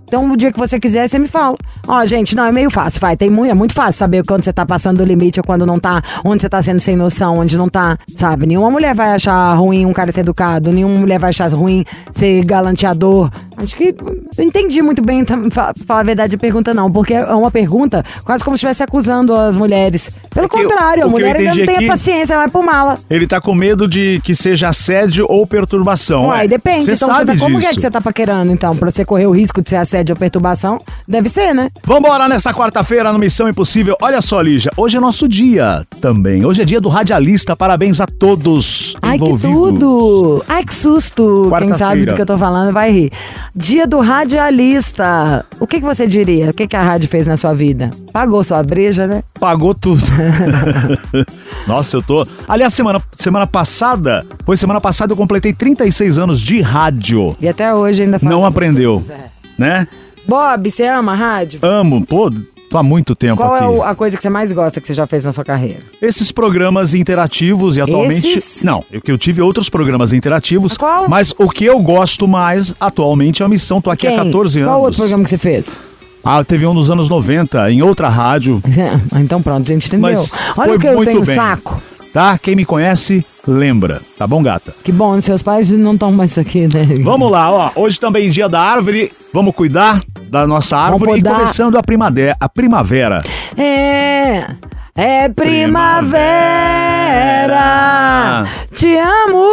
Então, 0.03 0.29
o 0.29 0.35
dia 0.35 0.51
que 0.51 0.59
você 0.59 0.79
quiser, 0.79 1.07
você 1.07 1.17
me 1.17 1.27
fala. 1.27 1.55
Ó, 1.87 2.05
gente, 2.05 2.35
não, 2.35 2.43
é 2.45 2.51
meio 2.51 2.69
fácil, 2.69 2.99
vai. 2.99 3.15
Tem 3.15 3.29
muito, 3.29 3.49
é 3.51 3.53
muito 3.53 3.73
fácil 3.73 3.93
saber 3.93 4.23
quando 4.25 4.43
você 4.43 4.51
tá 4.51 4.65
passando 4.65 4.97
do 4.97 5.05
limite 5.05 5.39
ou 5.39 5.43
quando 5.43 5.65
não 5.65 5.79
tá, 5.79 6.01
onde 6.25 6.41
você 6.41 6.49
tá 6.49 6.61
sendo 6.61 6.79
sem 6.81 6.95
noção, 6.95 7.37
onde 7.39 7.57
não 7.57 7.69
tá, 7.69 7.97
sabe? 8.17 8.45
Nenhuma 8.45 8.69
mulher 8.69 8.93
vai 8.93 9.13
achar 9.13 9.53
ruim 9.53 9.85
um 9.85 9.93
cara 9.93 10.11
ser 10.11 10.21
educado, 10.21 10.71
nenhuma 10.71 10.99
mulher 10.99 11.19
vai 11.19 11.29
achar 11.29 11.49
ruim 11.53 11.85
ser 12.11 12.43
galanteador. 12.43 13.29
Acho 13.57 13.75
que 13.75 13.95
eu 14.37 14.43
entendi 14.43 14.81
muito 14.81 15.01
bem, 15.01 15.23
fa- 15.51 15.73
falar 15.85 16.01
a 16.01 16.03
verdade, 16.03 16.35
a 16.35 16.37
pergunta 16.39 16.73
não, 16.73 16.91
porque 16.91 17.13
é 17.13 17.25
uma 17.33 17.51
pergunta 17.51 18.03
quase 18.23 18.43
como 18.43 18.55
se 18.57 18.59
estivesse 18.59 18.83
acusando 18.83 19.35
as 19.35 19.55
mulheres. 19.55 20.09
Pelo 20.29 20.45
É 20.47 20.49
contrário, 20.49 21.03
o 21.03 21.05
a 21.05 21.07
eu 21.07 21.11
mulher 21.11 21.35
ainda 21.35 21.55
não 21.55 21.65
tem 21.65 21.85
a 21.87 21.91
paciência, 21.91 22.35
vai 22.37 22.47
pro 22.49 22.63
mala. 22.63 22.97
Ele 23.09 23.27
tá 23.27 23.39
com 23.39 23.53
medo 23.53 23.87
de 23.87 24.19
que 24.23 24.33
seja 24.35 24.69
assédio 24.69 25.25
ou 25.29 25.45
perturbação. 25.47 26.25
Uai, 26.27 26.45
é. 26.45 26.47
depende. 26.47 26.85
Você 26.85 26.93
então, 26.93 27.07
sabe 27.09 27.33
tá, 27.33 27.39
como 27.39 27.59
é 27.59 27.69
que 27.73 27.79
você 27.79 27.91
tá 27.91 28.01
paquerando, 28.01 28.51
então? 28.51 28.75
Pra 28.75 28.89
você 28.91 29.05
correr 29.05 29.27
o 29.27 29.31
risco 29.31 29.61
de 29.61 29.69
ser 29.69 29.77
assédio 29.81 30.13
ou 30.13 30.19
perturbação? 30.19 30.81
Deve 31.07 31.29
ser, 31.29 31.53
né? 31.53 31.69
Vambora 31.85 32.27
nessa 32.27 32.53
quarta-feira 32.53 33.11
no 33.11 33.19
Missão 33.19 33.49
Impossível. 33.49 33.95
Olha 34.01 34.21
só, 34.21 34.41
Lígia, 34.41 34.71
hoje 34.77 34.97
é 34.97 34.99
nosso 34.99 35.27
dia 35.27 35.85
também. 35.99 36.45
Hoje 36.45 36.61
é 36.61 36.65
dia 36.65 36.79
do 36.79 36.89
radialista. 36.89 37.55
Parabéns 37.55 37.99
a 37.99 38.07
todos 38.07 38.95
Ai, 39.01 39.17
que 39.17 39.25
envolvidos. 39.25 39.53
tudo! 39.53 40.45
Ai, 40.47 40.63
que 40.63 40.73
susto! 40.73 41.51
Quem 41.57 41.73
sabe 41.73 42.05
do 42.05 42.15
que 42.15 42.21
eu 42.21 42.25
tô 42.25 42.37
falando 42.37 42.71
vai 42.73 42.91
rir. 42.91 43.11
Dia 43.55 43.85
do 43.85 43.99
radialista. 43.99 45.45
O 45.59 45.67
que, 45.67 45.79
que 45.79 45.85
você 45.85 46.07
diria? 46.07 46.49
O 46.49 46.53
que, 46.53 46.67
que 46.67 46.75
a 46.75 46.83
rádio 46.83 47.07
fez 47.07 47.27
na 47.27 47.37
sua 47.37 47.53
vida? 47.53 47.89
Pagou 48.13 48.43
sua 48.43 48.63
breja, 48.63 49.07
né? 49.07 49.23
Pagou 49.39 49.73
tudo. 49.73 50.01
Nossa, 51.67 51.97
eu 51.97 52.01
tô. 52.01 52.27
Aliás, 52.47 52.73
semana, 52.73 53.01
semana 53.13 53.47
passada, 53.47 54.25
foi 54.45 54.57
semana 54.57 54.81
passada 54.81 55.13
eu 55.13 55.17
completei 55.17 55.53
36 55.53 56.17
anos 56.17 56.41
de 56.41 56.61
rádio. 56.61 57.35
E 57.39 57.47
até 57.47 57.73
hoje 57.73 58.03
ainda 58.03 58.19
faz. 58.19 58.31
Não 58.31 58.45
aprendeu, 58.45 59.03
né? 59.57 59.87
Bob, 60.27 60.69
você 60.69 60.85
ama 60.85 61.13
a 61.13 61.15
rádio? 61.15 61.59
Amo, 61.63 62.05
pô, 62.05 62.29
tô 62.69 62.77
há 62.77 62.83
muito 62.83 63.15
tempo 63.15 63.37
Qual 63.37 63.53
aqui. 63.55 63.63
é 63.63 63.67
o- 63.67 63.83
a 63.83 63.95
coisa 63.95 64.15
que 64.15 64.21
você 64.23 64.29
mais 64.29 64.51
gosta 64.51 64.79
que 64.79 64.85
você 64.87 64.93
já 64.93 65.07
fez 65.07 65.25
na 65.25 65.31
sua 65.31 65.43
carreira? 65.43 65.79
Esses 66.01 66.31
programas 66.31 66.93
interativos 66.93 67.75
e 67.75 67.81
atualmente. 67.81 68.27
Esses? 68.27 68.63
Não, 68.63 68.83
eu 68.91 69.01
que 69.01 69.11
eu 69.11 69.17
tive 69.17 69.41
outros 69.41 69.67
programas 69.69 70.13
interativos. 70.13 70.77
Qual? 70.77 71.09
Mas 71.09 71.33
o 71.37 71.49
que 71.49 71.65
eu 71.65 71.79
gosto 71.79 72.27
mais 72.27 72.73
atualmente 72.79 73.41
é 73.41 73.45
a 73.45 73.49
missão. 73.49 73.81
Tô 73.81 73.89
aqui 73.89 74.07
há 74.07 74.15
14 74.15 74.59
anos. 74.59 74.71
Qual 74.71 74.81
outro 74.81 74.97
programa 74.97 75.23
que 75.23 75.29
você 75.31 75.37
fez? 75.37 75.65
Ah, 76.23 76.43
teve 76.43 76.67
um 76.67 76.73
nos 76.73 76.91
anos 76.91 77.09
90, 77.09 77.71
em 77.71 77.81
outra 77.81 78.07
rádio. 78.07 78.61
Ah, 79.11 79.19
Então 79.19 79.41
pronto, 79.41 79.69
a 79.69 79.73
gente 79.73 79.87
entendeu. 79.87 80.11
Mas 80.11 80.31
Olha 80.55 80.67
foi 80.67 80.77
o 80.77 80.79
que 80.79 80.87
eu 80.87 80.93
muito 80.95 81.07
tenho 81.09 81.25
bem. 81.25 81.35
saco. 81.35 81.81
Tá? 82.13 82.37
Quem 82.37 82.55
me 82.55 82.65
conhece, 82.65 83.25
lembra. 83.47 84.01
Tá 84.17 84.27
bom, 84.27 84.43
gata? 84.43 84.73
Que 84.83 84.91
bom, 84.91 85.19
seus 85.21 85.41
pais 85.41 85.71
não 85.71 85.93
estão 85.93 86.11
mais 86.11 86.37
aqui, 86.37 86.67
né? 86.67 86.85
Vamos 87.03 87.31
lá, 87.31 87.49
ó. 87.49 87.71
Hoje 87.75 87.99
também 87.99 88.27
é 88.27 88.29
dia 88.29 88.49
da 88.49 88.59
árvore. 88.59 89.11
Vamos 89.33 89.55
cuidar 89.55 90.01
da 90.29 90.45
nossa 90.45 90.77
árvore 90.77 91.19
e 91.19 91.23
começando 91.23 91.77
a 91.77 91.83
primavera. 91.83 92.35
A 92.39 92.49
primavera. 92.49 93.21
É, 93.57 94.45
é 94.93 95.29
primavera. 95.29 96.01
Te 98.73 98.97
amo. 98.97 99.49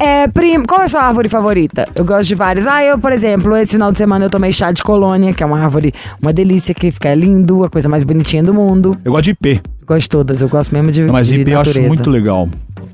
É 0.00 0.28
prim... 0.28 0.62
Qual 0.64 0.82
é 0.82 0.84
a 0.84 0.88
sua 0.88 1.02
árvore 1.02 1.28
favorita? 1.28 1.84
Eu 1.94 2.04
gosto 2.04 2.28
de 2.28 2.34
várias. 2.34 2.66
Ah, 2.66 2.84
eu, 2.84 2.98
por 2.98 3.12
exemplo, 3.12 3.56
esse 3.56 3.72
final 3.72 3.90
de 3.90 3.98
semana 3.98 4.26
eu 4.26 4.30
tomei 4.30 4.52
chá 4.52 4.70
de 4.70 4.82
colônia, 4.82 5.32
que 5.32 5.42
é 5.42 5.46
uma 5.46 5.60
árvore, 5.60 5.92
uma 6.22 6.32
delícia, 6.32 6.72
que 6.74 6.90
fica 6.90 7.12
lindo, 7.14 7.64
a 7.64 7.68
coisa 7.68 7.88
mais 7.88 8.04
bonitinha 8.04 8.42
do 8.42 8.54
mundo. 8.54 8.96
Eu 9.04 9.12
gosto 9.12 9.24
de 9.24 9.30
IP. 9.32 9.60
Gosto 9.86 10.02
de 10.02 10.08
todas, 10.08 10.42
eu 10.42 10.48
gosto 10.48 10.72
mesmo 10.72 10.92
de, 10.92 11.02
Mas 11.02 11.26
de 11.28 11.40
IP 11.40 11.50
eu 11.50 11.60
acho 11.60 11.70
natureza. 11.70 11.88
muito 11.88 12.10
legal. 12.10 12.48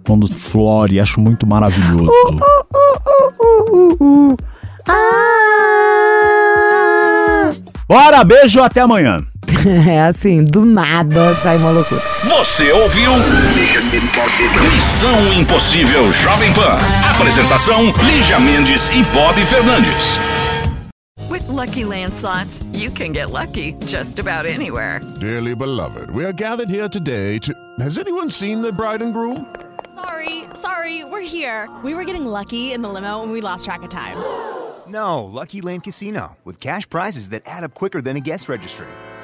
Quando 0.06 0.26
flore, 0.28 1.00
acho 1.00 1.20
muito 1.20 1.46
maravilhoso. 1.46 2.10
Uh, 2.10 2.40
uh, 3.70 3.96
uh. 4.00 4.36
Ah! 4.86 4.94
Bora, 7.88 8.24
beijo, 8.24 8.60
até 8.62 8.80
amanhã. 8.80 9.22
É 9.88 10.02
assim, 10.02 10.44
do 10.44 10.62
nada 10.64 11.34
sai 11.34 11.56
uma 11.56 11.70
loucura. 11.70 12.02
Você 12.24 12.70
ouviu? 12.72 13.10
Missão 14.00 15.32
Impossível 15.32 16.12
Jovem 16.12 16.52
Pan. 16.52 16.78
Apresentação: 17.14 17.92
Lígia 18.04 18.40
Mendes 18.40 18.88
e 18.88 19.04
Bob 19.12 19.40
Fernandes. 19.46 20.18
With 21.30 21.48
Lucky 21.48 21.84
Land 21.84 22.12
slots, 22.12 22.64
you 22.72 22.90
can 22.90 23.12
get 23.12 23.30
lucky 23.30 23.76
just 23.86 24.18
about 24.18 24.46
anywhere. 24.46 25.00
Dearly 25.20 25.54
beloved, 25.54 26.10
we 26.10 26.24
are 26.24 26.32
gathered 26.32 26.68
here 26.68 26.88
today 26.88 27.38
to. 27.38 27.54
Has 27.78 27.96
anyone 27.96 28.30
seen 28.30 28.62
the 28.62 28.72
bride 28.72 29.00
and 29.00 29.12
groom? 29.12 29.46
Sorry, 29.94 30.48
sorry, 30.54 31.04
we're 31.04 31.20
here. 31.20 31.68
We 31.84 31.94
were 31.94 32.04
getting 32.04 32.26
lucky 32.26 32.72
in 32.72 32.82
the 32.82 32.88
limo 32.88 33.22
and 33.22 33.30
we 33.30 33.40
lost 33.40 33.64
track 33.64 33.84
of 33.84 33.90
time. 33.90 34.16
No, 34.88 35.22
Lucky 35.24 35.60
Land 35.60 35.84
Casino, 35.84 36.36
with 36.44 36.58
cash 36.60 36.88
prizes 36.88 37.28
that 37.28 37.42
add 37.46 37.62
up 37.62 37.74
quicker 37.74 38.02
than 38.02 38.16
a 38.16 38.20
guest 38.20 38.48
registry. 38.48 38.88